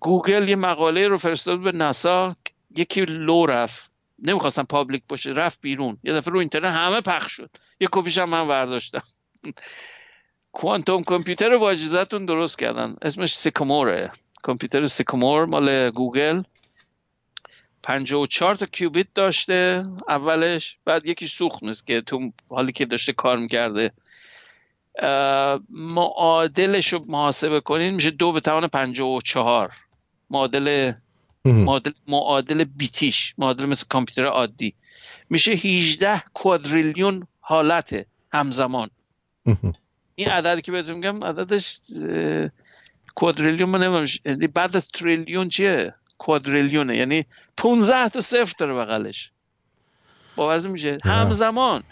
[0.00, 2.36] گوگل یه مقاله رو فرستاد به ناسا.
[2.76, 3.90] یکی لو رفت.
[4.18, 5.98] نمی‌خواستم public باشه رفت بیرون.
[6.04, 7.50] یه دفعه رو اینترنت همه پخش شد.
[7.80, 9.02] یه کپیش هم من برداشتم
[10.52, 12.96] quantum computer رو با اجازهتون درست کردن.
[13.02, 14.12] اسمش Sycamore ه.
[14.42, 16.42] کامپیوتر Sycamore مال گوگل.
[17.82, 20.78] 54 تا qubit داشته اولش.
[20.84, 23.92] بعد یکی سوخت نیست که تو حالی که داشته کار می‌کرده.
[25.70, 29.72] معادلش رو محاسبه کنین میشه دو به توان 54
[30.30, 30.92] معادل
[31.44, 33.34] معادل معادل بیتیش.
[33.38, 34.74] معادل مثل کامپیوتر عادی.
[35.30, 38.90] میشه 18 کوادریلیون حالت همزمان.
[40.14, 41.78] این عددی که بهتون میگم عددش
[43.14, 44.06] کوادریلیون من نمی‌دونم.
[44.24, 46.96] یعنی بعد از تریلیون چیه؟ کوادریلیونه.
[46.96, 47.24] یعنی
[47.56, 49.30] 15 تا صفر داره بغلش.
[50.36, 51.82] باورتون میشه؟ همزمان.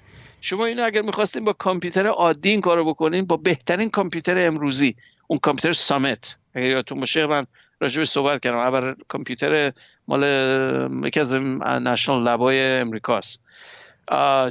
[0.44, 4.96] شما اینو اگر می‌خواستین با کامپیوتر عادی این کارو بکنین با بهترین کامپیوتر امروزی
[5.26, 6.36] اون کامپیوتر سامت.
[6.54, 7.46] اگر یادتون باشه من
[7.80, 8.56] راجع صحبت کردم.
[8.56, 9.72] اول کامپیوتر
[10.08, 10.22] مال
[11.04, 13.42] یکی از نشنال لبای امریکاست.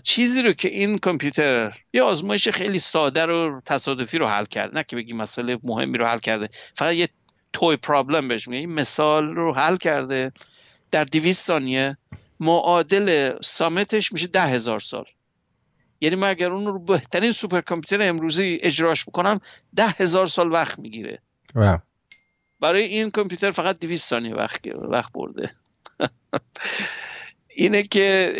[0.04, 4.78] چیزی رو که این کامپیوتر یه آزمایش خیلی ساده رو تصادفی رو حل کرد.
[4.78, 6.50] نه که بگی مسئله مهمی رو حل کرده.
[6.76, 7.10] فقط یه
[7.54, 8.60] توی پرابلم بهش میگه.
[8.60, 10.32] این مثال رو حل کرده.
[10.92, 11.98] در دویست ثانیه
[12.40, 15.06] معادل سامتش میشه ده هزار سال.
[16.04, 19.42] یعنی من اگر اون رو بهترین سوپر کامپیوتر امروزی اجراش بکنم
[19.76, 21.20] ده هزار سال وقت می‌گیره.
[22.60, 25.56] برای این کامپیوتر فقط دویست ثانیه وقت, وقت برده.
[27.56, 28.34] اینه که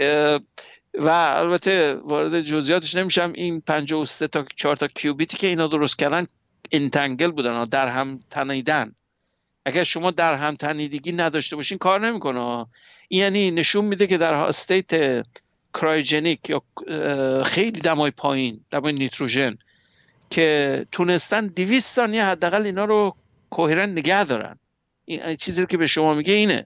[0.94, 3.34] و البته وارد جزئیاتش نمیشم.
[3.36, 6.28] این 53 تا 4 تا کیوبیتی که اینا درست کردن
[6.72, 8.96] انتنگل بودن در هم تنیدن.
[9.66, 12.66] اگر شما در هم تنیدگی نداشته باشین کار نمی‌کنه.
[13.08, 15.24] این یعنی نشون میده که در استیت
[15.74, 16.62] کرایوجنیک یا
[17.44, 19.58] خیلی دمای پایین دمای نیتروژن
[20.30, 23.16] که تونستن 200 ثانیه حداقل اینا رو
[23.50, 24.60] کوهرن نگه دارن.
[25.06, 26.66] این چیزی رو که به شما میگه اینه.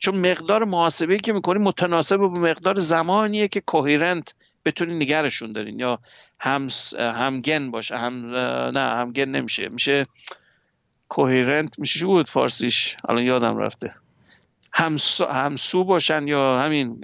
[0.00, 5.78] چون مقدار محاسبه که می‌کنی متناسب با مقدار زمانیه که کوهرنت بتونی نگرشون دارین.
[5.78, 5.98] یا
[6.40, 6.68] هم
[6.98, 8.34] همگن باشه هم
[8.70, 9.68] نه همگن نمیشه.
[9.68, 10.06] میشه
[11.08, 13.94] coherent میشه بود فارسیش؟ الان یادم رفته.
[14.72, 17.00] همسو, همسو باشن یا همین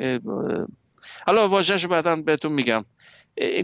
[1.27, 2.85] حالا واژهشو بعدا بهتون میگم.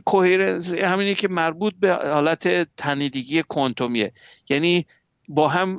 [0.04, 4.12] coherence همینی که مربوط به حالت تنیدگی کوانتومیه.
[4.48, 4.86] یعنی
[5.28, 5.78] با هم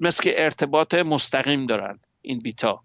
[0.00, 2.80] مثل که ارتباط مستقیم دارن این بیتا.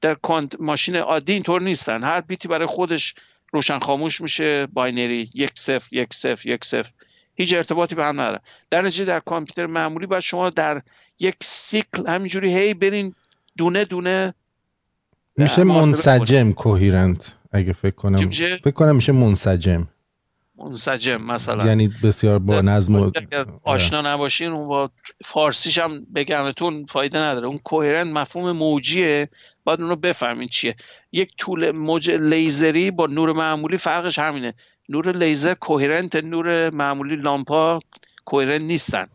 [0.00, 2.04] در کوانت ماشین عادی اینطور نیستن.
[2.04, 3.14] هر بیتی برای خودش
[3.52, 6.90] روشن خاموش میشه binary یک صفر یک صفر یک صفر.
[7.34, 8.40] هیچ ارتباطی به هم نداره.
[8.70, 10.82] در نتیجه در کامپیوتر معمولی باید شما در
[11.18, 13.14] یک سیکل همینجوری هی برین
[13.56, 14.34] دونه دونه
[15.38, 18.30] میشه منسجم کوهیرنت اگه فکر کنم.
[18.30, 19.88] فکر کنم میشه منسجم.
[20.58, 21.66] منسجم مثلا.
[21.66, 23.10] یعنی بسیار با نظم و...
[23.62, 24.90] آشنا نباشین اون با
[25.24, 27.46] فارسیش هم بگمتون فایده نداره.
[27.46, 29.28] اون کوهرنت مفهوم موجیه.
[29.64, 30.76] باید اون رو بفهمین چیه.
[31.12, 34.54] یک طول موج لیزری با نور معمولی فرقش همینه.
[34.88, 37.80] نور لیزر کوهرنت نور معمولی لامپا
[38.24, 39.06] کوهرنت نیستن.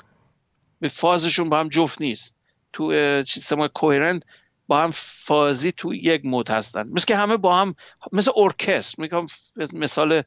[0.80, 2.36] به فازشون با هم جفت نیست.
[2.74, 2.92] تو
[3.28, 4.24] سیستم کوهرنت
[4.72, 6.90] با هم فازی تو یک مود هستن.
[6.90, 7.76] مثل که همه با هم
[8.12, 9.02] مثل ارکستر.
[9.02, 9.26] میگم
[9.74, 10.22] مثال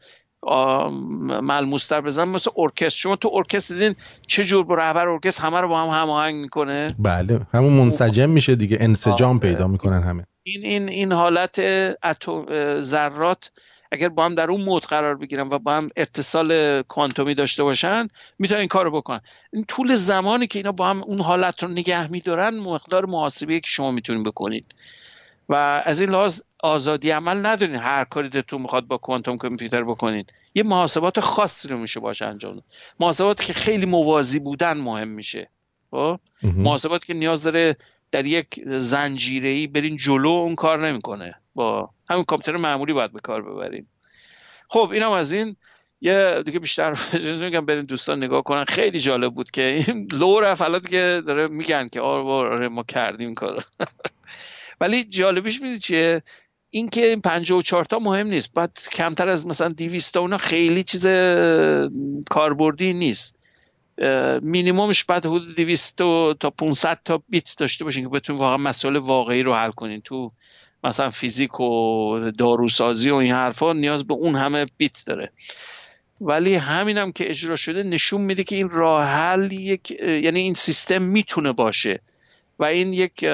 [1.43, 2.29] ملموستر بزنم.
[2.29, 2.99] مثل ارکستر.
[2.99, 3.95] شما تو ارکستر دیدین
[4.27, 7.41] چه جور با رهبر ارکستر همه رو با هم هماهنگ می‌کنه؟ بله.
[7.53, 8.77] همون منسجم میشه دیگه.
[8.81, 10.27] انسجام پیدا می‌کنن همه.
[10.43, 11.61] این این این حالت
[12.81, 13.51] ذرات
[13.95, 18.09] اگر با هم در اون مود قرار بگیرن و با هم اتصال کوانتومی داشته باشن
[18.39, 19.21] می‌تونن این کارو بکنن.
[19.53, 23.67] این طول زمانی که اینا با هم اون حالت رو نگه میدارن مقدار محاسبه که
[23.67, 24.65] شما می‌تونید بکنید.
[25.49, 27.77] و از این لحاظ آزادی عمل ندارین.
[27.77, 30.33] هر کاری دلتون می‌خواد با کوانتوم کامپیوتر بکنید.
[30.55, 32.63] یه محاسبات خاصی رو میشه باشه انجام
[33.01, 35.51] محاسباتی که خیلی موازی بودن مهم میشه.
[35.91, 37.77] خب؟ محاسباتی که نیاز داره
[38.13, 41.35] در یک زنجیره ای برین جلو اون کار نمی‌کنه.
[41.55, 43.89] با همین کامپیوتر معمولی باید به کار ببریم.
[44.69, 45.57] خب اینم از این.
[46.01, 46.99] یه دیگه بیشتر
[47.41, 48.65] میگم برین دوستان نگاه کنن.
[48.65, 53.65] خیلی جالب بود که این لو رفت که داره میگن که آره ما کردیم کار
[54.81, 56.23] ولی جالبیش می‌دید چیه؟
[56.71, 58.55] این که این 54 تا مهم نیست.
[58.55, 61.07] بعد کمتر از مثلا 200 تا اونا خیلی چیز
[62.31, 63.39] کاربردی نیست.
[64.43, 65.97] مینیمومش بعد حدود 200
[66.41, 70.01] تا 500 تا بیت داشته باشین که بتونید واقعا مسئله واقعی رو حل کنین.
[70.01, 70.33] تو
[70.85, 75.33] مثلا فیزیک و داروسازی و این حرفا نیاز به اون همه بیت داره.
[76.21, 80.55] ولی همین هم که اجرا شده نشون میده که این راه حل یک یعنی این
[80.55, 82.01] سیستم می‌تونه باشه
[82.59, 83.25] و این یک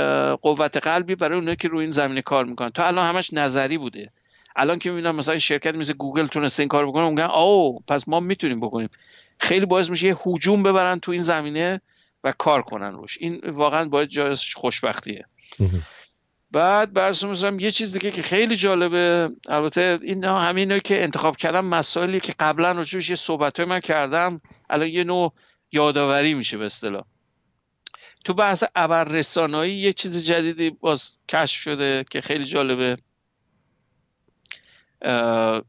[0.43, 2.71] قوت قلبی برای اونایی که روی این زمینه کار می‌کنن.
[2.71, 4.11] تا الان همش نظری بوده.
[4.57, 8.21] الان که می‌بینم مثلا شرکت مثل گوگل تونسته این کار بکنه میگن او پس ما
[8.21, 8.89] می‌تونیم بکنیم.
[9.39, 11.81] خیلی باعث میشه یه هجوم ببرن تو این زمینه
[12.25, 13.19] و کار کنن روش.
[13.21, 15.25] این واقعا باید جای خوشبختیه.
[16.53, 19.31] بعد برسون یه چیز دیگه که خیلی جالبه.
[19.49, 24.41] البته این همینه که انتخاب کردم مسائلی که قبلا روش یه صحبت من کردم
[24.71, 25.33] الان یه نوع
[25.73, 27.03] یادآوری میشه به اصطلاح.
[28.25, 32.97] تو بحث ابررسانایی یه چیز جدیدی باز کشف شده که خیلی جالبه.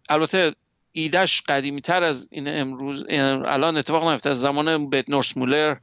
[0.09, 0.55] البته
[0.91, 5.75] ایدش قدیمی تر از این امروز الان اتفاق نیفته از زمان نورس مولر.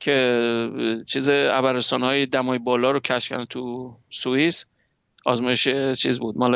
[0.00, 4.66] که چیز ابررسان های دمای بالا رو کشف کردن تو سوئیس
[5.24, 5.68] آزمایش
[5.98, 6.54] چیز بود مال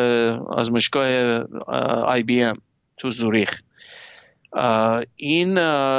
[0.48, 1.06] آزمایشگاه
[2.04, 2.58] آی بی ام
[2.96, 3.62] تو زوریخ.
[5.16, 5.56] این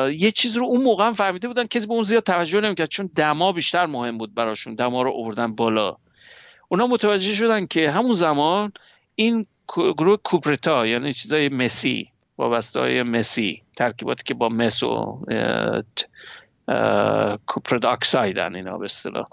[0.08, 3.10] یه چیز رو اون موقع هم فهمیده بودن کسی به اون زیاد توجه نمی‌کرد چون
[3.16, 5.98] دما بیشتر مهم بود براشون دما رو آوردن بالا.
[6.70, 8.72] اونا متوجه شدن که همون زمان
[9.16, 9.46] این
[9.76, 15.20] گروه کوپرتا یعنی چیزای مسی وابسته های مسی ترکیباتی که با مس و
[17.46, 19.28] کوپر اکسایدن اینا به اصطلاح.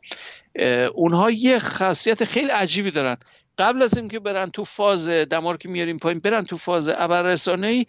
[0.94, 3.16] اونها یه خاصیت خیلی عجیبی دارن.
[3.58, 7.86] قبل از اینکه برن تو فاز دمار که میاریم پایین برن تو فاز ابررسانه ای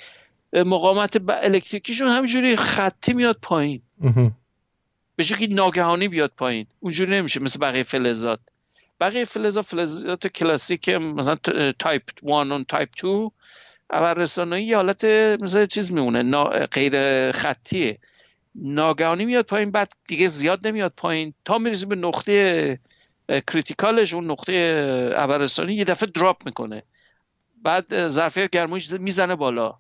[0.54, 3.82] مقاومت الکتریکیشون همینجوری خطی میاد پایین.
[5.16, 6.68] به که ناگهانی بیاد پایین.
[6.80, 8.40] اونجوری نمیشه مثل بقیه فلزات.
[9.02, 11.36] بقیه فلزات فلزات کلاسیک مثلا
[11.80, 13.32] تایپ 1 و تایپ 2
[13.90, 15.06] ابررسانه یه حالت
[15.42, 17.98] مثل چیز میمونه غیر خطیه.
[18.56, 21.34] ناگهانی میاد پایین بعد دیگه زیاد نمیاد پایین.
[21.46, 22.80] تا می‌رسیم به نقطه
[23.48, 24.54] critical ش اون نقطه
[25.16, 26.84] ابررسانی یه دفعه drop می‌کنه.
[27.64, 29.74] بعد ظرفیت گرمایش می‌زنه بالا.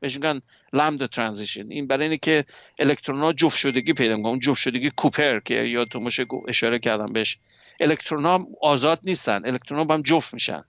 [0.00, 0.40] بهش میگن
[0.72, 1.70] لامدا ترانزیشن.
[1.70, 2.44] این برای اینه که
[2.78, 7.12] الکترون ها جفت شدگی پیدا می‌کنن اون جفت شدگی کوپر که یادتون باشه اشاره کردم
[7.12, 7.38] بهش.
[7.80, 9.46] الکترون ها آزاد نیستن.
[9.46, 10.64] الکترون ها با هم جفت میشن.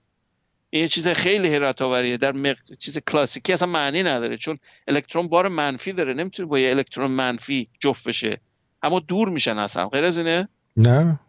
[0.70, 2.56] این یه چیز خیلی حیرت آوریه در مق...
[2.78, 6.14] چیز کلاسیکی اصلا معنی نداره چون الکترون بار منفی داره.
[6.14, 8.40] نمی‌تونه با یه الکترون منفی جفت بشه.
[8.82, 9.88] اما دور میشن اصلا.
[9.88, 11.20] غیر از اینه؟ نه.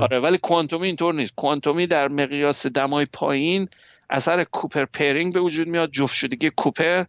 [0.00, 1.34] آره ولی کوانتومی اینطور نیست.
[1.36, 3.68] کوانتومی در مقیاس دمای پایین
[4.10, 5.90] اثر Cooper pairing به وجود میاد.
[5.90, 7.04] جفت شدگی کوپر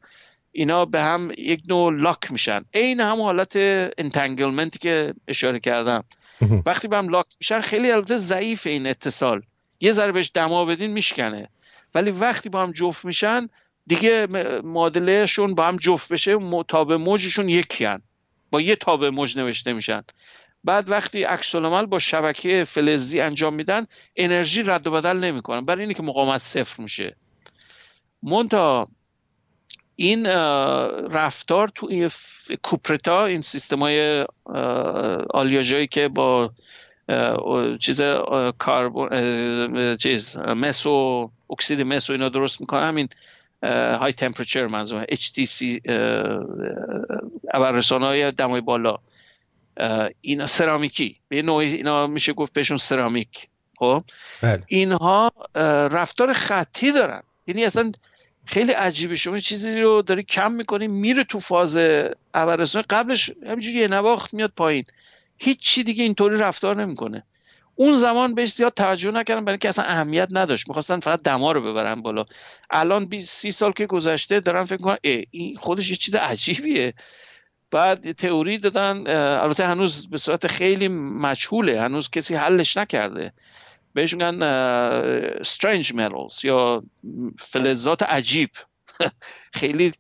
[0.52, 2.66] اینا به هم یک نوع lock میشن.
[2.74, 3.56] عین هم حالت
[3.98, 6.04] entanglement ی که اشاره کردم.
[6.66, 9.42] وقتی به هم lock میشن خیلی البته ضعیف این اتصال.
[9.80, 11.50] یه ذره بهش دما بدین میشکنه.
[11.96, 13.50] ولی وقتی با هم جفت میشن
[13.88, 14.28] دیگه
[14.64, 18.02] معادلهشون با هم جفت بشه تابع موجشون یکی هن.
[18.52, 20.04] با یه تابع موج نوشته میشن.
[20.64, 25.66] بعد وقتی عکس با شبکه فلزی انجام میدن انرژی رد و بدل نمی‌کنن.
[25.66, 27.16] برای اینه که مقاومت صفر میشه.
[28.24, 28.88] مونتا
[29.96, 30.26] این
[31.08, 32.10] رفتار تو این
[32.64, 34.26] کوپرتا این سیستم های
[35.30, 36.52] آلیاژایی که با
[37.80, 38.02] چیز
[38.58, 42.86] کاربون چیز مسو اکسید مسو اینا درست می‌کنه.
[42.86, 43.10] همین
[44.00, 45.80] های تمپرچر منظور HTC
[47.54, 48.98] ابررسان های دمای بالا.
[50.22, 51.20] اینا سرامیکی.
[51.28, 53.48] به نوعی اینا میشه گفت بهشون سرامیک.
[53.78, 54.04] خب؟
[54.42, 54.64] بله.
[54.68, 55.32] اینها
[55.92, 57.24] رفتار خطی دارن.
[57.48, 57.92] یعنی اصلا
[58.46, 59.16] خیلی عجیبه.
[59.16, 61.78] شما چیزی رو داری کم می‌کنی میره تو فاز
[62.34, 64.86] ابررسان قبلش همینجوری یه نواخت میاد پایین.
[65.38, 67.24] هیچ چی دیگه اینطوری رفتار نمی‌کنه.
[67.76, 70.68] اون زمان بهش زیاد توجه نکردن برای اینکه اصلا اهمیت نداشت.
[70.68, 72.26] می‌خواستن فقط دما رو ببرن بالا.
[72.70, 74.98] الان 20 سی سال که گذشته دارن فکر کنن
[75.32, 76.94] این خودش یه چیز عجیبیه.
[77.72, 79.08] بعد تئوری دادن
[79.42, 81.82] البته هنوز به صورت خیلی مجهوله.
[81.82, 83.34] هنوز کسی حلش نکرده.
[83.94, 86.84] بهش میگن استرنج metals یا
[87.40, 88.50] فلزات عجیب.
[89.60, 89.94] خیلی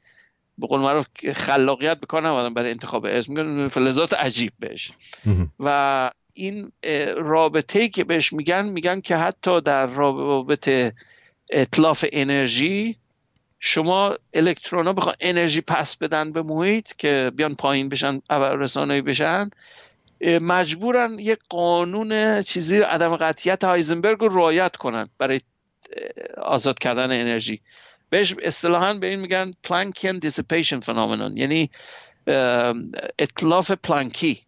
[0.57, 3.33] به قول معروف خلاقیت بکار نبودن برای انتخاب اسم.
[3.33, 4.91] میگن فلزات عجیب بهش.
[5.59, 6.71] و این
[7.17, 10.93] رابطه که بهش میگن میگن که حتی در رابطه
[11.49, 12.95] اتلاف انرژی
[13.59, 19.49] شما الکترون ها بخوان انرژی پس بدن به محیط که بیان پایین بشن رسانه‌ای بشن
[20.21, 25.41] مجبورن یک قانون چیزی عدم قطعیت هایزنبرگ رو رعایت کنن برای
[26.37, 27.61] آزاد کردن انرژی.
[28.09, 31.69] بهش اصطلاحا به این میگن Planckian dissipation phenomenon یعنی
[33.19, 34.41] اتلاف پلانکی.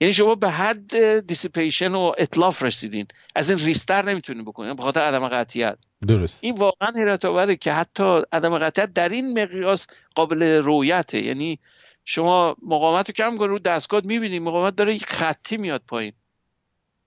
[0.00, 3.06] یعنی شما به حد dissipation و اتلاف رسیدین.
[3.34, 4.74] از این ریستر نمی‌تونین بکنین.
[4.74, 5.78] به خاطر عدم قطعیت.
[6.06, 6.38] درست.
[6.40, 11.22] این واقعا حیرت آوره که حتی عدم قطعیت در این مقیاس قابل رویته.
[11.22, 11.58] یعنی
[12.04, 16.12] شما مقاومت رو کم کن رو دستگاه می‌بینید مقاومت داره یک خطی میاد پایین.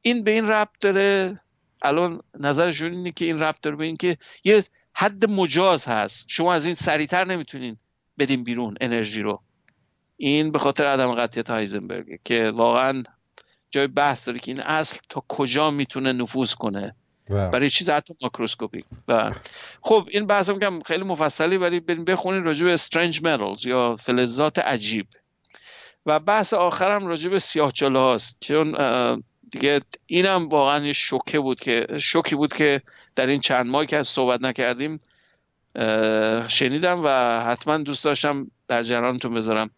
[0.01, 1.39] این به این ربط داره.
[1.81, 4.63] الان نظرشون اینه که این ربط داره به این که یه
[4.93, 6.25] حد مجاز هست.
[6.27, 7.77] شما از این سریعتر نمی‌تونین
[8.19, 9.41] بدین بیرون انرژی رو.
[10.25, 13.03] این به خاطر عدم قطعیت هایزنبرگ که واقعا
[13.71, 16.95] جای بحث داره که این اصل تا کجا می‌تونه نفوذ کنه.
[17.29, 19.31] برای چیز حتی ماکروسکوپیک و
[19.81, 24.59] خب این بحث میگم خیلی مفصلی ولی بریم بخونید راجع به استرنج متالز یا فلزات
[24.59, 25.07] عجیب.
[26.05, 28.37] و بحث آخرم راجع به سیاهچاله هاست.
[28.39, 28.75] چون
[29.51, 32.81] دیگه اینم واقعا یه شوکه بود که شوکی بود که
[33.15, 34.99] در این چند ماه که از صحبت نکردیم
[36.47, 37.09] شنیدم و
[37.45, 39.69] حتما دوست داشتم در جرانتون بذارم.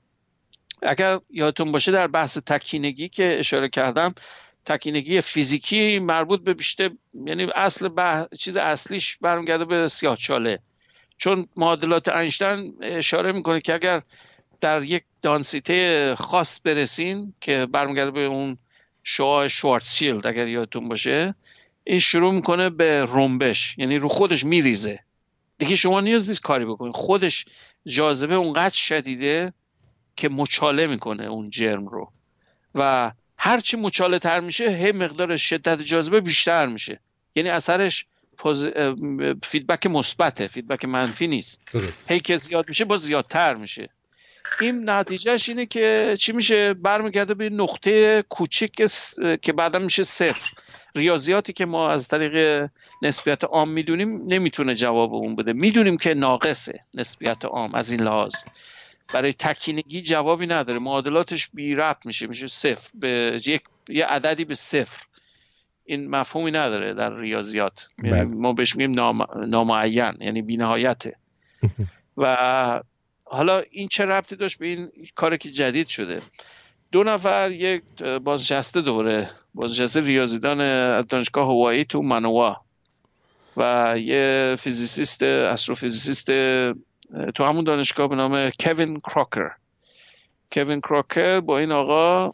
[0.87, 4.15] اگر یادتون باشه در بحث تکینگی که اشاره کردم
[4.65, 6.89] تکینگی فیزیکی مربوط به بیشتر
[7.25, 7.89] یعنی اصل
[8.39, 10.59] چیز اصلیش برمیگرده به سیاه چاله.
[11.17, 14.01] چون معادلات اینشتین اشاره می‌کنه که اگر
[14.61, 18.57] در یک دانسیته خاص برسین که برمیگرده به اون
[19.03, 19.47] شعاع
[19.83, 21.35] شیلد اگر یادتون باشه
[21.83, 24.99] این شروع می‌کنه به رنبش یعنی رو خودش میریزه.
[25.57, 27.45] دیگه شما نیاز نیست کاری بکنید خودش
[27.87, 29.53] جاذبه اونقدر شدیده
[30.15, 32.11] که مچاله می‌کنه اون جرم رو.
[32.75, 36.99] و هرچی مچاله تر میشه هی مقدار شدت جاذبه بیشتر میشه.
[37.35, 38.05] یعنی اثرش
[38.37, 38.67] pos...
[39.43, 41.61] feedback مثبته feedback منفی نیست.
[42.09, 43.89] هی که زیاد میشه با زیادتر میشه.
[44.61, 48.71] این نتیجهش اینه که چی میشه؟ برمیگرده به نقطه کوچیک
[49.41, 50.51] که بعدا میشه صفر.
[50.95, 52.69] ریاضیاتی که ما از طریق
[53.01, 55.53] نسبیت عام می‌دونیم نمی‌تونه جواب اون بده.
[55.53, 58.33] می‌دونیم که ناقصه نسبیت عام از این لحاظ.
[59.13, 60.79] برای تکینگی جوابی نداره.
[60.79, 62.27] معادلاتش بی ربط میشه.
[62.27, 62.89] میشه صفر.
[62.93, 65.03] به یک یه عددی به صفر.
[65.85, 67.87] این مفهومی نداره در ریاضیات.
[67.97, 68.23] یعنی بله.
[68.23, 69.25] ما بهش میگیم نام...
[69.47, 70.13] نامعین.
[70.19, 71.15] یعنی بینهایته
[72.17, 72.81] و
[73.23, 76.21] حالا این چه ربطی داشت به این کاری که جدید شده؟
[76.91, 77.83] دو نفر یک
[78.23, 79.29] بازنشسته دوره.
[79.53, 82.65] بازنشسته ریاضیدان دانشگاه هاوایی تو مانوا.
[83.57, 86.29] و یه physicist astrophysicist
[87.35, 89.49] تو همون دانشگاه به نام کوین کراکر.
[90.51, 92.31] کوین کراکر با این آقا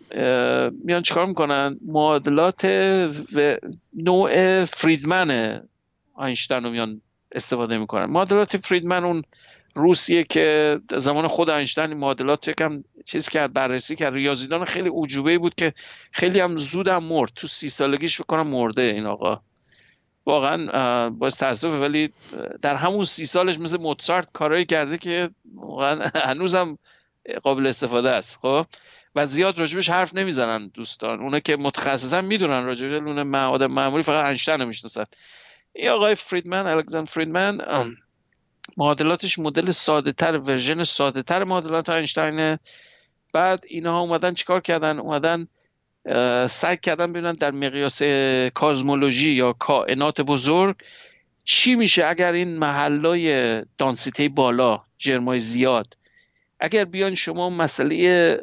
[0.84, 2.66] میان چیکار می‌کنن؟ معادلات
[3.36, 3.58] و
[3.94, 5.62] نوع فریدمن
[6.14, 8.06] آینشتین رو میان استفاده می‌کنن.
[8.06, 9.24] معادلات فریدمن اون
[9.76, 14.14] روسیه که زمان خود اینشتین معادلات یکم چیز کرد بررسی کرد.
[14.14, 15.74] ریاضیدان خیلی اعجوبه بود که
[16.12, 17.32] خیلی هم زودم مرد.
[17.36, 19.42] تو سی سالگیش بکنم مرده این آقا.
[20.26, 22.10] واقعا باز تاسفه ولی
[22.62, 26.78] در همون سی سالش مثل موتسارت کارایی کرده که واقعا هنوزم
[27.44, 28.66] قابل استفاده است خب؟
[29.16, 31.20] و زیاد راجبش حرف نمی‌زنن دوستان.
[31.20, 33.24] اونا که متخصصا می‌دونن راجبش اون
[33.68, 35.06] معمولی فقط انشتن می‌شناسن.
[35.74, 37.62] این آقای فریدمن الکساندر فریدمن
[38.78, 42.60] معادلاتش مدل ساده تر ورژن ساده تر معادلات اینشتینه.
[43.34, 45.48] بعد اینها اومدن چیکار کردن؟ اومدن
[46.50, 48.02] سعی کردن ببینن در مقیاس
[48.54, 50.76] کازمولوژی یا کائنات بزرگ
[51.44, 55.98] چی میشه اگر این محلای دانسیته بالا جرمای زیاد
[56.60, 57.96] اگر بیان شما مسئله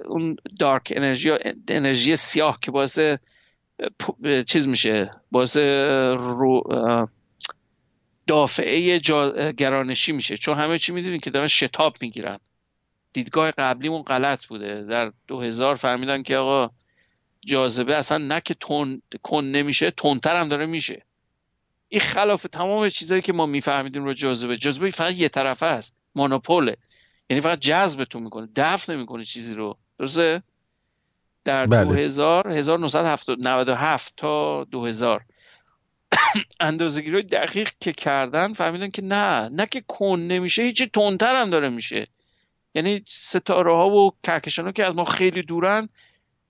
[0.04, 1.32] اون دارک انرژی
[1.68, 2.98] انرژی سیاه که باعث
[4.46, 5.56] چیز میشه باعث
[6.16, 6.62] رو
[8.26, 8.98] دافعه
[9.52, 10.36] گرانشی میشه.
[10.36, 12.38] چون همه چی می‌دونین که دارن شتاب می‌گیرن.
[13.12, 14.82] دیدگاه قبلیمون غلط بوده.
[14.82, 16.70] در 2000 فهمیدن که آقا
[17.46, 21.02] جاذبه اصلا نه که تون کن نمیشه تونتر هم داره میشه.
[21.88, 24.56] این خلاف تمام چیزهایی که ما میفهمیدیم رو جاذبه.
[24.56, 26.76] جاذبه فقط یه طرفه است مونوپوله.
[27.30, 29.78] یعنی فقط جذبتون می‌کنه دفع نمی‌کنه چیزی رو.
[29.98, 30.42] درسته؟
[31.44, 31.84] در بله.
[31.84, 35.24] 2000 1997 تا 2000
[36.60, 41.50] اندازگیری های دقیق که کردن فهمیدن که نه نه که کن نمیشه هیچی تندتر هم
[41.50, 42.06] داره میشه.
[42.74, 45.88] یعنی ستاره ها و کهکشان ها که از ما خیلی دورن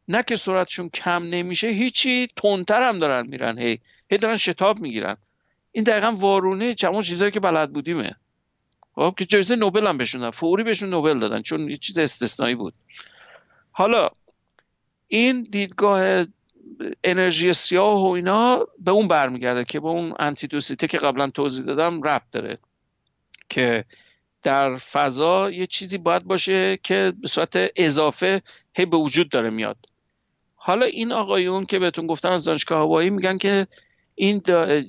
[0.08, 3.78] نه که سرعتشون کم نمیشه هیچی تندتر هم دارن میرن هی
[4.10, 5.16] هی دارن شتاب می‌گیرن.
[5.72, 8.16] این دقیقا وارونه چمون چیزایی که بلد بودیمه.
[8.94, 12.74] خب که جایزه نوبل هم بهشون فوری بهشون نوبل دادن چون یه چیز استثنایی بود.
[13.72, 14.10] حالا
[15.08, 16.24] این دیدگاه
[17.04, 22.02] انرژی سیاه و اینا به اون برمیگرده که به اون انتیدوسیته که قبلا توضیح دادم
[22.02, 22.58] ربط داره.
[23.48, 23.84] که
[24.42, 28.42] در فضا یه چیزی باید باشه که به صورت اضافه
[28.74, 29.76] هی به وجود داره میاد.
[30.68, 33.66] حالا این آقایون که بهتون گفتم از دانشگاه هوایی میگن که
[34.14, 34.42] این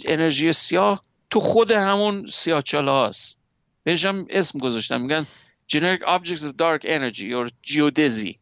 [0.06, 3.38] انرژی سیاه تو خود همون سیاه چاله هاست.
[3.84, 5.28] بهش هم اسم گذاشتم میگن
[5.74, 8.36] generic objects of dark energy یا geodesy.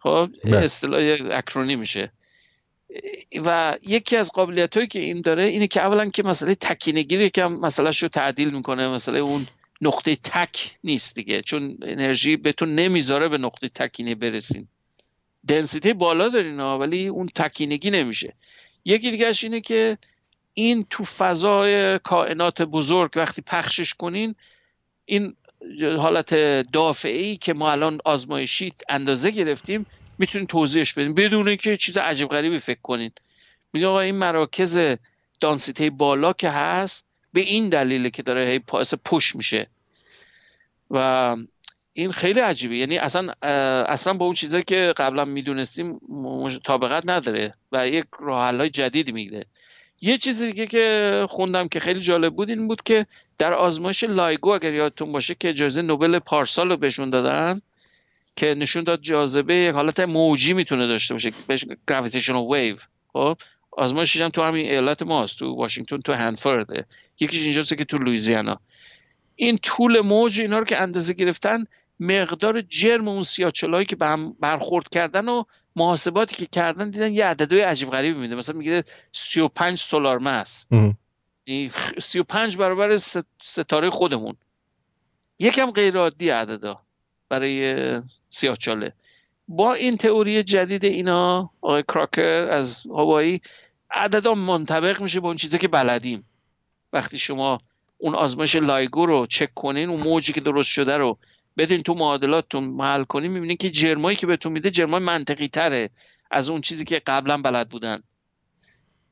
[0.00, 0.56] خب بله.
[0.56, 2.12] اصطلاح اکرونی میشه.
[3.44, 7.44] و یکی از قابلیت هایی که این داره اینه که اولا که مسئله تکینگی که
[7.44, 8.88] مسئله رو تعدیل می‌کنه.
[8.88, 9.46] مسئله اون
[9.80, 11.42] نقطه تک نیست دیگه.
[11.42, 14.68] چون انرژی بهتون نمی‌ذاره به نقطه تکینه برسین.
[15.48, 18.34] دنسیتی بالا دارین ولی اون تکینگی نمیشه.
[18.84, 19.98] یکی دیگهش اینه که
[20.54, 24.34] این تو فضای کائنات بزرگ وقتی پخشش کنین
[25.04, 25.36] این
[25.80, 26.34] حالت
[26.72, 29.86] دافعه ای که ما الان آزمایشی اندازه گرفتیم
[30.18, 31.14] می‌تونین توضیحش بدین.
[31.14, 33.10] بدون اینکه چیز عجیب غریبی فکر کنین.
[33.72, 34.96] میگه آقا این مراکز
[35.40, 39.66] دانسیته بالا که هست به این دلیله که داره هی push push میشه.
[40.90, 41.36] و
[41.96, 42.76] این خیلی عجیبه.
[42.76, 43.32] یعنی اصلا
[43.88, 49.46] اصلا با اون چیزایی که قبلا می‌دونستیم مطابقت نداره و یک راه جدیدی میده
[50.00, 53.06] یه چیز دیگه که خوندم که خیلی جالب بود این بود که
[53.38, 57.60] در آزمایش لایگو اگر یادتون باشه که جایزه نوبل پارسال رو بهشون دادن
[58.36, 62.76] که نشون داد جاذبه یک حالت موجی می‌تونه داشته باشه بهش gravitational wave
[63.12, 63.36] خب
[63.72, 66.84] آزمایشش هم تو همین ایالت ماست تو واشنگتن تو هنفورده
[67.20, 68.60] یکیش اینجاست که تو لویزیانا
[69.36, 71.64] این طول موج اینا رو که اندازه گرفتن
[72.00, 75.44] مقدار جرم اون سیاچلایی که به هم برخورد کردن و
[75.76, 78.34] محاسباتی که کردن دیدن یه عددهای عجیب غریبی میده.
[78.34, 80.66] مثلا میگه 35 سولار مس.
[82.02, 82.96] 35 برابر
[83.42, 84.36] ستاره خودمون.
[85.38, 86.80] یکم غیر عادی عددا
[87.28, 88.92] برای سیاهچاله
[89.48, 93.40] با این تئوری جدید اینا آقای کراکر از هوایی
[93.90, 96.24] عددا منطبق میشه با اون چیزی که بلدیم.
[96.92, 97.60] وقتی شما
[97.98, 101.18] اون آزمایش لایگو رو چک کنین اون موجی که درست شده رو
[101.56, 105.90] بدین تو معادلاتتون محل کنین می‌بینین که جرمایی که بهتون میده جرمای منطقی تره
[106.30, 108.02] از اون چیزی که قبلا بلد بودن.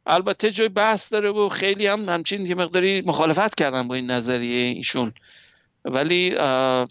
[0.07, 4.61] البته جای بحث داره و خیلی هم همچین یه مقداری مخالفت کردن با این نظریه
[4.61, 5.13] ایشون.
[5.85, 6.31] ولی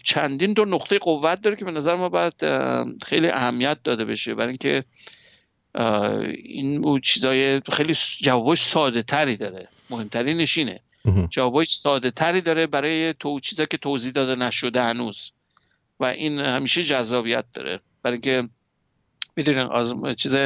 [0.04, 2.34] چندین دو نقطه قوت داره که به نظر ما باید
[3.04, 4.34] خیلی اهمیت داده بشه.
[4.34, 4.84] برای اینکه
[6.44, 9.68] این چیزای خیلی جوابش ساده تری داره.
[9.90, 10.80] مهمترین نشینه
[11.30, 15.32] جوابش ساده تری داره برای تو چیزا که توضیح داده نشده هنوز.
[16.02, 17.80] و این همیشه جذابیت داره.
[18.02, 18.48] برای اینکه
[19.36, 20.36] می‌دونین چیز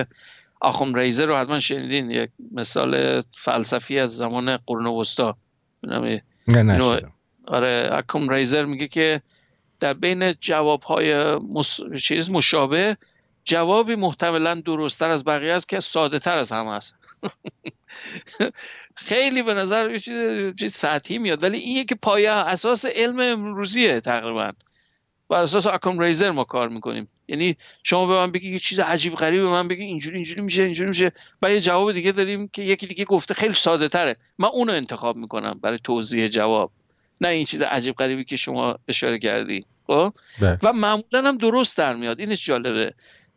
[0.61, 5.37] آخوم ریزر رو حتما شنیدین یک مثال فلسفی از زمان قرون وسطا.
[5.83, 6.23] نه
[6.63, 7.03] نه
[7.47, 9.23] آره اکوم ریزر میگه که
[9.81, 11.39] در بین جواب های
[12.03, 12.97] چیز مشابه
[13.45, 16.95] جوابی محتملا درستتر از بقیه است که ساده تر از همه است.
[18.95, 20.01] خیلی به نظر یه
[20.59, 24.53] چیز سطحی میاد ولی این که پایه اساس علم امروزیه تقریبا.
[25.29, 27.09] بر اساس اکوم ریزر ما کار می‌کنیم.
[27.29, 30.63] یعنی شما به من بگی یه چیز عجیب غریب به من بگی اینجوری اینجوری میشه
[30.63, 31.13] اینجوری میشه.
[31.43, 34.17] و یه جواب دیگه داریم که یکی دیگه گفته خیلی ساده تره.
[34.39, 36.71] من اونو انتخاب می‌کنم برای توضیح جواب.
[37.21, 39.65] نه این چیز عجیب غریبی که شما اشاره کردی.
[39.87, 40.59] خب؟ بله.
[40.63, 42.21] و معمولا هم درست در میاد.
[42.21, 42.95] اینش جالبه.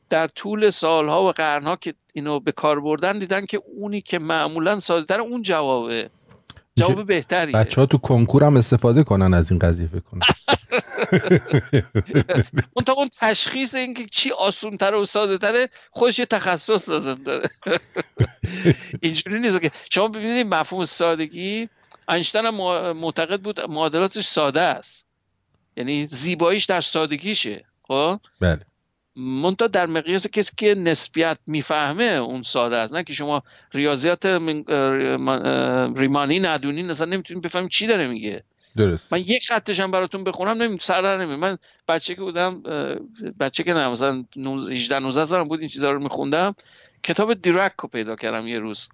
[0.09, 4.79] در طول سالها و قرنها که اینو به کار بردن دیدن که اونی که معمولا
[4.79, 6.09] ساده تر اون جوابه.
[6.79, 10.21] جواب بهتری بچه ها تو کنکور هم استفاده کنن از این قضیه فکر کنن
[12.73, 17.15] اون تا اون تشخیص اینکه چی آسون تره و ساده تره خودش یه تخصص لازم
[17.15, 17.49] داره.
[19.03, 21.69] اینجوری نیست که شما ببینید مفهوم سادگی
[22.09, 22.55] اینشتین هم
[22.97, 25.05] معتقد بود معادلاتش ساده است.
[25.77, 28.65] یعنی زیباییش در سادگیشه خب؟ بله.
[29.19, 32.93] منتها در مقیاس کسی که نسبیت می‌فهمه اون ساده است.
[32.93, 33.43] نه که شما
[33.73, 34.25] ریاضیات
[35.95, 38.43] ریمانی ندونین اصلا نمی‌تونین بفهمین چی داره میگه.
[38.77, 39.13] درست.
[39.13, 42.63] من یک خطش هم براتون بخونم نمی‌تونم سر در من بچه که بودم
[43.39, 44.23] بچه که نه مثلا
[44.71, 46.55] 18 19 سالم بود این چیزا رو میخوندم.
[47.03, 48.89] کتاب دیرک رو پیدا کردم یه روز.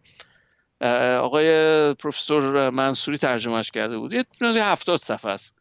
[1.20, 4.14] آقای پروفسور منصوری ترجمهش کرده بود.
[4.14, 5.54] یه هفتاد صفحه است.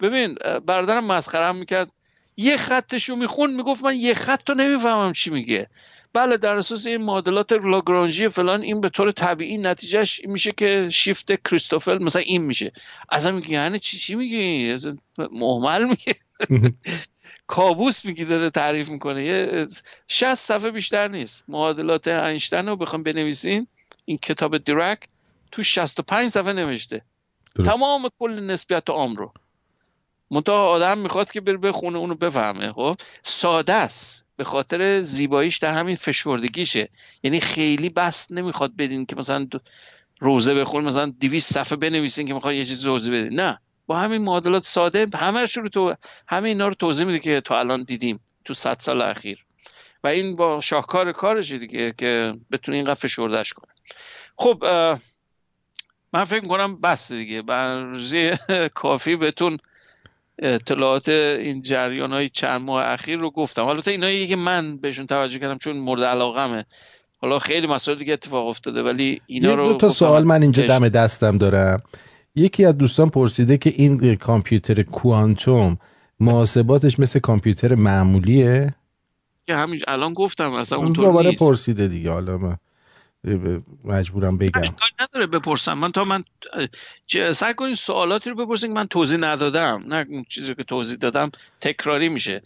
[0.00, 0.34] ببین
[0.66, 1.92] برادرم مسخره هم می‌کرد.
[2.40, 5.68] یه خطش رو می‌خوند می‌گفت من یه خط رو نمی‌فهمم چی میگه.
[6.12, 11.48] بله در اساس این معادلات لاگرانژی فلان این به طور طبیعی نتیجهش میشه که شیفت
[11.48, 12.72] کریستوفل مثلا این میشه.
[13.10, 14.76] اصلا میگه یعنی چی چی میگی؟
[15.32, 16.14] محمل میگه.
[17.46, 19.24] کابوس میگی داره تعریف می‌کنه.
[19.24, 19.66] یه
[20.08, 21.44] 60 صفحه بیشتر نیست.
[21.48, 23.66] معادلات اینشتین رو بخوام بنویسین.
[24.04, 25.08] این کتاب دیرک
[25.52, 27.02] تو 65 صفحه نوشته.
[27.64, 29.32] تمام کل نسبیت عام رو.
[30.30, 34.26] منتها آدم می‌خواد که بره بخونه اونو بفهمه خب؟ ساده است.
[34.36, 36.88] به خاطر زیباییش در همین فشردگیشه.
[37.22, 39.48] یعنی خیلی بس نمی‌خواد بدین که مثلا
[40.20, 43.60] روزه بخون مثلا 200 صفحه بنویسین که می‌خواد یه چیز روزه بدین نه.
[43.86, 45.94] با همین معادلات ساده همه رو تو
[46.28, 49.44] همه اینا رو توضیح میده که تا الان دیدیم تو 100 سال اخیر.
[50.04, 53.72] و این با شاهکار کارشه دیگه که بتونه اینقدر فشردهش کنه.
[54.36, 54.64] خب
[56.12, 57.42] من فکر می‌کنم بس دیگه.
[57.42, 58.32] برزی
[58.74, 59.58] کافی بتون
[60.38, 63.62] اطلاعات این جریان های چند ماه اخیر رو گفتم.
[63.62, 66.64] حالا تا اینایی که من بهشون توجه کردم چون مورد علاقمه.
[67.20, 70.88] حالا خیلی مسائل دیگه اتفاق افتاده ولی اینا رو دو تا سوال من اینجا دم
[70.88, 71.82] دستم دارم.
[72.34, 75.78] یکی از دوستان پرسیده که این کامپیوتر کوانتوم
[76.20, 78.74] محاسباتش مثل کامپیوتر معمولیه؟
[79.46, 82.56] که همین الان گفتم اصلا اون دوباره پرسیده دیگه حالا من
[83.84, 84.62] مجبورم بگم.
[85.00, 85.78] نداره بپرسم.
[85.78, 86.24] من تا من
[87.32, 89.84] سعی کنید سوالاتی رو بپرسید که من توضیح ندادم.
[89.86, 91.30] نه چیزی که توضیح دادم
[91.60, 92.42] تکراری میشه.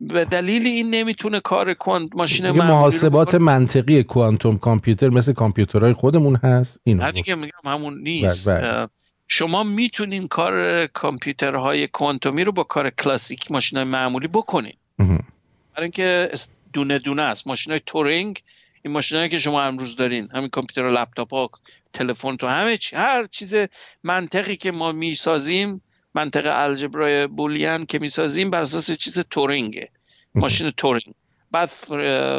[0.00, 6.80] به دلیل این نمی‌تونه کار کوانت ماشین محاسبات منطقی کوانتوم کامپیوتر مثل کامپیوترهای خودمون هست.
[6.84, 8.48] اینو دیگه میگم همون نیست.
[8.48, 8.88] بله، بله.
[9.28, 14.76] شما می‌تونین کار کامپیوترهای کوانتومی رو با کار کلاسیک ماشین معمولی بکنین.
[14.98, 16.30] برای اینکه
[16.72, 17.46] دونه دونه است.
[17.46, 18.42] ماشین های تورینگ
[18.84, 21.50] این ماشینایی که شما امروز دارین همین کامپیوتر و لپتاپ ها
[21.92, 23.54] تلفن تو همه چی هر چیز
[24.02, 25.82] منطقی که ما می‌سازیم
[26.14, 29.88] منطق الجبرای بولیان که می‌سازیم بر اساس چیز تورینگه
[30.34, 31.14] ماشین تورینگ.
[31.50, 31.68] بعد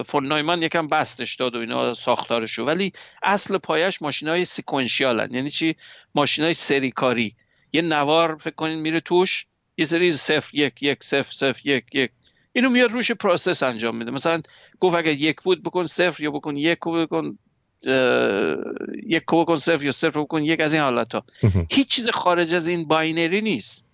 [0.03, 2.65] فون نویمان یکم بستش داد و اینا ساختارشو.
[2.65, 2.91] ولی
[3.23, 5.75] اصل پایه‌ش ماشین های sequential یعنی چی؟
[6.15, 7.35] ماشین های سری کاری
[7.73, 9.45] یه نوار فکر کنین میره توش
[9.77, 12.11] یه سری صفر یک یک صفر صفر یک یک.
[12.53, 14.11] اینو میاد روش process انجام میده.
[14.11, 14.41] مثلا
[14.79, 17.37] گفت اگر یک بود بکن صفر یا بکن یک بکن
[19.07, 21.23] یک کو بکن صفر یا صفر بکن یک از این حالت ها
[21.69, 23.85] هیچ چیز خارج از این binary نیست.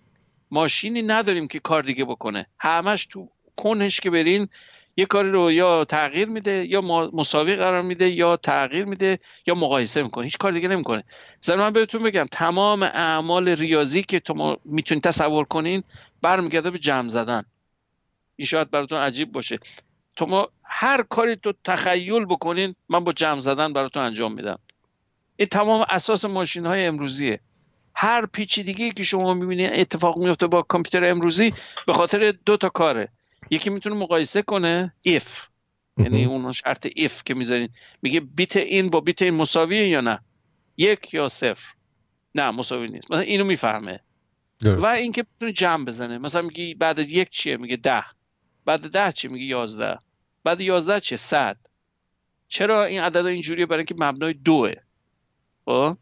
[0.50, 2.46] ماشینی نداریم که کار دیگه بکنه.
[2.60, 4.48] همش تو کنش که برین
[4.96, 6.80] یه کاری رو یا تغییر میده یا
[7.12, 10.24] مساوی قرار میده یا تغییر میده یا مقایسه می‌کنه.
[10.24, 11.04] هیچ کار دیگه نمی‌کنه.
[11.42, 15.82] مثلا من بهتون بگم تمام اعمال ریاضی که تو می‌تونید تصور کنین
[16.22, 17.44] برمیگرده به جمع زدن.
[18.36, 19.58] این شاید براتون عجیب باشه.
[20.16, 24.58] تو ما هر کاری تو تخیل بکنین من با جمع زدن براتون انجام میدم.
[25.36, 27.40] این تمام اساس ماشین های امروزیه.
[27.94, 31.54] هر پیچیدگی که شما می‌بینید اتفاق میفته با کامپیوتر امروزی
[31.86, 33.08] به خاطر دو تا کاره.
[33.50, 35.46] یکی می‌تونه مقایسه کنه if.
[35.98, 37.68] یعنی اون شرط if که می‌ذارین.
[38.02, 40.18] میگه بیت این با بیت این مساویه یا نه؟
[40.76, 41.74] یک یا صفر.
[42.34, 43.10] نه مساوی نیست.
[43.10, 44.00] مثلا اینو می‌فهمه.
[44.62, 46.18] و اینکه می‌تونه جمع بزنه.
[46.18, 48.04] مثلا میگه بعد از یک چیه؟ میگه ده.
[48.64, 49.98] بعد ده چیه میگه یازده.
[50.44, 51.56] بعد یازده چیه صد.
[52.48, 54.72] چرا این عدد اینجوریه؟ برای اینکه مبنای دوه.
[55.64, 55.96] خب؟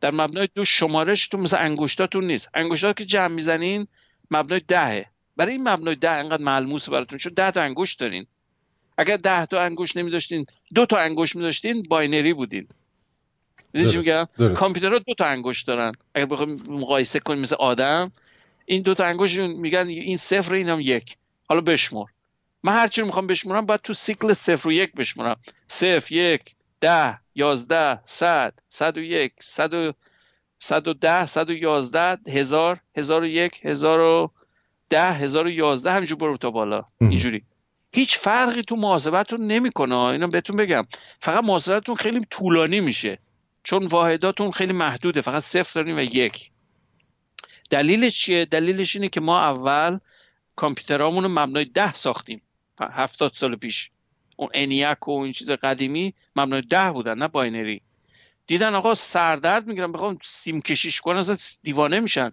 [0.00, 2.50] در مبنای دو شمارش تو مثل انگشتاتون نیست.
[2.54, 3.86] انگشتات که جمع می‌زنین
[4.30, 5.06] مبنای دهه.
[5.36, 8.26] برای این مبنای ده انقدر ملموس براتون چون ده تا انگشت دارین.
[8.98, 12.68] اگر ده تا انگشت نمی داشتین دو تا انگشت می داشتین binary بودین.
[13.72, 15.92] می‌دونی چی میگم؟ کامپیوترها دو تا انگشت دارن.
[16.14, 18.12] اگر بخوایم مقایسه کنیم مثل آدم
[18.66, 21.16] این دو تا انگشت میگن این صفر اینم یک.
[21.48, 22.04] حالا بشمر
[22.62, 25.36] من هر چی رو می‌خوام بشمرم باید تو سیکل صفر و یک بشمرم
[25.68, 29.92] صفر یک ده یازده صد صد و یک صد و
[30.58, 34.30] صد و ده صد و یازده هزار هزار و یک هزار و
[34.90, 36.84] ده هزار و یازده همینجور برو تا بالا.
[37.00, 37.44] اینجوری.
[37.92, 39.96] هیچ فرقی تو محاسبتون نمی‌کنه.
[39.96, 40.86] اینا بهتون بگم.
[41.20, 43.18] فقط محاسبتون خیلی طولانی میشه.
[43.62, 45.20] چون واحداتون خیلی محدوده.
[45.20, 46.50] فقط صفر داریم و یک.
[47.70, 49.98] دلیلش چیه؟ دلیلش اینه که ما اول
[50.56, 52.42] کامپیوترامون رو مبنای ده ساختیم.
[52.80, 53.90] هفتاد سال پیش.
[54.36, 57.80] اون انیاک و این چیز قدیمی مبنای ده بودن نه binary.
[58.46, 62.32] دیدن آقا سردرد می‌گیرن بخوام سیم کشیش کنن اصلا دیوانه میشن.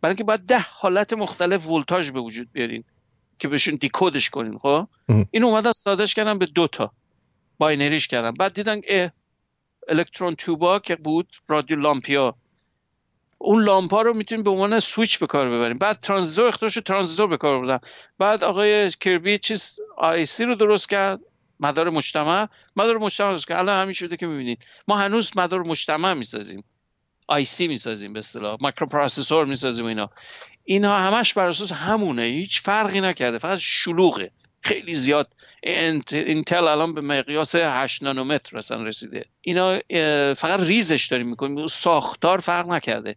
[0.00, 2.84] برای اینکه باید ده حالت مختلف ولتاژ به وجود بیارین
[3.38, 4.88] که بهشون decode ش کنین خب؟
[5.30, 6.92] این اومدن سادش کردن به دوتا
[7.58, 8.30] binary ش کردن.
[8.30, 9.10] بعد دیدن اه
[9.88, 12.36] electron tube ا که بود رادیو لامپیا.
[13.44, 15.78] اون لامپا رو می‌تونیم به عنوان سویچ به کار ببریم.
[15.78, 17.78] بعد ترانزیستور اختراع ترانزیستور به کار بردن.
[18.18, 21.20] بعد آقای کیلبی چیز IC رو درست کرد
[21.60, 22.48] مدار مجتمع.
[22.76, 23.58] مدار مجتمع درست کرد.
[23.58, 24.66] الان همین شده که می‌بینید.
[24.88, 26.64] ما هنوز مدار مجتمع می‌سازیم.
[27.26, 28.56] IC می‌سازیم به اصطلاح.
[28.60, 30.10] microprocessor می‌سازیم اینا.
[30.64, 32.22] اینا همش بر اساس همونه.
[32.22, 33.38] هیچ فرقی نکرده.
[33.38, 34.30] فقط شلوغه.
[34.64, 35.32] خیلی زیاد.
[35.62, 39.24] اینتل الان به مقیاس 8 نانومتر مثلا رسیده.
[39.40, 39.78] اینا
[40.34, 41.66] فقط ریزش داریم می‌کنیم.
[41.66, 43.16] ساختار فرق نکرده.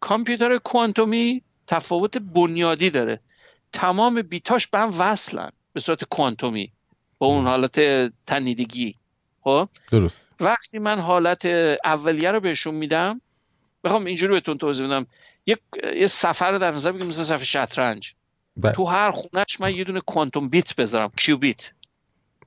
[0.00, 3.20] کامپیوتر کوانتومی تفاوت بنیادی داره.
[3.72, 6.72] تمام بیتاش به هم وصلن به صورت کوانتومی
[7.18, 7.80] با اون حالت
[8.26, 8.94] تنیدگی.
[9.40, 10.28] خب؟ درست.
[10.40, 11.46] وقتی من حالت
[11.84, 13.20] اولیه رو بهشون میدم
[13.84, 15.06] بخوام اینجوری بهتون توضیح بدم.
[15.46, 15.58] یه
[15.96, 18.14] یه سفر رو در نظر بگیریم مثل سفر شطرنج.
[18.56, 18.72] بله.
[18.72, 21.72] تو هر خونهش من یه دونه کوانتوم بیت بذارم کیوبیت.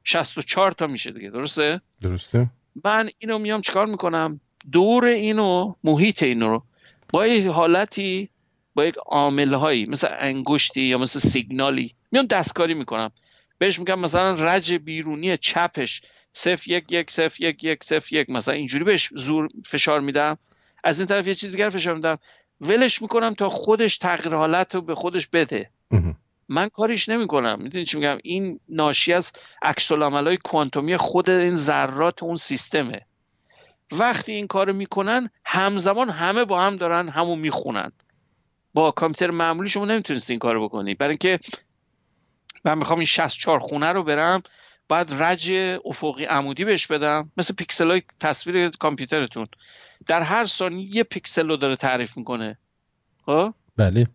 [0.03, 2.49] 64 تا میشه دیگه درسته؟ درسته.
[2.83, 4.39] من اینو میام چیکار می‌کنم؟
[4.71, 6.63] دور اینو محیط اینو رو.
[7.09, 8.29] با یه حالتی
[8.75, 13.11] با یک عامل هایی مثل انگشتی یا مثل سیگنالی میام دستکاری می‌کنم.
[13.57, 16.01] بهش میگم مثلا رج بیرونی چپش.
[16.33, 18.29] صف یک یک صف یک یک صف یک.
[18.29, 20.37] مثلا اینجوری بهش زور فشار میدم.
[20.83, 22.19] از این طرف یه چیزی دیگر فشار میدم.
[22.61, 25.69] ولش می‌کنم تا خودش تغییر حالت رو به خودش بده.
[26.49, 27.59] من کاریش نمی‌کنم.
[27.61, 29.31] می‌دونی چی میگم؟ این ناشی از
[29.61, 33.01] عکس های کوانتومی خود این ذرات اون سیستمه.
[33.91, 37.91] وقتی این کارو می‌کنن همزمان همه با هم دارن همو می‌خونن.
[38.73, 40.93] با کامپیوتر معمولی شما نمی‌تونید این کارو بکنی.
[40.93, 41.39] برای اینکه
[42.65, 44.43] من می‌خوام این 64 خونه رو برم
[44.89, 45.51] بعد رج
[45.85, 49.47] افقی عمودی بهش بدم مثل پیکسل های تصویر کامپیوترتون.
[50.07, 52.57] در هر ثانیه یه پیکسل رو داره تعریف می‌کنه.
[53.25, 54.07] خب؟ بله.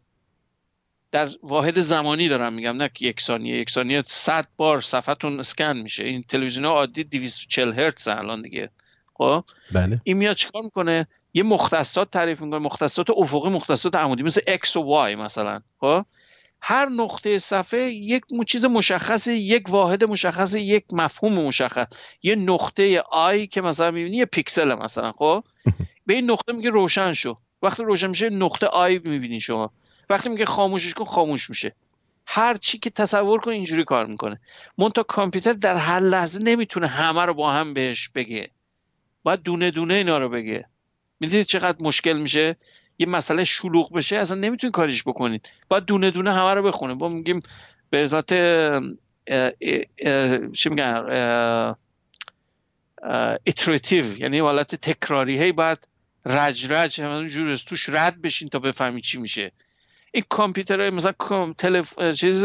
[1.13, 4.05] در واحد زمانی دارم میگم نه یک ثانیه یک ثانیه.
[4.07, 6.05] 100 بار صفحتون اسکن میشه.
[6.05, 8.71] این تلویزیون عادی 240 هرتز الان دیگه.
[9.15, 10.01] خب؟ بله.
[10.05, 12.59] این میاد چیکار می‌کنه؟ یه مختصات تعریف می‌کنه.
[12.59, 15.61] مختصات افقی مختصات عمودی مثل x و y مثلا.
[15.81, 16.05] خب؟
[16.61, 21.87] هر نقطه صفحه یک چیز مشخص یک واحد مشخص یک مفهوم مشخص.
[22.23, 25.13] یه نقطه آی که مثلا می‌بینی یه پیکسل مثلا.
[25.13, 25.45] خب؟
[26.07, 27.37] به این نقطه میگه روشن شو.
[27.63, 29.71] وقتی روشن میشه نقطه آی می‌بینی شما.
[30.11, 31.75] وقتی میگه خاموشش کن خاموش میشه.
[32.27, 34.41] هر چی که تصور کن اینجوری کار می‌کنه.
[34.79, 38.51] مونتا کامپیوتر در هر لحظه نمی‌تونه همه رو با هم بهش بگه.
[39.23, 40.65] باید دونه دونه اینا رو بگه.
[41.21, 42.57] می‌دونید چقدر مشکل میشه؟
[42.99, 46.95] یه مسئله شلوغ بشه اصلا نمی‌تونید کاریش بکنید باید دونه دونه همه رو بخونه.
[46.95, 47.41] با میگیم
[47.91, 48.35] به ذات
[50.53, 51.07] چی میگن؟
[54.19, 55.39] یعنی حالت تکراری.
[55.39, 55.89] هی باید
[56.27, 57.01] رج رج
[57.67, 59.53] توش رد بشین تا بفهمی چی میشه.
[60.15, 61.13] این کامپیوتر مثلا
[61.59, 61.99] تلف...
[62.13, 62.45] چیز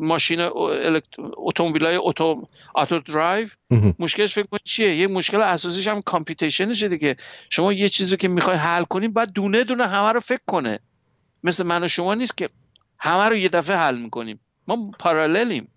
[0.00, 0.50] ماشین
[1.36, 3.48] اتومبیل های اتو auto drive.
[3.98, 7.16] مشکلش فکر کنید چیه؟ یه مشکل اساسیش هم computation شه دیگه.
[7.50, 10.78] شما یه چیزی که می‌خوای حل کنیم باید دونه دونه همه رو فکر کنه.
[11.44, 12.48] مثل من و شما نیست که
[12.98, 14.40] همه رو یه دفعه حل می‌کنیم.
[14.68, 15.68] ما parallel یم.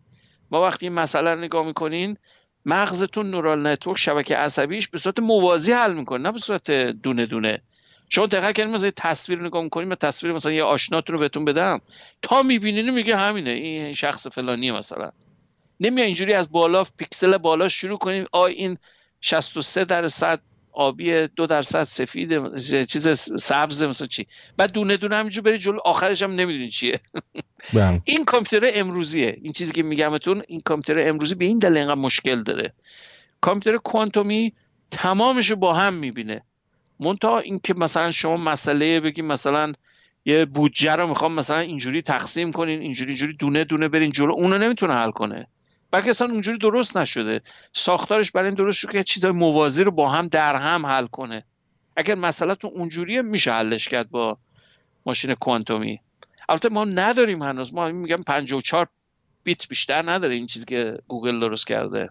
[0.52, 2.18] ما وقتی این مسئله رو نگاه می‌کنین
[2.66, 7.62] مغزتون neural network شبکه عصبیش به صورت موازی حل می‌کنه نه به صورت دونه دونه.
[8.10, 11.82] شما دقیق کردین مثلا تصویر نگاه می‌کنیم تصویر مثلا یه آشناتون رو بهتون بدم
[12.22, 15.12] تا می‌بینین میگه همینه این شخص فلانیه مثلا.
[15.80, 18.78] نمیاد اینجوری از بالا پیکسل بالا شروع کنیم آ این
[19.22, 20.40] 63 درصد
[20.72, 22.56] آبی دو درصد سفید
[22.86, 24.28] چیز سبز مثلا چی.
[24.58, 27.00] بعد دونه دونه همینجور بری جلو آخرش هم نمی‌دونی چیه.
[27.74, 28.02] بله.
[28.06, 29.38] این کامپیوتر امروزیه.
[29.42, 32.74] این چیزی که میگمتون این کامپیوتر امروزی به این دلیل اینقدر مشکل داره.
[33.42, 34.54] کامپیوتر کوانتومی
[34.92, 36.42] تمامش رو با هم می‌بینه.
[37.00, 39.74] منتها اینکه مثلا شما مسئله بگی مثلا
[40.26, 44.58] یه بودجه رو می‌خوام مثلا اینجوری تقسیم کنین اینجوری اینجوری دونه دونه برین جلو اونو
[44.58, 45.48] نمی‌تونه حل کنه.
[45.92, 47.42] بلکه اصلا اونجوری درست نشده.
[47.74, 51.46] ساختارش برای این درست شده که چیزای موازی رو با هم در هم حل کنه.
[51.96, 54.38] اگر مسئله تو اونجوریه میشه حلش کرد با
[55.06, 56.00] ماشین کوانتومی.
[56.50, 57.74] البته ما نداریم هنوز.
[57.74, 58.88] ما میگم 54
[59.44, 62.10] بیت بیشتر نداره این چیزی که گوگل درست کرده.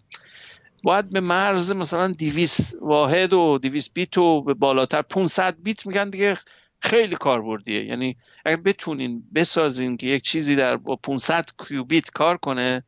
[0.83, 6.11] باید به مرز مثلا 200 واحد و 200 بیت و به بالاتر 500 بیت میگن
[6.11, 6.39] دیگه
[6.81, 12.85] خیلی کاربردیه یعنی اگر بتونین بسازین که یک چیزی در با 500 کیوبیت کار کنه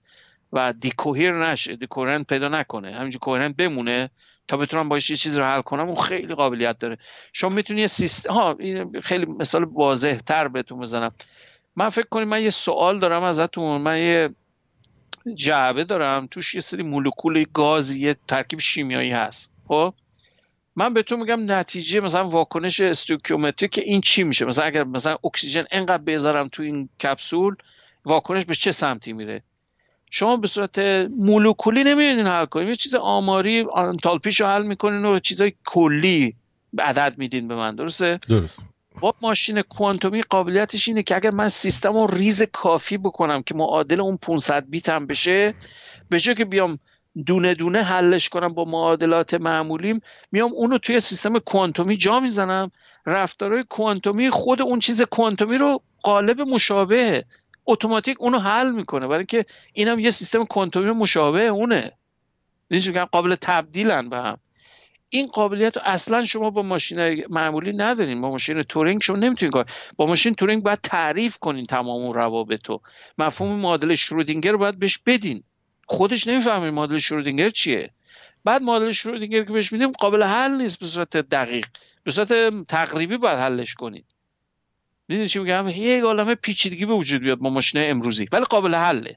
[0.52, 4.10] و decohere نشه decoherent پیدا نکنه همینجور coherent بمونه
[4.48, 6.98] تا بتونم باش یه چیز رو حل کنم اون خیلی قابلیت داره.
[7.32, 11.12] شما می‌تونی یه سیستم ها این خیلی مثال واضح تر بهتون بزنم.
[11.76, 14.30] من فکر کنید من یه سوال دارم ازتون من یه
[15.34, 19.50] جعبه دارم توش یه سری مولکول گاز یه ترکیب شیمیایی هست.
[19.68, 19.94] خب؟
[20.76, 25.16] من به تو میگم نتیجه مثلا واکنش استوکیومتری که این چی میشه؟ مثلا اگر مثلا
[25.24, 27.56] اکسیژن انقدر بذارم تو این کپسول
[28.04, 29.42] واکنش به چه سمتی میره؟
[30.10, 30.78] شما به صورت
[31.16, 32.68] مولکولی نمی‌دونین حل کنین.
[32.68, 36.34] یه چیز آماری آنتالپیش رو حل می‌کنین و چیزای کلی
[36.78, 37.74] عدد میدین به من.
[37.74, 38.58] درسته؟ درست.
[39.00, 44.00] با ماشین کوانتومی قابلیتش اینه که اگر من سیستم رو ریز کافی بکنم که معادل
[44.00, 45.54] اون 500 بیت هم بشه
[46.08, 46.78] به جای که بیام
[47.26, 50.00] دونه دونه حلش کنم با معادلات معمولیم
[50.32, 52.70] میام اونو توی سیستم کوانتومی جا می‌زنم.
[53.06, 57.24] رفتارهای کوانتومی خود اون چیز کوانتومی رو قالب مشابه
[57.66, 59.06] اتوماتیک اونو حل می‌کنه.
[59.06, 61.92] برای اینکه اینم یه سیستم کوانتومی مشابه اونه.
[63.12, 64.38] قابل تبدیلن به هم.
[65.10, 68.20] این قابلیت رو اصلا شما با ماشین معمولی ندارین.
[68.20, 69.64] با ماشین تورینگ شما نمی‌تونین کار
[69.96, 72.82] با ماشین تورینگ باید تعریف کنین تمام اون روابط رو
[73.18, 75.42] مفهوم معادله شرودینگر رو باید بهش بدین.
[75.86, 77.90] خودش نمی‌فهمه معادله شرودینگر چیه.
[78.44, 81.66] بعد معادله شرودینگر که بهش میدیم قابل حل نیست به صورت دقیق.
[82.04, 82.32] به صورت
[82.66, 84.04] تقریبی باید حلش کنین.
[85.08, 88.28] می‌دونی چی میگم؟ یک عالمه پیچیدگی به وجود بیاد با ماشین امروزی.
[88.32, 89.16] ولی قابل حله.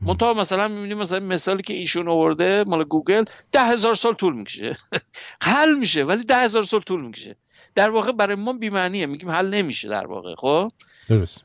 [0.00, 4.74] منتها مثلا می‌بینیم مثلا مثالی که ایشون آورده مال گوگل ده هزار سال طول می‌کشه.
[5.42, 7.36] حل میشه ولی ده هزار سال طول می‌کشه.
[7.74, 10.72] در واقع برای ما بیمعنیه میگیم حل نمیشه در واقع خب؟
[11.08, 11.44] درست.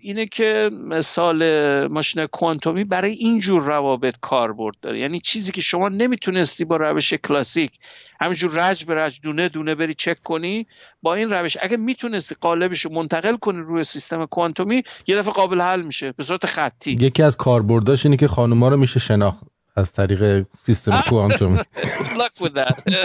[0.00, 4.98] اینه که مثال ماشین کوانتومی برای اینجور روابط کاربرد داره.
[4.98, 7.72] یعنی چیزی که شما نمی‌تونستی با روش کلاسیک
[8.20, 10.66] همینجور رج به رج دونه دونه بری چک کنی
[11.02, 15.60] با این روش اگه می‌تونستی قالبش رو منتقل کنی روی سیستم کوانتومی یه دفعه قابل
[15.60, 16.90] حل میشه به صورت خطی.
[16.90, 19.38] یکی از کاربرداش اینه که خانوما رو میشه شناخت
[19.76, 21.58] از طریق سیستم کوانتومی.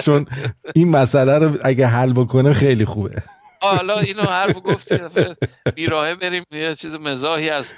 [0.06, 0.26] چون
[0.76, 3.24] این مسئله رو اگه حل بکنه خیلی خوبه.
[3.64, 4.98] حالا اینو حرف گفتی
[5.76, 6.44] بیراهه بریم.
[6.52, 7.74] یه چیز مزاحی از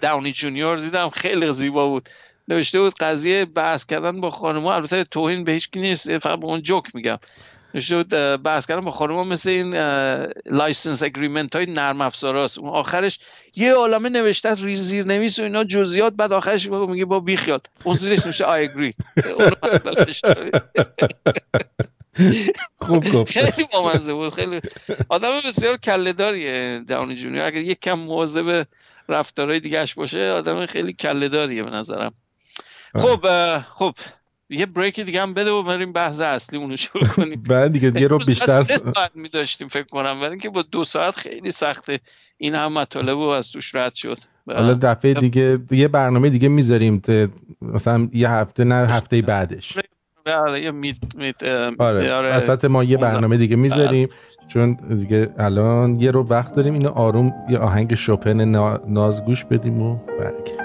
[0.00, 2.08] داونی جونیور دیدم خیلی زیبا بود.
[2.48, 6.62] نوشته بود قضیه بحث کردن با خانم‌ها البته توهین به هیچ نیست فقط به اون
[6.62, 7.18] جوک میگم.
[7.74, 8.08] نوشته بود
[8.42, 9.74] بحث کردن با خانم‌ها مثل این
[10.46, 12.58] license agreement های نرم افزاراست.
[12.58, 13.18] اون آخرش
[13.56, 17.60] یه عالمه نوشته زیر نویس و اینا جزئیات بعد آخرش میگه با بیخیال.
[17.84, 18.92] اون زیرش نوشته I agree
[22.76, 23.38] خوب گفت.
[23.38, 24.60] خیلی بامزه بود خیلی.
[25.08, 27.44] آدم بسیار کله داریه Downey Junior.
[27.44, 28.66] اگر یک کم مواظب
[29.08, 32.12] رفتارهای دیگهش باشه آدم خیلی کله داریه به نظرم.
[32.94, 33.26] خب
[33.58, 33.94] خب
[34.50, 37.42] یه break دیگه هم بده و بریم بحث اصلی اونو شروع کنیم.
[37.50, 41.16] بعد دیگه دیگه رو بیشتر ساعت می داشتیم فکر کنم برای اینکه با دو ساعت
[41.16, 42.00] خیلی سخته.
[42.36, 44.18] این هم مطالب از توش رد شد.
[44.46, 47.02] حالا دفعه دیگه یه برنامه دیگه می‌ذاریم
[47.62, 49.78] مثلا یه هفته نه هفته بعدش.
[50.24, 51.42] بله میت میت
[51.78, 54.08] آره وسط ما یه برنامه دیگه می‌ذاریم.
[54.48, 58.40] چون دیگه الان یه رو وقت داریم اینو آروم یه آهنگ شوپن
[58.88, 60.61] نازگوش بدیم و برگردیم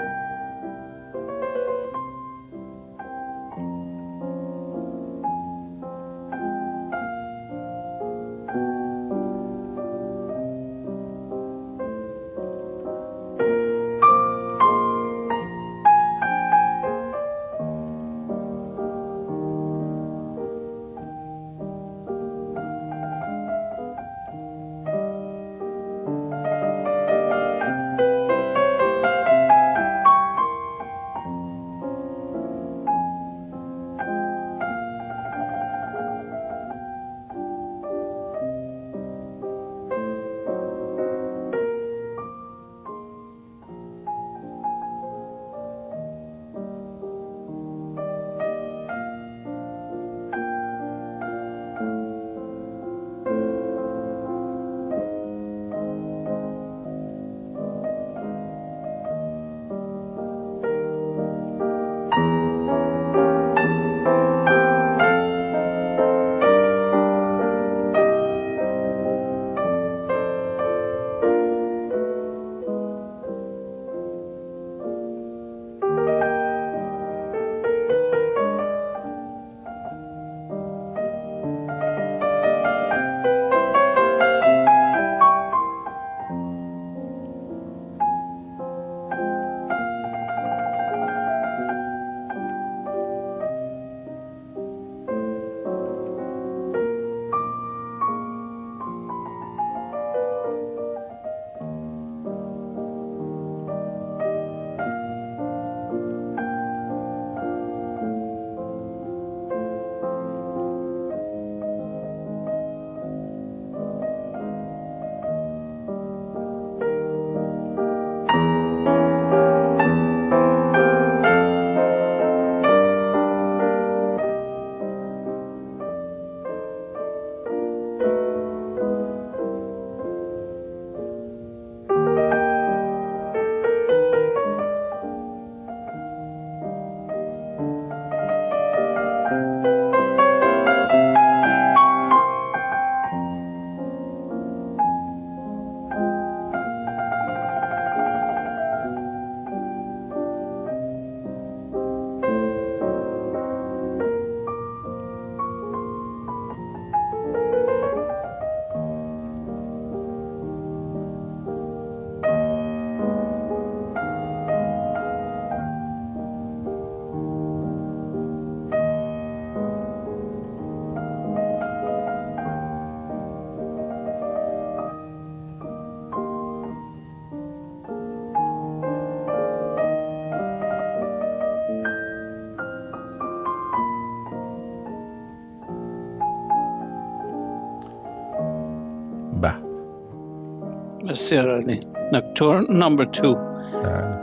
[191.18, 191.64] بسیار
[192.12, 193.36] نکتور نمبر تو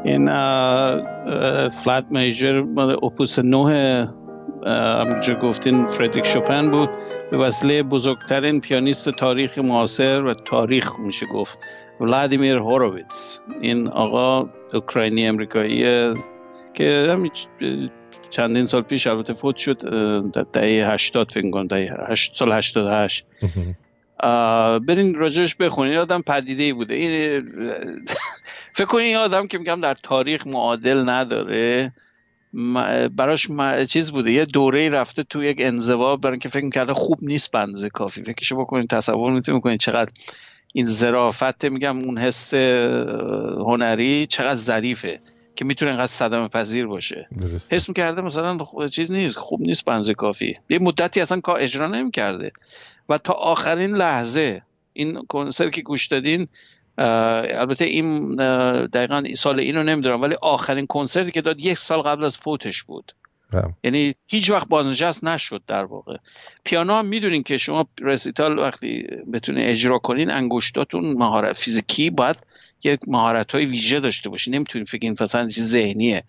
[0.05, 0.26] این
[1.69, 2.63] فلات میجر
[3.03, 4.07] اپوس نوه
[4.65, 6.89] همونجا گفتین فردریک شوپن بود.
[7.31, 11.59] به وسیله بزرگترین پیانیست تاریخ معاصر و تاریخ میشه گفت
[12.01, 15.84] ولادیمیر هوروویتس این آقا اوکراینی امریکایی
[16.73, 17.31] که همین
[18.30, 19.77] چندین سال پیش البته فوت شد
[20.31, 23.26] در دهه هشتاد فکر کنم دهه هشت سال هشتاد هشت
[24.80, 25.97] برین راجعش بخونین.
[25.97, 26.93] آدم پدیده ای بوده.
[26.93, 27.41] این
[28.73, 31.93] فکر کنین این آدم که میگم در تاریخ معادل نداره.
[33.15, 33.47] براش
[33.89, 34.31] چیز بوده.
[34.31, 38.23] یه دوره رفته تو یک انزوا برای که فکر کرده خوب نیست بنز کافی.
[38.23, 40.11] فکرشو بکنین تصور می‌تونین کنین چقدر
[40.73, 42.53] این ظرافت میگم اون حس
[43.60, 45.19] هنری چقدر ظریفه
[45.56, 47.27] که می‌تونه اینقدر صدمه پذیر باشه.
[47.41, 47.73] درست.
[47.73, 48.57] حس می‌کرده مثلا
[48.91, 49.38] چیز نیست.
[49.38, 50.56] خوب نیست بنز کافی.
[50.69, 52.52] یه مدتی اصلا کار اجرا نمی‌کرده.
[53.10, 54.61] و تا آخرین لحظه.
[54.94, 56.48] این کنسرت که گوش دادین
[56.98, 58.36] البته این
[58.86, 63.15] دقیقا سال اینو نمی‌دونم ولی آخرین کنسرتی که داد یک سال قبل از فوتش بود.
[63.52, 63.73] بله.
[63.84, 66.18] یعنی هیچ وقت بازنشست نشد در واقع.
[66.64, 72.38] پیانو هم می‌دونین که شما رسیتال وقتی بتونین اجرا کنین انگشتاتون مهارت فیزیکی باید
[72.84, 74.56] یک مهارت های ویژه داشته باشین.
[74.56, 76.23] نمی‌تونین فکر این مثلا ذهنیه.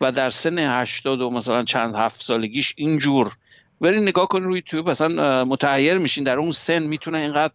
[0.00, 3.32] و در سن 80 و مثلا چند هفت سالگیش اینجور
[3.82, 7.52] برین نگاه کنین روی تو مثلا متحیر میشین در اون سن می‌تونه اینقدر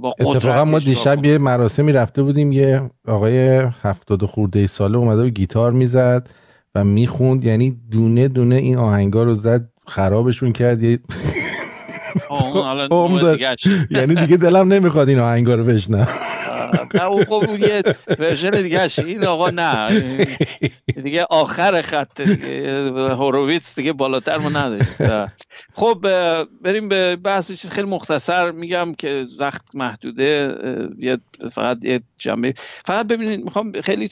[0.00, 3.38] با اتفاقا ما دیشب یه مراسمی رفته بودیم یه آقای
[3.82, 6.28] هفتاد خورده ساله اومده و گیتار می‌زد
[6.74, 10.98] و می‌خوند یعنی دونه دونه این آهنگا رو زد خرابشون کرد یه
[13.90, 16.08] یعنی دیگه دلم نمی‌خواد این آهنگا رو بشنم
[16.94, 17.82] نه او خب اون یه
[18.18, 20.26] ورژن دیگه این آقا نه.
[21.04, 22.90] دیگه آخر خط دیگه.
[22.92, 25.32] هوروویتس دیگه بالاتر ما نداریم.
[25.74, 26.06] خب
[26.62, 30.54] بریم به بحث چیز خیلی مختصر میگم که وقت محدوده.
[31.52, 32.54] فقط یه جنبه.
[32.84, 34.08] فقط ببینید می‌خوام خیلی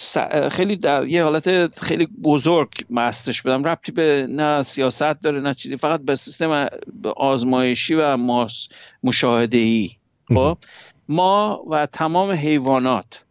[0.53, 3.65] خیلی در یه حالت خیلی بزرگ مستش بدم.
[3.65, 5.77] ربطی به نه سیاست داره نه چیزی.
[5.77, 6.69] فقط به سیستم
[7.17, 8.17] آزمایشی و
[9.03, 9.91] مشاهده ای
[10.35, 10.59] خب؟
[11.11, 13.23] ما و تمام حیوانات.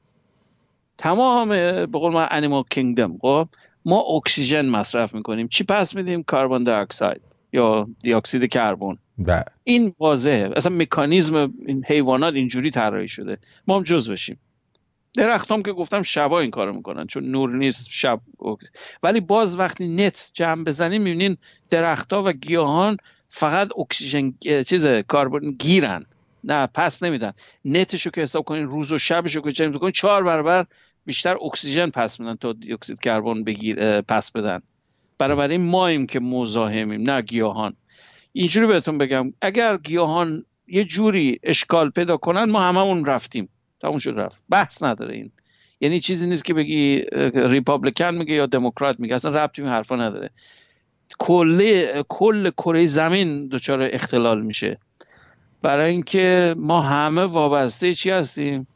[0.97, 3.47] تمام به قول ما animal kingdom خب
[3.85, 5.47] ما اکسیژن مصرف می‌کنیم.
[5.47, 7.21] چی پس میدیم؟ carbon dioxide
[7.53, 8.97] یا دی اکسید کربن.
[9.17, 9.45] بله.
[9.63, 10.51] این واضحه.
[10.55, 13.37] اصلا مکانیزم این حیوانات اینجوری طراحی شده.
[13.67, 14.39] ما هم جزوشیم.
[15.13, 18.21] درخت هم که گفتم شبا این کارو می‌کنن چون نور نیست شب
[19.03, 21.37] ولی باز وقتی net جمع بزنیم می‌بینین
[21.69, 22.97] درختها و گیاهان
[23.29, 24.33] فقط اکسیژن
[24.63, 26.05] چیز کربن گیرن.
[26.43, 27.33] نه پس نمیدن.
[27.65, 30.65] نتشو که حساب کنین روز و شبشو که چه کنین چهار برابر
[31.05, 34.61] بیشتر اکسیژن پس میدن تا دی اکسید کربن بگیر پس بدن.
[35.21, 37.73] این مایم که مزاحمیم نه گیاهان.
[38.33, 43.49] اینجوری بهتون بگم اگر گیاهان یه جوری اشکال پیدا کنن ما هممون رفتیم.
[43.81, 44.41] تموم شد رفت.
[44.49, 45.31] بحث نداره این.
[45.81, 47.03] یعنی چیزی نیست که بگی
[47.33, 49.15] ریپابلیکن میگه یا دموکرات میگه.
[49.15, 50.29] اصلا ربطی این حرفا نداره.
[51.19, 54.77] کل کل کره زمین دچار اختلال میشه.
[55.61, 58.67] برای اینکه ما همه وابسته چی هستیم؟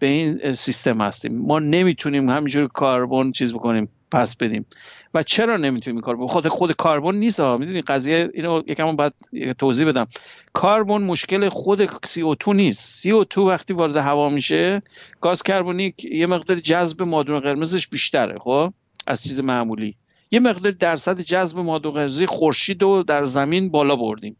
[0.00, 1.38] به این سیستم هستیم.
[1.38, 4.66] ما نمی‌تونیم همینجور کاربن چیز بکنیم پس بدیم.
[5.14, 9.12] و چرا نمی‌تونیم این کار خود خود کاربن نیست ها می‌دونی قضیه اینو یکم باید
[9.58, 10.06] توضیح بدم.
[10.52, 13.08] کاربن مشکل خود CO2 نیست.
[13.08, 14.82] CO2 وقتی وارد هوا میشه
[15.20, 18.72] گاز کربونیک یه مقدار جذب مادون قرمزش بیشتره خب؟
[19.06, 19.96] از چیز معمولی.
[20.30, 24.36] یه مقدار درصد جذب مادون قرمزی خورشید رو در زمین بالا بردیم.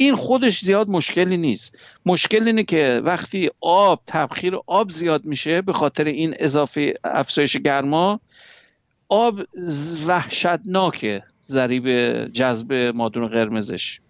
[0.00, 1.78] این خودش زیاد مشکلی نیست.
[2.06, 8.20] مشکل اینه که وقتی آب تبخیر آب زیاد میشه به خاطر این اضافه افزایش گرما
[9.08, 9.40] آب
[10.06, 11.88] وحشتناکه ضریب
[12.32, 14.00] جذب مادون قرمزش.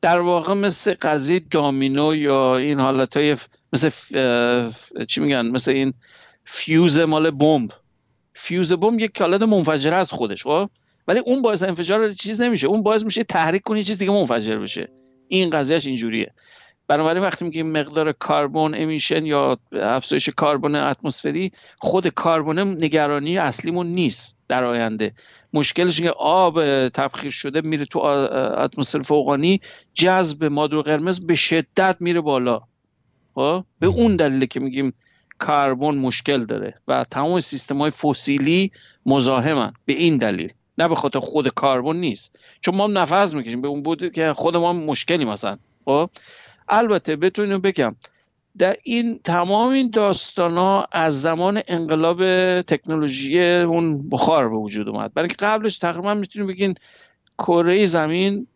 [0.00, 3.36] در واقع مثل قضیه domino یا این حالت های
[3.72, 3.90] مثل
[5.08, 5.94] چی میگن؟ مثل این
[6.44, 7.70] فیوز مال بمب.
[8.34, 10.70] فیوز بمب یک حالت منفجره از خودش خب؟
[11.08, 12.66] ولی اون باعث انفجار چیز نمیشه.
[12.66, 14.88] اون باعث میشه تحریک کنی چیز دیگه منفجر بشه.
[15.28, 16.32] این قضیهش اینجوریه.
[16.88, 24.38] بنابراین وقتی میگیم مقدار کربن امیشن یا افزایش کربن اتمسفری خود کربن نگرانی اصلیمون نیست
[24.48, 25.12] در آینده.
[25.52, 29.60] مشکلش که آب تبخیر شده میره تو اتمسفر فوقانی
[29.94, 32.62] جذب مادر قرمز به شدت میره بالا.
[33.34, 34.94] خب؟ به اون دلیله که میگیم
[35.40, 38.72] کربن مشکل داره و تمام سیستم های فسیلی
[39.06, 39.72] مزاحمن.
[39.84, 40.52] به این دلیل.
[40.78, 42.38] نه به خاطر خود کاربن نیست.
[42.60, 43.60] چون ما نفس می‌کشیم.
[43.60, 45.58] به اون بود که خود ما مشکلی مثلا.
[45.84, 46.10] خب؟
[46.68, 47.96] البته بتونیم بگم.
[48.58, 52.22] در این تمام این داستان ها از زمان انقلاب
[52.62, 55.14] تکنولوژی اون بخار به وجود اومد.
[55.14, 56.74] برای اینکه قبلش تقریبا می‌تونیم بگین
[57.38, 58.46] کره زمین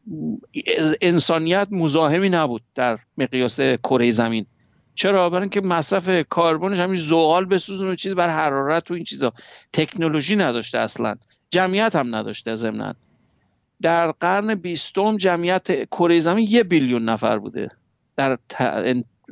[1.01, 4.47] انسانیت مزاحمی نبود در مقیاس کره زمین.
[4.95, 9.33] چرا؟ برای اینکه مصرف کربنش همین زغال بسوزونه چیز بر حرارت و این چیزا.
[9.73, 11.17] تکنولوژی نداشته اصلا.
[11.51, 12.95] جمعیت هم نداشته ضمنا.
[13.83, 17.69] در قرن بیستم جمعیت کره زمین یه بیلیون نفر بوده.
[18.17, 18.39] در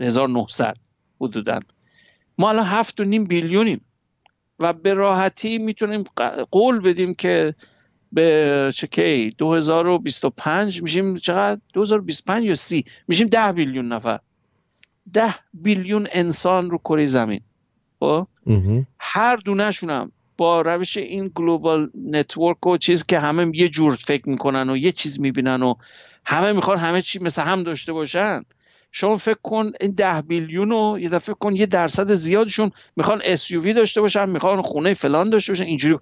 [0.01, 0.76] 1900
[1.20, 1.60] حدودا.
[2.38, 3.80] ما الان هفت و نیم بیلیونیم.
[4.59, 6.05] و به راحتی می‌تونیم
[6.51, 7.55] قول بدیم که
[8.12, 14.20] به چکی 2025 میشیم چقدر؟ 2025 یا سی؟ میشیم ده بیلیون نفر.
[15.12, 17.40] ده بیلیون انسان رو کره زمین.
[18.01, 18.26] خب؟
[18.98, 24.28] هر دونهشون هم با روش این global network و چیز که همه یه جور فکر
[24.28, 25.74] می‌کنن و یه چیز می‌بینن و
[26.24, 28.42] همه می‌خوان همه چی مثل هم داشته باشن
[28.92, 33.66] شما فکر کن این ده بیلیون رو یه دفعه کن یه درصد زیادشون می‌خوان SUV
[33.66, 35.98] داشته باشن می‌خوان خونه فلان داشته باشن اینجوری.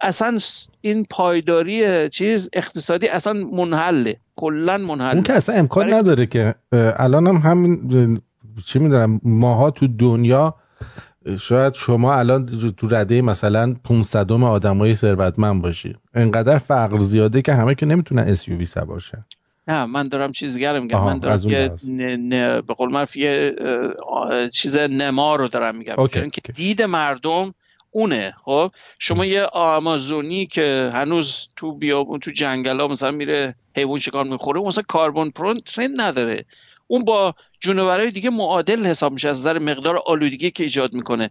[0.00, 0.38] اصلا
[0.80, 5.14] این پایداری چیز اقتصادی اصلا منحله کلا منحله.
[5.14, 8.20] اون که اصلا امکان نداره که الان هم همین
[8.66, 10.54] چی می‌دونم ماها تو دنیا
[11.40, 12.46] شاید شما الان
[12.76, 15.96] تو رده مثلا 500 آدمای ثروتمند باشی.
[16.14, 19.24] انقدر فقر زیاده که همه که نمی‌تونن SUV سوار شن.
[19.68, 21.68] نه من دارم چیز گرم میگم من دارم یه
[22.60, 23.54] به قول معروف یه
[24.52, 26.06] چیز نما رو دارم میگم.
[26.06, 27.54] که دید مردم
[27.90, 34.00] اونه خب؟ شما یه آمازونی که هنوز تو بیابون تو جنگل ها مثلا میره حیوان
[34.00, 36.44] شکار می‌خوره مثلا کاربون ترند نداره.
[36.86, 39.28] اون با جونورهای دیگه معادل حساب میشه.
[39.28, 41.30] از نظر مقدار آلودگی که ایجاد می‌کنه.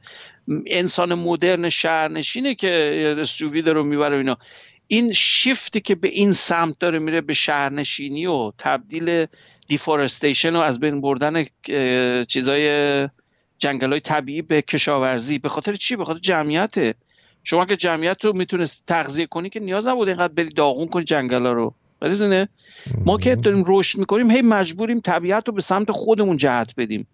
[0.68, 4.38] انسان مدرن شهرنشینه که سووید رو می‌بره اینا.
[4.88, 9.26] این شیفتی که به این سمت داره میره به شهرنشینی و تبدیل
[9.68, 11.46] دیفورستیشن و از بین بردن
[12.26, 13.10] چیزای
[13.58, 15.40] جنگل های طبیعی به کشاورزی.
[15.40, 16.96] به خاطر چی؟ به خاطر جمعیته.
[17.44, 21.46] شما که جمعیت رو می‌تونست تغذیه کنی که نیاز نبود اینقدر بری داغون کنی جنگل
[21.46, 21.76] ها رو.
[22.04, 22.46] ولی
[23.06, 27.08] ما که داریم رشد می‌کنیم هی مجبوریم طبیعت رو به سمت خودمون جهت بدیم.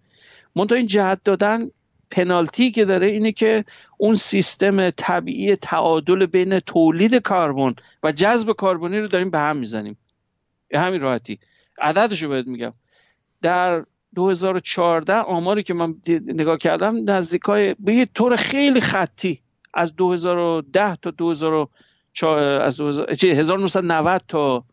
[0.56, 1.70] منتها این جهت دادن
[2.10, 3.64] پنالتی که داره اینه که
[3.98, 9.96] اون سیستم طبیعی تعادل بین تولید کربن و جذب کربنی رو داریم به هم می‌زنیم.
[10.68, 11.38] به همین راحتی.
[11.78, 12.72] عددش رو بهت میگم.
[13.42, 13.84] در
[14.14, 19.40] 2014 آماری که من نگاه کردم نزدیکای به یه طور خیلی خطی
[19.74, 21.68] از 2010 تا 2000
[22.62, 22.80] از
[23.22, 24.64] 1990 تا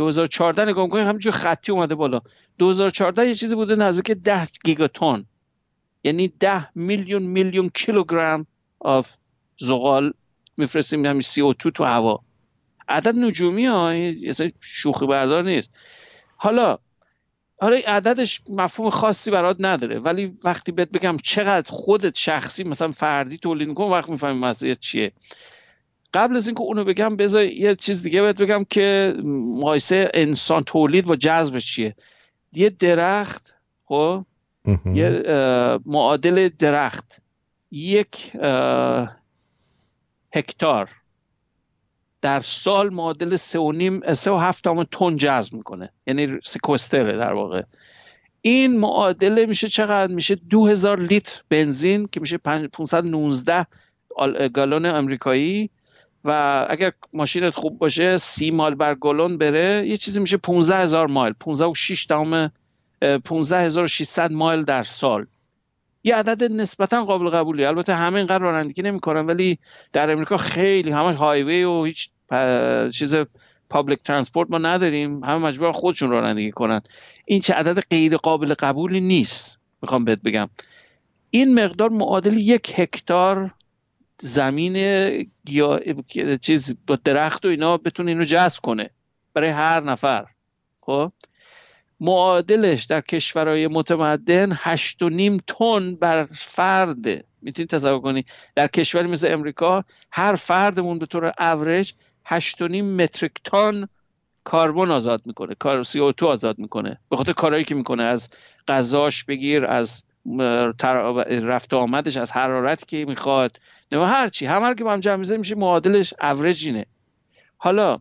[0.00, 2.20] 2014 نگاه می‌کنیم همینجور خطی اومده بالا.
[2.58, 5.26] 2014 یه چیزی بوده نزدیک 10 گیگاتون.
[6.04, 8.46] یعنی 10 میلیون میلیون کیلوگرم
[8.80, 9.10] آف
[9.58, 10.12] زغال
[10.56, 12.20] میفرستیم همین CO2 تو هوا.
[12.88, 13.94] عدد نجومی ها
[14.60, 15.70] شوخی بردار نیست.
[16.36, 16.78] حالا
[17.60, 23.38] حالا عددش مفهوم خاصی برات نداره ولی وقتی بهت بگم چقدر خودت شخصی مثلا فردی
[23.38, 25.12] تولید میکن وقت می‌فهمی مسئله چیه.
[26.14, 31.04] قبل از اینکه اونو بگم بذار یه چیز دیگه بهت بگم که مقایسه انسان تولید
[31.04, 31.94] با جذبش چیه.
[32.52, 33.54] یه درخت
[33.84, 34.24] خب؟
[34.94, 35.22] یه
[35.86, 37.22] معادل درخت.
[37.70, 38.32] یک
[40.34, 40.88] هکتار.
[42.22, 45.90] در سال معادل سه و نیم سه و هفت تن جذب می‌کنه.
[46.06, 47.62] یعنی سکوستره در واقع.
[48.40, 53.66] این معادله میشه چقدر؟ میشه دو هزار لیتر بنزین که میشه 519
[54.54, 55.70] گالون امریکایی.
[56.24, 61.06] و اگر ماشینت خوب باشه سی مایل بر گالون بره یه چیزی میشه 15 هزار
[61.06, 61.32] مایل.
[61.40, 62.52] 15 و 6 دهم
[63.24, 65.26] 15600 مایل در سال.
[66.04, 67.64] یه عدد نسبتا قابل قبولی.
[67.64, 69.58] البته همه اینقدر رانندگی نمی‌کنن ولی
[69.92, 72.10] در امریکا خیلی همه highway و هیچ
[72.92, 73.14] چیز
[73.70, 75.24] public transport ما نداریم.
[75.24, 76.80] همه مجبور خودشون رانندگی کنن.
[77.24, 80.48] این چه عدد غیر قابل قبولی نیست می‌خوام بهت بگم.
[81.30, 83.50] این مقدار معادل یک هکتار
[84.20, 84.76] زمین
[85.48, 85.80] یا
[86.40, 88.90] چیز با درخت و اینا بتونه اینو جذب کنه
[89.34, 90.26] برای هر نفر.
[90.80, 91.12] خب؟
[92.00, 98.24] معادلش در کشورهای متمدن هشت و نیم تن بر فرده می‌تونید تصور کنی؟
[98.54, 101.92] در کشوری مثل امریکا هر فردمون به طور اوریج
[102.24, 103.88] هشت و نیم متریک تن
[104.44, 106.98] کاربن آزاد می‌کنه کار سی او تو آزاد می‌کنه.
[107.08, 108.28] به خاطر کارهایی که می‌کنه از
[108.68, 110.04] غذاش بگیر از
[111.28, 113.60] رفت آمدش از حرارتی که می‌خواد.
[113.92, 114.46] نه هر چی.
[114.46, 116.86] همه که با هم جمع میشه معادلش اوریج اینه.
[117.56, 117.98] حالا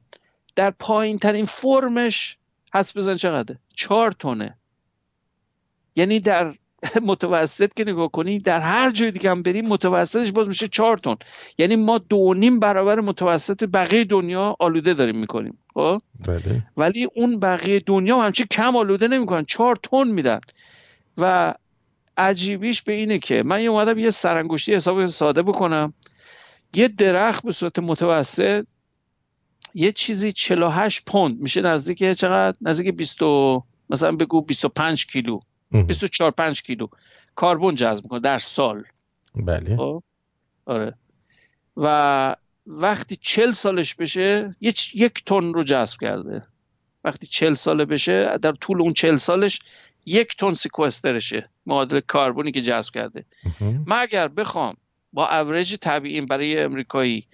[0.56, 2.38] در پایین ترین فرمش
[2.74, 4.58] حدس بزن چقدر چهار تونه
[5.96, 6.54] یعنی در
[7.02, 11.16] متوسط که نگاه کنی در هر جای دیگه هم بریم متوسطش باز میشه چهار تن.
[11.58, 15.58] یعنی ما دو نیم برابر متوسط بقیه دنیا آلوده داریم می‌کنیم.
[15.74, 16.64] خب؟ بله.
[16.78, 19.46] ولی اون بقیه دنیا همچی کم آلوده نمی‌کنن.
[19.46, 20.40] چهار تن میدن.
[21.18, 21.54] و
[22.20, 25.94] عجیبیش به اینه که من یه اومدم یه سرانگشتی حساب ساده بکنم.
[26.74, 28.66] یه درخت به صورت متوسط
[29.74, 31.40] یه چیزی 48 پوند.
[31.40, 33.18] میشه نزدیک چقدر؟ نزدیک 20
[33.90, 35.40] مثلا بگو 25 کیلو.
[35.72, 36.88] 24 5 کیلو.
[37.38, 38.84] کربن جذب می‌کنه در سال.
[39.36, 39.78] بله.
[39.78, 40.04] خب؟
[40.66, 40.94] آره.
[41.78, 42.36] و
[42.68, 44.56] وقتی چل سالش بشه
[44.94, 46.44] یک تن رو جذب کرده.
[47.04, 49.60] وقتی چل ساله بشه در طول اون چل سالش
[50.06, 53.26] یک تن سیکوسترشه معادل کربونی که جذب کرده.
[53.86, 54.78] من اگر بخوام
[55.14, 57.28] با اوریج طبیعی برای امریکایی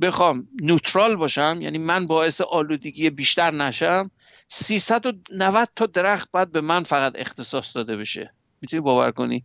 [0.00, 4.10] بخوام نوترال باشم یعنی من باعث آلودگی بیشتر نشم
[4.48, 8.32] 390 تا درخت باید به من فقط اختصاص داده بشه.
[8.60, 9.44] می‌تونی باور کنی؟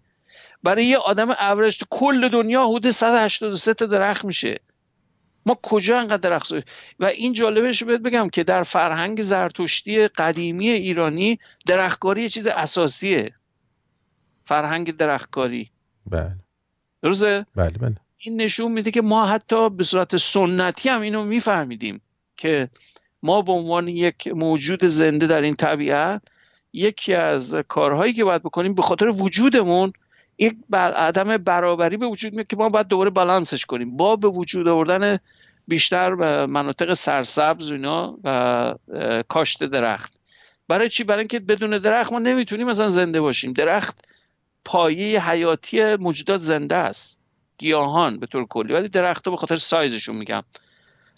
[0.63, 4.59] برای یه آدم اوریج کل دنیا حدود 183 تا درخت میشه.
[5.45, 6.51] ما کجا انقدر درخت
[6.99, 13.33] و این جالبش بهت بگم که در فرهنگ زرتشتی قدیمی ایرانی درختکاری یه چیز اساسیه.
[14.45, 15.69] فرهنگ درختکاری.
[16.05, 16.35] بله.
[17.01, 17.95] درسته؟ بله بله.
[18.17, 22.01] این نشون میده که ما حتی به صورت سنتی هم اینو میفهمیدیم
[22.37, 22.69] که
[23.23, 26.21] ما به عنوان یک موجود زنده در این طبیعت
[26.73, 29.93] یکی از کارهایی که باید بکنیم به خاطر وجودمون
[30.41, 33.97] یک بر عدم برابری به وجود میاد که ما باید دوباره بالانسش کنیم.
[33.97, 35.17] با به وجود آوردن
[35.67, 36.13] بیشتر
[36.45, 38.75] مناطق سرسبز اینا و
[39.29, 40.13] کاشت درخت.
[40.67, 43.53] برای چی؟ برای اینکه بدون درخت ما نمی‌تونیم مثلا زنده باشیم.
[43.53, 44.05] درخت
[44.65, 47.19] پایه حیاتی موجودات زنده است.
[47.57, 48.73] گیاهان به طور کلی.
[48.73, 50.43] ولی درخت به خاطر سایزشون میگم.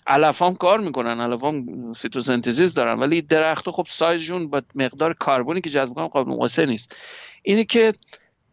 [0.08, 1.22] علفام کار می‌کنن.
[1.22, 3.00] علفام فیتوسنتزیس دارن.
[3.00, 6.96] ولی درخت خب سایزشون با مقدار کربنی که جذب کنن قابل مقایسه نیست.
[7.44, 7.94] اینی که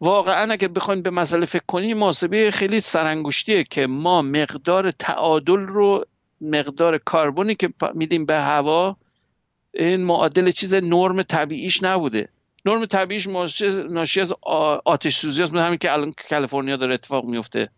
[0.01, 6.05] واقعا اگه بخوایم به مسئله فکر کنیم محاسبه خیلی سرانگشتیه که ما مقدار تعادل رو
[6.41, 8.95] مقدار کربنی که میدیم به هوا
[9.73, 12.27] این معادل چیز نرم طبیعیش نبوده.
[12.65, 13.27] نرم طبیعیش
[13.89, 14.33] ناشی از
[14.85, 17.69] آتش سوزی است همین که الان کالیفرنیا داره اتفاق میفته.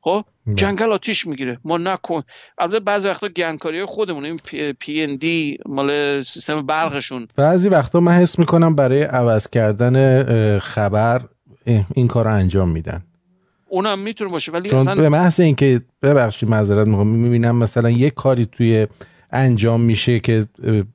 [0.00, 0.54] خب؟ بله.
[0.54, 1.58] جنگل آتیش می‌گیره.
[1.64, 2.22] ما نکن
[2.58, 4.38] البته بعضی وقتا گنکاری خودمون این
[4.78, 7.28] پی ان دی مال سیستم برقشون.
[7.36, 11.20] بعضی وقتا من حس می‌کنم برای عوض کردن خبر
[11.94, 13.02] این کار رو انجام میدن.
[13.68, 18.46] اونم می‌تونه باشه ولی چون به محض اینکه ببخشید معذرت می‌خوام می‌بینم مثلا یه کاری
[18.46, 18.86] توی
[19.32, 20.46] انجام میشه که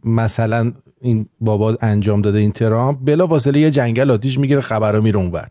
[0.03, 5.17] مثلا این بابا انجام داده این ترامپ بلا واسله یه جنگل آتیش می‌گیره خبرها میره
[5.17, 5.47] اونور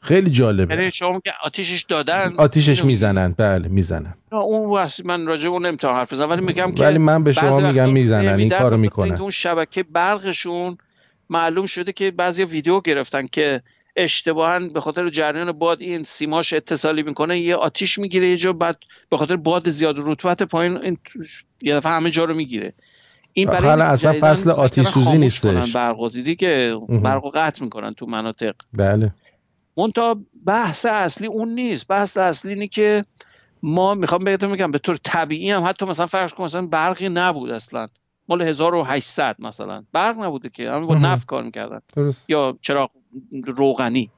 [0.00, 0.74] خیلی جالبه.
[0.74, 3.34] یعنی شما که آتیشش دادن؟ آتیشش می‌زنن.
[3.38, 4.14] بله می‌زنن.
[4.32, 7.90] اون من راجع اون نمی‌تونم حرف بزنم ولی میگم که ولی من به شما میگم
[7.90, 9.20] می‌زنن این کارو می‌کنن.
[9.20, 10.78] اون شبکه برقشون
[11.30, 13.62] معلوم شده که بعضی ویدیو گرفتن که
[13.98, 18.76] اشتباها به خاطر جریان باد این سیماش اتصالی می‌کنه یه آتیش می‌گیره یه جا بعد
[19.10, 20.98] به خاطر باد زیاد رطوبت پایین این
[21.62, 22.74] یه دفعه همه جا رو می‌گیره.
[23.32, 25.72] این برای اصلا فصل آتیش سوزی نیستش.
[25.72, 28.54] برق دیدی که برق قطع می‌کنن تو مناطق.
[28.72, 29.14] بله.
[29.76, 31.88] منتها بحث اصلی اون نیست.
[31.88, 33.04] بحث اصلی اینه که
[33.62, 37.50] ما می‌خوام بهتون میگم به طور طبیعی هم حتی مثلا فرض کن مثلا برقی نبود
[37.50, 37.88] اصلا.
[38.28, 39.84] مال 1800 مثلا.
[39.92, 40.70] برق نبوده که.
[40.70, 41.80] همه با نفت کار می‌کردن.
[42.28, 42.90] یا چراغ
[43.44, 44.10] روغنی.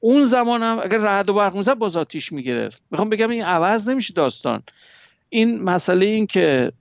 [0.00, 2.82] اون زمان هم اگر رعد و برق می‌زد باز آتیش می‌گرفت.
[2.90, 4.62] می‌خوام بگم این عوض نمیشه داستان.
[5.28, 6.72] این مسئله این که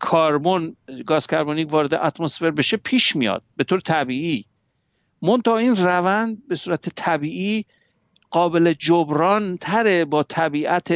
[0.00, 3.42] کاربن گاز کربونیک وارد اتمسفر بشه پیش میاد.
[3.56, 4.44] به طور طبیعی.
[5.22, 7.64] منتها این روند به صورت طبیعی
[8.30, 10.92] قابل جبران تره با طبیعت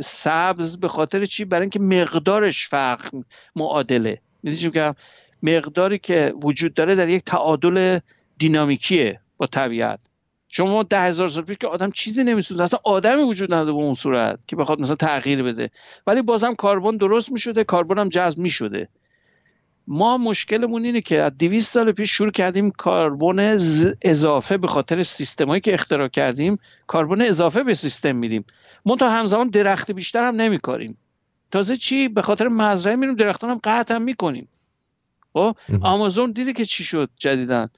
[0.00, 3.14] سبز به خاطر چی؟ برای اینکه مقدارش فرق
[3.56, 4.20] معادله.
[4.42, 4.94] می‌دونیم که
[5.42, 7.98] مقداری که وجود داره در یک تعادل
[8.38, 9.20] دینامیکیه.
[9.42, 10.00] با طبیعت.
[10.48, 13.94] شما ده هزار سال پیش که آدم چیزی نمیسود اصلا آدمی وجود نداره به اون
[13.94, 15.70] صورت که بخواد مثلا تغییر بده.
[16.06, 18.88] ولی بازم کربن درست می‌شده کربن هم جذب می‌شده.
[19.86, 23.38] ما مشکلمون اینه که از 200 سال پیش شروع کردیم کربن
[24.02, 26.58] اضافه به خاطر سیستمایی که اختراع کردیم
[26.92, 28.44] کربن اضافه به سیستم میدیم.
[28.98, 30.96] تا همزمان درخت بیشتر هم نمیکاریم.
[31.50, 34.48] تازه چی؟ به خاطر مزرعه میریم درختان هم قطع هم می‌کنیم.
[35.32, 37.68] خب؟ آمازون دیدی که چی شد جدیدن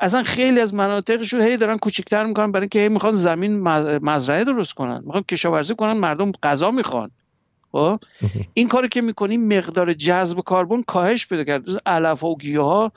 [0.00, 3.60] اصلا خیلی از مناطقش رو هی دارن کوچیک‌تر می‌کنن برای اینکه هی می‌خوان زمین
[3.98, 5.02] مزرعه درست کنن.
[5.04, 7.10] می‌خوان کشاورزی کنن مردم غذا می‌خوان.
[7.72, 8.00] خب؟
[8.54, 11.62] این کاری که می‌کنیم مقدار جذب کربن کاهش پیدا کرد.
[11.86, 12.92] علف و گیاه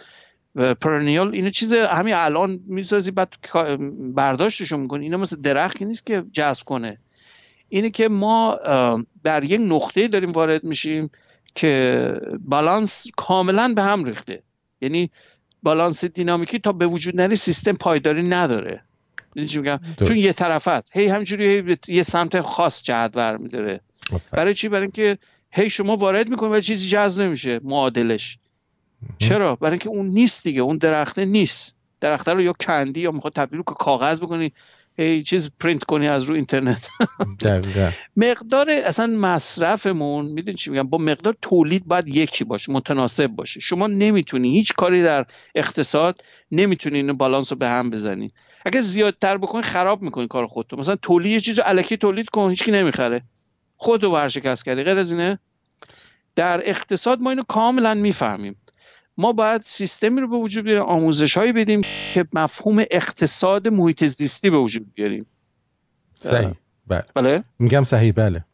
[0.55, 3.33] و پرنیال اینو چیز همین الان می‌سازی بعد
[3.99, 5.03] برداشتشون می‌کنی.
[5.03, 6.97] اینا مثل درختی نیست که جذب کنه.
[7.69, 8.59] اینه که ما
[9.23, 11.09] در یک نقطه داریم وارد میشیم
[11.55, 14.43] که بالانس کاملا به هم ریخته.
[14.81, 15.09] یعنی
[15.63, 18.81] بالانس دینامیکی تا به وجود نری سیستم پایداری نداره.
[20.07, 23.81] چون یه طرف است هی همینجوری یه سمت خاص جهت میداره
[24.31, 25.17] برای چی؟ برای اینکه
[25.51, 27.59] هی شما وارد می‌کنی و چیزی جذب نمیشه.
[27.63, 28.37] معادلش.
[29.17, 30.61] چرا؟ برای اینکه اون نیست دیگه.
[30.61, 31.77] اون درخته نیست.
[32.01, 34.53] درخته رو یا کندی یا می‌خواد تبدیل که کاغذ بکنی.
[34.97, 36.87] چیز پرینت کنی از رو اینترنت.
[38.17, 43.59] مقدار اصلا مصرفمون می‌دونی چی میگم؟ با مقدار تولید باید یکی باشه متناسب باشه.
[43.59, 45.25] شما نمی‌تونی هیچ کاری در
[45.55, 48.31] اقتصاد نمی‌تونی این بالانس رو به هم بزنی.
[48.65, 50.77] اگه زیادتر بکنی خراب می‌کنی کار خودتو.
[50.77, 53.21] مثلا تولید یه چیز علکی تولید کن هیچکی نمی‌خره.
[53.77, 54.83] خود ورشکست کردی.
[54.83, 55.39] غیر از اینه
[56.35, 58.55] در اقتصاد ما اینو کاملا می‌فهمیم.
[59.17, 61.81] ما باید سیستمی رو به وجود بیاریم آموزش هایی بدیم
[62.13, 65.25] که مفهوم اقتصاد محیط زیستی به وجود بیاریم.
[66.19, 66.49] صحیح.
[66.87, 67.03] بله.
[67.13, 68.11] بله؟ میگم صحیح.
[68.11, 68.45] بله.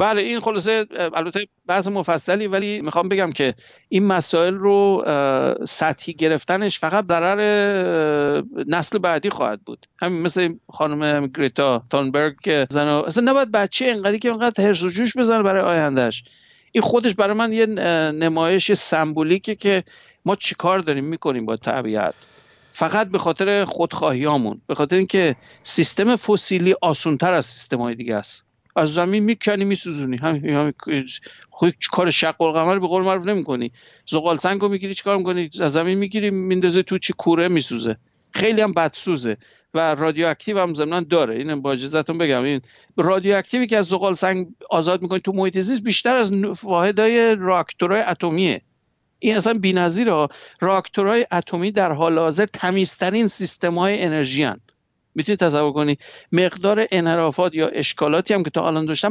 [0.00, 3.54] بله این خلاصه البته بحث مفصلی ولی می‌خوام بگم که
[3.88, 5.04] این مسائل رو
[5.68, 9.86] سطحی گرفتنش فقط ضرر نسل بعدی خواهد بود.
[10.02, 14.88] همین مثل خانم گریتا تونبرگ که زن اصلا نباید بچه اینقدری که اینقدر هرس و
[14.88, 16.24] جوش بزنه برای آیندهش
[16.78, 17.66] این خودش برای من یه
[18.12, 19.84] نمایش سمبولیکه که
[20.24, 22.14] ما چیکار داریم می‌کنیم با طبیعت.
[22.72, 28.44] فقط به خاطر خودخواهیامون به خاطر اینکه سیستم فسیلی آسونتر از سیستم های دیگه است.
[28.76, 30.16] از زمین می‌کنی میسوزونی.
[30.22, 30.72] همین هم
[31.50, 33.72] خود کار شق القمر به قول معروف نمی‌کنی.
[34.06, 37.96] زغال سنگ رو می‌گیری چیکار می‌کنی؟ از زمین می‌گیری میندازه تو چی؟ کوره میسوزه.
[38.30, 39.36] خیلی هم بدسوزه.
[39.74, 41.34] و رادیواکتیو هم ضمن داره.
[41.34, 42.42] این با اجازهتون بگم.
[42.42, 42.60] این
[42.96, 46.32] رادیواکتیوی که از زغال سنگ آزاد می‌کنی تو محیط زیست بیشتر از
[46.62, 48.60] واحدهای راکتورهای اتمیه.
[49.18, 50.28] این اصلا بی‌نظیره
[50.60, 54.50] راکتورهای اتمی در حال حاضر تمیزترین سیستم های انرژی.
[55.18, 55.98] می‌تونید تصور کنی
[56.32, 59.08] مقدار انحرافات یا اشکالاتی هم که تا الان داشتن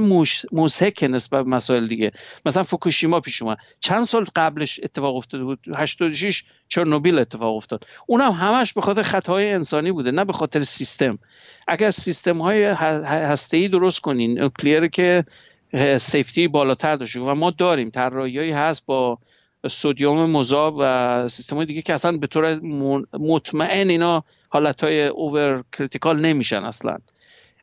[0.52, 2.12] موسک نسبت به مسائل دیگه.
[2.46, 3.58] مثلا فوکوشیما پیش اومد.
[3.80, 7.88] چند سال قبلش اتفاق افتاده بود؟ 86 چرنوبیل اتفاق افتاد.
[8.06, 11.20] اونم همش به خاطر خطاهای انسانی بوده نه به خاطر سیستم.
[11.68, 15.26] اگر سیستم های هسته درست کنین nuclear که
[15.98, 19.20] safety بالاتر داشته و ما داریم طراحیایی هست با
[19.70, 22.60] sodium مذاب و سیستم دیگه که اصلا به طور
[23.14, 26.98] مطمئن اینا حالت های over critical نمیشن اصلا.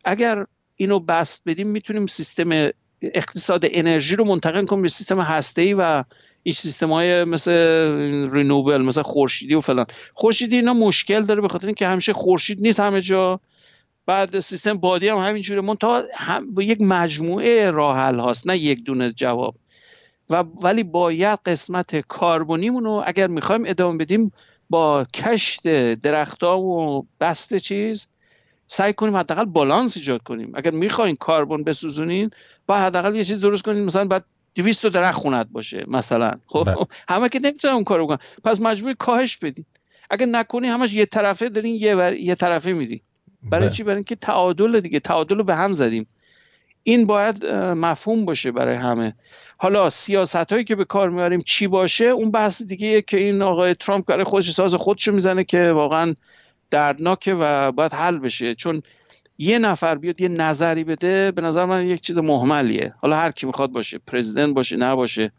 [0.05, 0.47] اگر
[0.77, 2.71] اینو بسط بدیم می‌تونیم سیستم
[3.03, 6.03] اقتصاد انرژی رو منتقل کنیم به سیستم هسته و
[6.43, 7.53] این سیستم های مثل
[8.33, 9.87] renewable مثل خورشیدی و فلان.
[10.15, 13.41] خورشیدی اینا مشکل داره به خاطر اینکه همیشه خورشید نیست همه جا.
[14.07, 15.61] بعد سیستم بادی هم همینجوره.
[15.61, 19.55] من تا هم یک مجموعه راه حل هاست نه یک دونه جواب.
[20.31, 24.33] و ولی باید قسمت کاربونیمون رو اگر می‌خوایم ادامه بدیم
[24.71, 28.09] با کشت درختها و بست چیز
[28.67, 30.53] سعی کنیم حداقل بالانس ایجاد کنیم.
[30.55, 32.31] اگر می‌خواین کربن بسوزونین
[32.67, 34.25] با حداقل یه چیز درست کنین مثلا بعد
[34.55, 36.33] 200 درخت خونت باشه مثلا.
[36.47, 36.77] خب؟ بله.
[37.09, 39.65] همه که نمی‌تونن اون کارو بکنن پس مجبور کاهش بدین.
[40.11, 43.03] اگر نکنی همش یه طرفه دارین یه, یه طرفه میری
[43.43, 43.77] برای بله.
[43.77, 46.07] چی؟ برای اینکه تعادل دیگه تعادل رو به هم زدیم.
[46.83, 49.15] این باید مفهوم باشه برای همه.
[49.57, 53.75] حالا سیاست هایی که به کار میاریم چی باشه؟ اون بحث دیگه که این آقای
[53.75, 56.15] ترامپ برای خودش ساز خودشو می‌زنه که واقعا
[56.71, 58.55] دردناکه و باید حل بشه.
[58.55, 58.83] چون
[59.39, 63.47] یه نفر بیاد یه نظری بده به نظر من یک چیز محملیه حالا هر کی
[63.47, 65.33] می‌خواد باشه پرزیدنت باشه نباشه.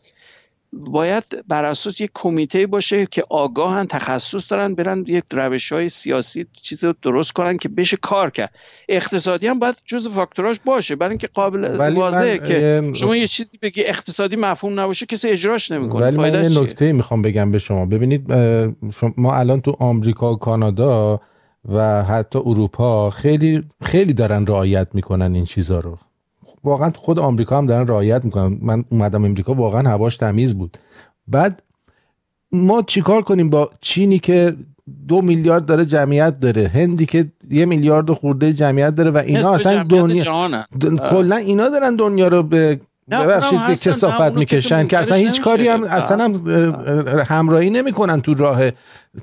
[0.73, 6.45] باید بر اساس یک کمیته باشه که آگاهن تخصص دارن برن یک روش های سیاسی
[6.61, 8.53] چیز رو درست کنن که بشه کار کرد.
[8.89, 13.83] اقتصادی هم باید جز فاکتوراش باشه برای اینکه قابل واضحه که شما یه چیزی بگی
[13.83, 16.05] اقتصادی مفهوم نباشه کسی اجراش نمی‌کنه.
[16.05, 17.85] ولی من یه نکته می‌خوام بگم به شما.
[17.85, 18.31] ببینید
[19.17, 21.21] ما الان تو آمریکا و کانادا
[21.73, 25.97] و حتی اروپا خیلی خیلی دارن رعایت می‌کنن این چیزها رو.
[26.65, 28.57] واقعا خود آمریکا هم دارن رعایت می‌کنن.
[28.61, 30.77] من اومدم امریکا واقعا هواش تمیز بود.
[31.27, 31.63] بعد
[32.51, 34.55] ما چیکار کنیم با چینی که
[35.07, 39.83] دو میلیارد داره جمعیت داره هندی که یه میلیارد خورده جمعیت داره و اینا اصلا
[39.83, 40.65] دنیا
[41.09, 42.79] کلا اینا دارن دنیا رو به
[43.11, 46.47] ببخشید به کسافت می‌کشن که اصلا هیچ کاری هم اصلا هم
[47.27, 48.61] همراهی نمی‌کنن تو راه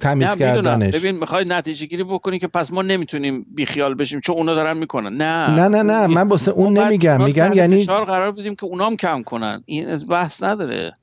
[0.00, 0.94] تمیز کردنش.
[0.94, 5.12] ببین می‌خوای نتیجه گیری بکنی که پس ما نمی‌تونیم بیخیال بشیم چون اونا دارن می‌کنن.
[5.12, 5.50] نه.
[5.50, 9.62] نه نه نه من واسه اون نمیگم میگم یعنی قرار بدیم که اونام کم کنن.
[9.66, 10.96] این بحث نداره.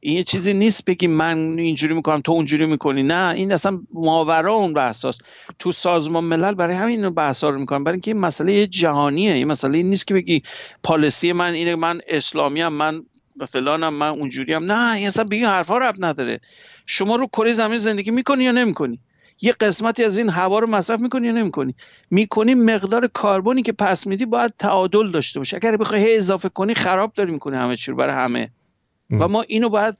[0.00, 3.02] این یه چیزی نیست بگی من اینجوری می‌کنم تو اونجوری می‌کنی.
[3.02, 5.20] نه این اصلا ماورا اون بحثاست.
[5.58, 9.32] تو سازمان ملل برای همین بحثا رو می‌کنم برای اینکه این مسئله جهانیه.
[9.32, 10.42] این مسئله نیست که بگی
[10.82, 13.02] پالیسی من اینه من اسلامی هم من
[13.48, 16.40] فلانم من اونجوری هم نه این اصلا بگی حرفا رب نداره.
[16.86, 19.00] شما رو کره زمین زندگی می‌کنی یا نمی‌کنی؟
[19.40, 21.74] یه قسمتی از این هوا رو مصرف می‌کنی یا نمی‌کنی؟
[22.10, 25.56] می‌کنی مقدار کربنی که پس میدی باید تعادل داشته باشه.
[25.56, 28.50] اگر بخوای اضافه کنی خراب داری می‌کنی همه چی برای همه.
[29.10, 29.94] و ما اینو باید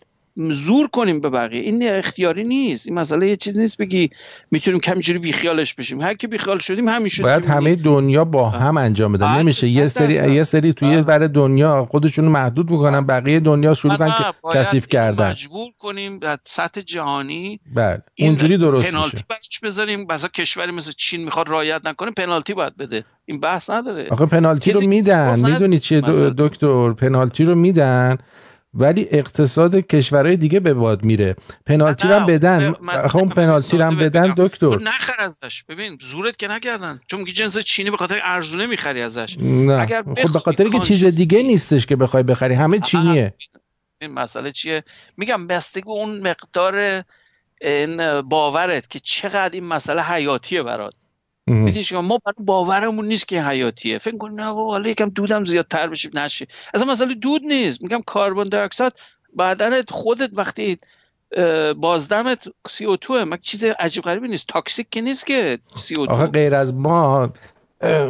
[0.50, 1.60] زور کنیم به بقیه.
[1.60, 2.86] این اختیاری نیست.
[2.86, 4.10] این مسئله یه چیز نیست بگی
[4.50, 6.00] می‌تونیم کمجوری بیخیالش بشیم.
[6.00, 9.38] هر کی بیخیال شدیم همین باید همه دنیا با هم انجام بدن.
[9.38, 14.08] نمیشه یه سری یه سری توی بر دنیا خودشون محدود می‌کنن بقیه دنیا شروع کنن
[14.08, 15.30] که کثیف کردن.
[15.30, 17.60] مجبور کنیم در سطح جهانی.
[17.74, 20.06] بله اونجوری درست پنالتی براش بذاریم.
[20.10, 23.04] مثلا کشوری مثل چین می‌خواد رعایت نکنه پنالتی باید بده.
[23.24, 24.06] این بحث نداره.
[24.10, 25.40] آخه پنالتی رو میدن.
[25.40, 26.00] می‌دونی چیه
[26.38, 28.18] دکتر؟ پنالتی رو میدن.
[28.76, 31.36] ولی اقتصاد کشورهای دیگه به باد میره.
[31.66, 32.72] پنالتی هم بدن.
[33.08, 34.78] خب پنالتی هم بدن دکتر.
[34.82, 35.64] نخر ازش.
[35.68, 37.00] ببین زورت که نکردن.
[37.06, 39.36] چون میگی جنس چینی به خاطر ارزونه می‌خری ازش.
[39.40, 39.72] نه.
[39.72, 42.54] اگر خب به خاطر که چیز دیگه نیستش که بخوای بخری.
[42.54, 43.34] همه چینیه.
[44.00, 44.84] این مسئله چیه؟
[45.16, 47.04] میگم بستگی اون مقدار
[47.60, 50.94] این باورت که چقدر این مسئله حیاتیه برات.
[51.48, 53.98] ما برای باورمون نیست که حیاتیه.
[53.98, 56.46] فکر کن نه حالا یکم دودم زیادتر بشه نشه.
[56.74, 57.82] اصلا مسئله دود نیست.
[57.82, 58.92] میگم carbon dioxide
[59.38, 60.78] بدنت خودت وقتی
[61.76, 62.38] بازدمت
[62.68, 66.74] CO2 ه مگه چیز عجیب غریبی نیست؟ toxic که نیست که CO آخه غیر از
[66.74, 67.32] ما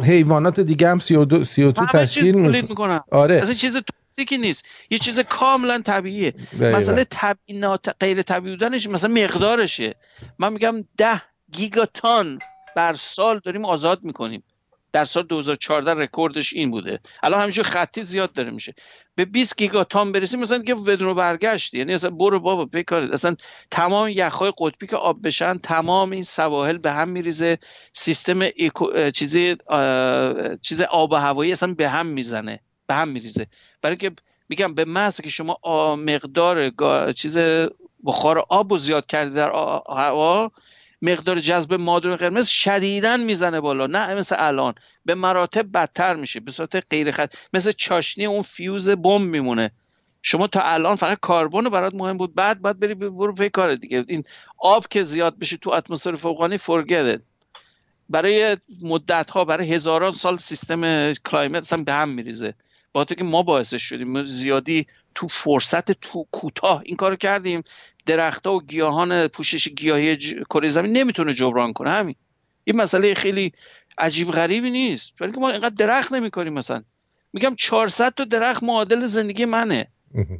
[0.03, 3.01] حیوانات دیگه هم سی او, دو سی او تو تشکیل می‌کنن.
[3.11, 3.35] آره.
[3.35, 4.65] اصلا چیز toxic ی نیست.
[4.89, 6.33] یه چیز کاملا طبیعیه.
[6.59, 7.63] مسئله طبیعی
[7.99, 9.95] غیر طبیعی بودنش مثلا مقدارشه.
[10.39, 12.39] من میگم ده گیگاتان
[12.77, 14.43] بر سال داریم آزاد می‌کنیم.
[14.91, 16.99] در سال 2014 رکوردش این بوده.
[17.23, 18.73] الان همینجور خطی زیاد داره میشه.
[19.15, 21.73] به 20 گیگاتان برسیم مثلا که بدون برگشت.
[21.73, 23.13] یعنی اصلا برو بابا بکارید.
[23.13, 23.35] اصلا
[23.71, 27.57] تمام یخهای قطبی که آب بشن تمام این سواحل به هم میریزه.
[27.93, 29.11] سیستم eco...
[29.11, 29.55] چیزی
[30.61, 32.59] چیز آب و هوایی اصلا به هم می‌زنه.
[32.87, 33.47] به هم میریزه.
[33.81, 34.11] برای که
[34.49, 35.59] میگم به محض که شما
[35.95, 36.71] مقدار
[37.11, 37.37] چیز
[38.05, 39.49] بخار آب رو زیاد کردی در
[39.89, 40.51] هوا
[41.01, 43.87] مقدار جذب مادون قرمز شدیدا می‌زنه بالا.
[43.87, 44.73] نه مثل الان.
[45.05, 46.39] به مراتب بدتر میشه.
[46.39, 49.71] به صورت غیر خط مثل چاشنی اون فیوز بمب میمونه.
[50.21, 52.35] شما تا الان فقط کربن برات مهم بود.
[52.35, 54.05] بعد بعد بری برو پی کار دیگه.
[54.07, 54.23] این
[54.57, 57.21] آب که زیاد بشه تو اتمسفر فوقانی فرگده
[58.09, 62.53] برای مدت ها برای هزاران سال سیستم کلایمت اصلا به هم میریزه.
[62.91, 64.25] با تو که ما باعثش شدیم.
[64.25, 67.63] زیادی تو فرصت تو کوتاه این کارو کردیم.
[68.07, 70.17] درختها و گیاهان پوشش گیاهی
[70.49, 71.89] کره زمین نمی‌تونه جبران کنه.
[71.89, 72.15] همین.
[72.63, 73.53] این مسئله خیلی
[73.97, 75.21] عجیب غریبی نیست.
[75.21, 76.83] ولی که ما اینقدر درخت نمی‌کنیم مثلا.
[77.33, 79.87] میگم 400 تا درخت معادل زندگی منه.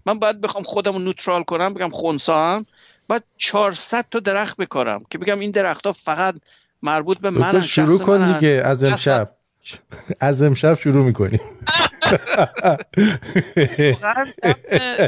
[0.05, 2.65] من باید بخوام خودم رو نوترال کنم بگم خونسا هم
[3.07, 6.35] باید 400 تا درخت بکارم که بگم این درخت ها فقط
[6.81, 9.29] مربوط به من شروع کن دیگه از امشب.
[10.19, 11.39] از امشب شروع می‌کنیم.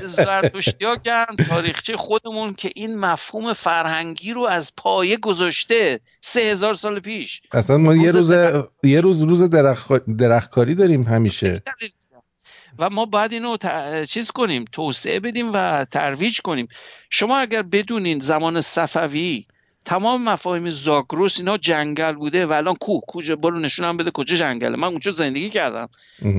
[0.04, 1.36] زرتشتی ها گرم.
[1.50, 7.42] تاریخچه خودمون که این مفهوم فرهنگی رو از پایه گذاشته سه هزار سال پیش.
[7.52, 8.32] اصلا ما یه روز
[8.84, 9.92] یه روز روز درخ...
[10.18, 11.64] درختکاری داریم همیشه.
[12.80, 13.58] و ما باید اینو
[14.06, 16.68] چیز کنیم توسعه بدیم و ترویج کنیم.
[17.10, 19.46] شما اگر بدونین زمان صفوی
[19.90, 24.78] تمام مفاهیم زاگروس اینا جنگل بوده و الان کوه کجا برو نشونم بده کجا جنگله.
[24.78, 25.90] من اونجا زندگی کردم.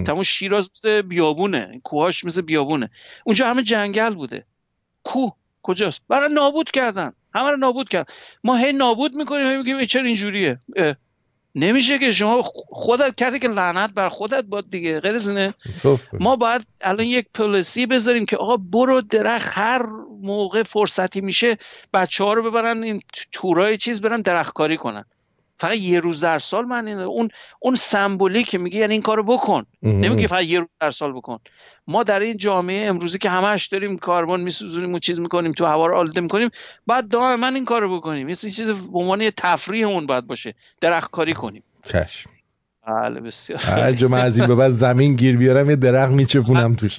[0.06, 1.80] تمام شیراز مثل بیابونه.
[1.84, 2.90] کوهاش مثل بیابونه.
[3.24, 4.44] اونجا همه جنگل بوده.
[5.04, 5.32] کوه
[5.62, 7.12] کجاست؟ برای نابود کردن.
[7.34, 8.12] همه رو نابود کردن
[8.44, 10.58] ما هی نابود می‌کنیم هی میگیم چرا اینجوریه؟
[11.54, 15.00] نمیشه که شما خودت کرده که لعنت بر خودت باد دیگه.
[15.00, 15.54] غیر نه
[16.12, 19.82] ما باید الان یک پلیسی بذاریم که آقا برو درخت هر
[20.22, 21.58] موقع فرصتی میشه
[21.92, 23.02] بچه ها رو ببرن این
[23.32, 25.04] تورای چیز برن درختکاری کنن.
[25.58, 27.28] فقط یه روز در سال من این اون
[27.60, 29.66] اون سمبولی که میگه یعنی این کارو بکن.
[29.82, 31.38] نمیگه فقط یه روز در سال بکن.
[31.86, 35.86] ما در این جامعه امروزی که همش داریم کاربن میسوزونیم و چیز می‌کنیم تو هوا
[35.86, 36.50] رو آلوده می‌کنیم
[36.86, 38.28] بعد دائما این کارو بکنیم.
[38.28, 40.54] یه چیز به عنوان تفریح اون باید باشه.
[40.80, 41.62] درخت کاری کنیم.
[41.86, 42.30] چشم.
[42.90, 46.98] بله بسیار هر من از این به بعد زمین گیر بیارم یه درخت میچپونم توش.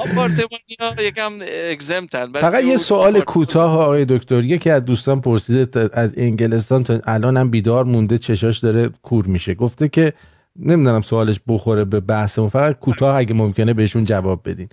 [0.00, 1.32] آپارتمانی یکم
[1.70, 4.44] اگزمتن فقط یه سوال کوتاه آقای دکتر.
[4.44, 9.54] یکی از دوستان پرسیده از انگلستان تا الان هم بیدار مونده چشاش داره کور میشه.
[9.54, 10.12] گفته که
[10.56, 14.68] نمی‌دونم سوالش بخوره به بحثمون فقط کوتاه اگه ممکنه بهشون جواب بدین.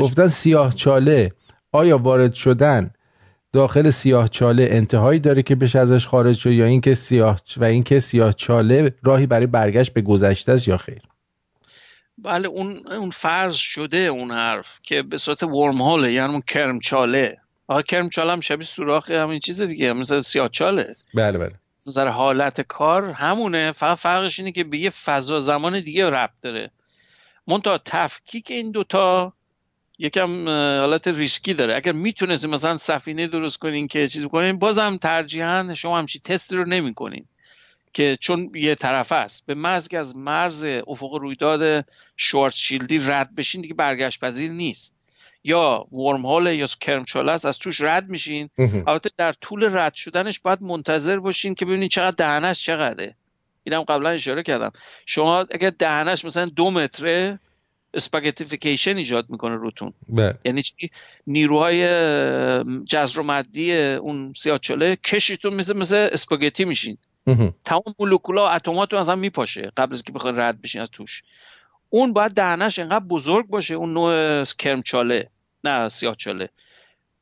[0.00, 1.32] گفتن سیاه چاله
[1.72, 2.90] آیا وارد شدن
[3.52, 8.00] داخل سیاه چاله انتهایی داره که بشه ازش خارج شد یا اینکه سیاه و اینکه
[8.00, 11.02] سیاه چاله راهی برای برگشت به گذشته است یا خیر؟
[12.18, 16.80] بله اون اون فرض شده اون حرف که به صورت ورم هوله یعنی اون کرم
[16.80, 17.38] چاله.
[17.68, 20.96] آقا کرم چاله هم شبیه سوراخ همین چیز دیگه مثل سیاه چاله.
[21.14, 21.52] بله بله.
[21.88, 26.70] نظر حالت کار همونه فقط فرقش اینه که به یه فضا زمان دیگه ربط داره.
[27.46, 29.32] منتها تفکیک این دوتا
[29.98, 31.76] یکم حالت ریسکی داره.
[31.76, 36.64] اگر می‌تونستیم مثلا سفینه درست کنین که چیز کنین بازم ترجیحاً شما همچی تست رو
[36.64, 37.24] نمی‌کنین
[37.92, 39.46] که چون یه طرف است.
[39.46, 41.84] به که از مرز افق رویداد
[42.16, 44.96] شوارت شیلدی رد بشین دیگه برگشت پذیر نیست.
[45.44, 48.50] یا ورم هول یا کرمچاله است از توش رد میشین.
[48.58, 53.14] البته در طول رد شدنش باید منتظر باشین که ببینین چقدر دهنش چقدره.
[53.64, 54.72] اینم قبلا اشاره کردم.
[55.06, 57.38] شما اگر دهنش مثلا دو متره
[57.94, 59.92] spaghettification ایجاد می‌کنه روتون.
[60.08, 60.38] بله.
[60.44, 60.90] یعنی چی؟
[61.26, 61.84] نیروهای
[62.84, 66.98] جزر و مدی اون سیاچاله کشیتون مثل مثل spaghetti میشین.
[67.64, 71.22] تمام مولکولا و اتماتون از هم میپاشه قبل از که بخواین رد بشین از توش.
[71.90, 75.28] اون باید دهنش اینقدر بزرگ باشه اون نوع کرمچاله
[75.64, 76.48] نه سیاه چاله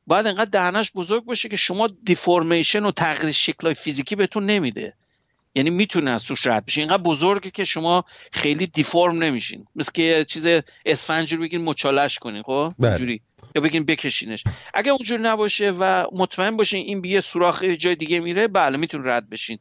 [0.07, 4.93] باید انقدر دهنش بزرگ باشه که شما deformation و تغییر شکلهای فیزیکی بهتون نمیده.
[5.55, 6.81] یعنی می‌تونه از توش رد بشه.
[6.81, 9.65] اینقدر بزرگه که شما خیلی دیفورم نمیشین.
[9.75, 10.47] مثل که چیز
[10.85, 12.89] اسفنج رو بگین مچالش کنین خب؟ بله.
[12.89, 13.21] اونجوری.
[13.55, 14.43] یا بگین بکشینش.
[14.73, 19.29] اگه اونجوری نباشه و مطمئن باشین این بیه سوراخ جای دیگه میره بله میتون رد
[19.29, 19.59] بشین.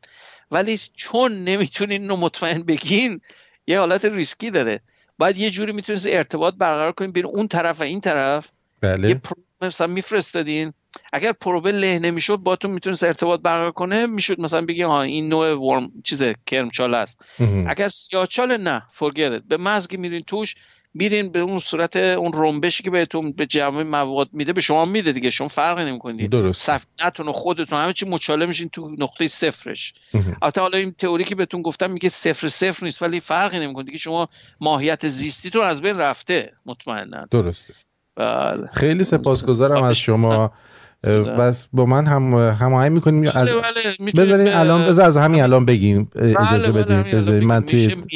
[0.51, 3.21] ولی چون نمی‌تونین اینو مطمئن بگین
[3.67, 4.81] یه حالت ریسکی داره.
[5.19, 8.49] باید یه جوری می‌تونید ارتباط برقرار کنین بین اون طرف و این طرف.
[8.83, 10.73] یه بله پروب مثلا میفرستادین.
[11.13, 15.53] اگر پروبه له نمی‌شد باتون می‌تونست ارتباط برقرار کنه می‌شد مثلا بگی ها این نوع
[15.55, 17.25] ورم چیز کرمچال است.
[17.39, 17.67] مهم.
[17.69, 20.55] اگر سیاچال نه فرگرت به مزگی میرین توش
[20.95, 25.13] میرین به اون صورت اون رنبشی که بهتون به جمع مواد میده به شما میده
[25.13, 29.95] دیگه شما فرقی نمی‌کنید درست سفینتون و خودتون همه چی مچاله میشین تو نقطه صفرش.
[30.43, 33.99] البته حالا این تئوری که بهتون گفتم میگه صفر صفر نیست ولی فرقی نمی‌کنه دیگه.
[33.99, 34.29] شما
[34.61, 37.27] ماهیت زیستیتون از بین رفته مطمئنا.
[37.31, 37.75] درسته.
[38.17, 38.67] بله.
[38.73, 40.53] خیلی سپاسگزارم از شما.
[41.03, 41.23] بله.
[41.23, 43.29] بس با من هم هماهنگ می‌کنیم.
[43.29, 47.03] از بله، بله، می‌تونیم بذارین الان بذار از همین الان بگیم بله، اجازه بله، الان
[47.03, 48.07] بذارین من توی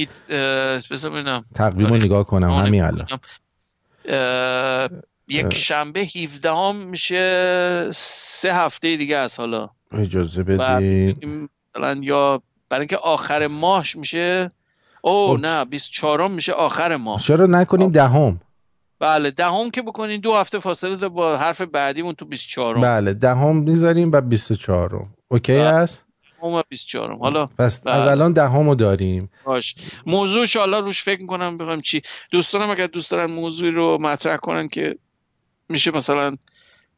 [1.54, 2.04] تقویم رو آره.
[2.04, 2.50] نگاه کنم.
[2.50, 3.06] آره، همین الان.
[5.28, 9.68] یک شنبه 17 هم میشه سه هفته دیگه است حالا.
[9.92, 11.48] اجازه بدین.
[11.76, 14.50] مثلا یا برای اینکه آخر ماهش میشه.
[15.02, 15.40] او خب.
[15.42, 17.20] نه 24 میشه آخر ماه.
[17.20, 18.40] چرا نکنیم دهم؟
[19.04, 24.12] بله دهم که بکنین دو هفته فاصله با حرف بعدیمون تو 24 بله دهم می‌ذاریم
[24.12, 25.62] و 24 اوکی بله.
[25.62, 26.06] است؟
[26.42, 27.94] و 24 حالا پس بله.
[27.94, 29.30] از الان دهم رو داریم.
[29.44, 29.74] باش.
[30.06, 32.02] موضوعش حالا روش فکر می‌کنم بگم چی.
[32.30, 34.96] دوستانم اگر دوست دارن موضوعی رو مطرح کنن که
[35.68, 36.36] میشه مثلا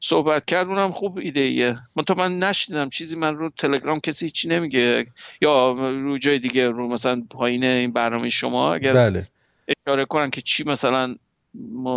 [0.01, 4.25] صحبت کرد اونم خوب ایده ایه من تو من نشنیدم چیزی من رو تلگرام کسی
[4.25, 5.07] هیچی نمیگه.
[5.41, 9.29] یا رو جای دیگه رو مثلا پایین این برنامه شما اگر بله.
[9.69, 11.15] اشاره کنن که چی مثلا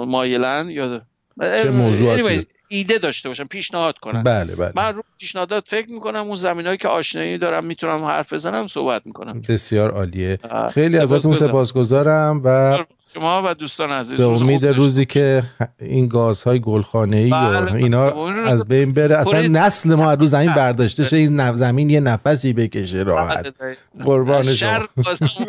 [0.07, 1.01] مایلن یا
[1.41, 4.71] چه موضوعاتی؟ ایده داشته باشن پیشنهاد کنن بله بله.
[4.75, 9.41] من رو پیشنهادات فکر می‌کنم اون زمینهایی که آشنایی دارم می‌تونم حرف بزنم صحبت می‌کنم.
[9.49, 10.39] بسیار عالیه.
[10.73, 12.41] خیلی ازتون سپاسگزارم.
[12.43, 12.77] و
[13.13, 15.43] شما و دوستان عزیز به روز امید داشته روزی که
[15.79, 18.33] این گازهای گلخانه ای و بله، اینا بله.
[18.33, 19.17] روز- از بین بره.
[19.17, 23.53] اصلا نسل ما از رو زمین برداشته شه این زمین یه نفسی بکشه راحت.
[23.59, 25.45] بله، قربان شر شما.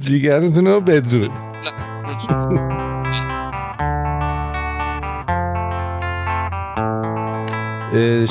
[0.00, 1.30] جیگرتون رو بدرود.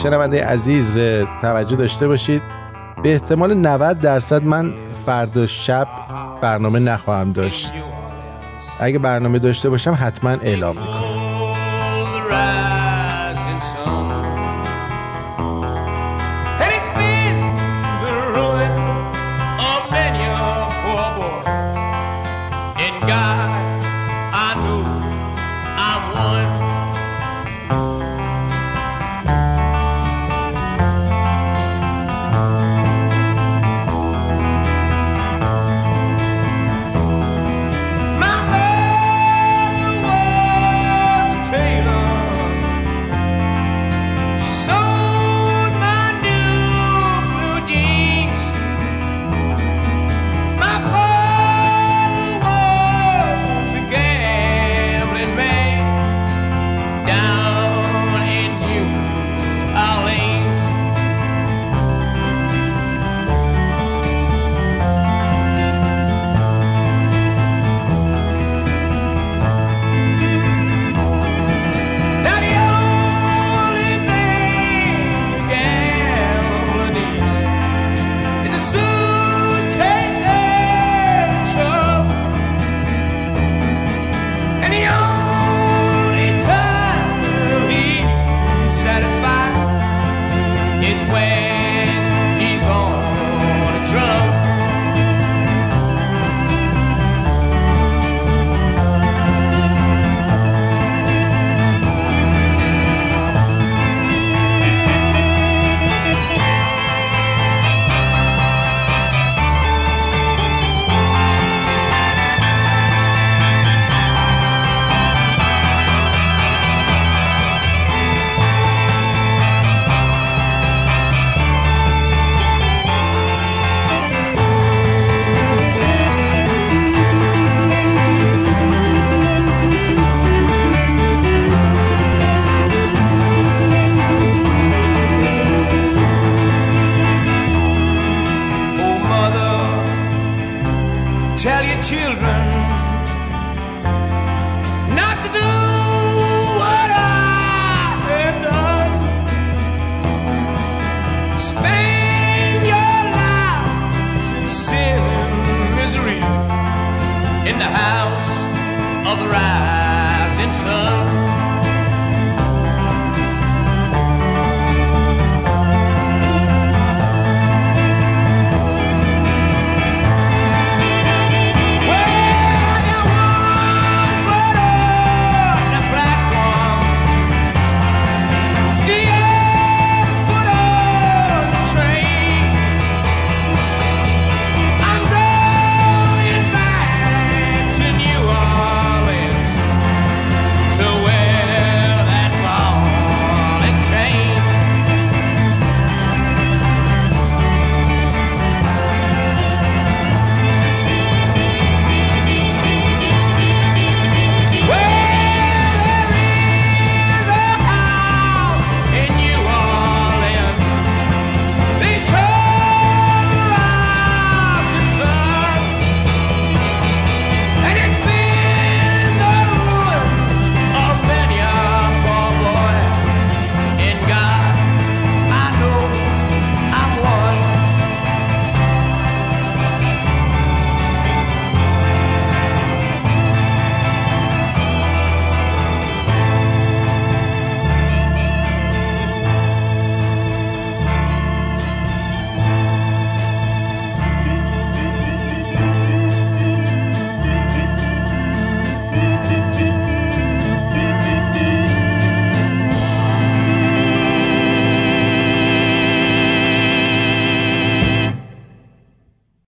[0.04, 0.98] شنونده عزیز
[1.42, 2.42] توجه داشته باشید.
[3.04, 4.74] به احتمال 90 درصد من
[5.06, 5.88] فردا شب
[6.42, 7.74] برنامه نخواهم داشت.
[8.80, 11.05] اگه برنامه داشته باشم حتما اعلام می‌کنم.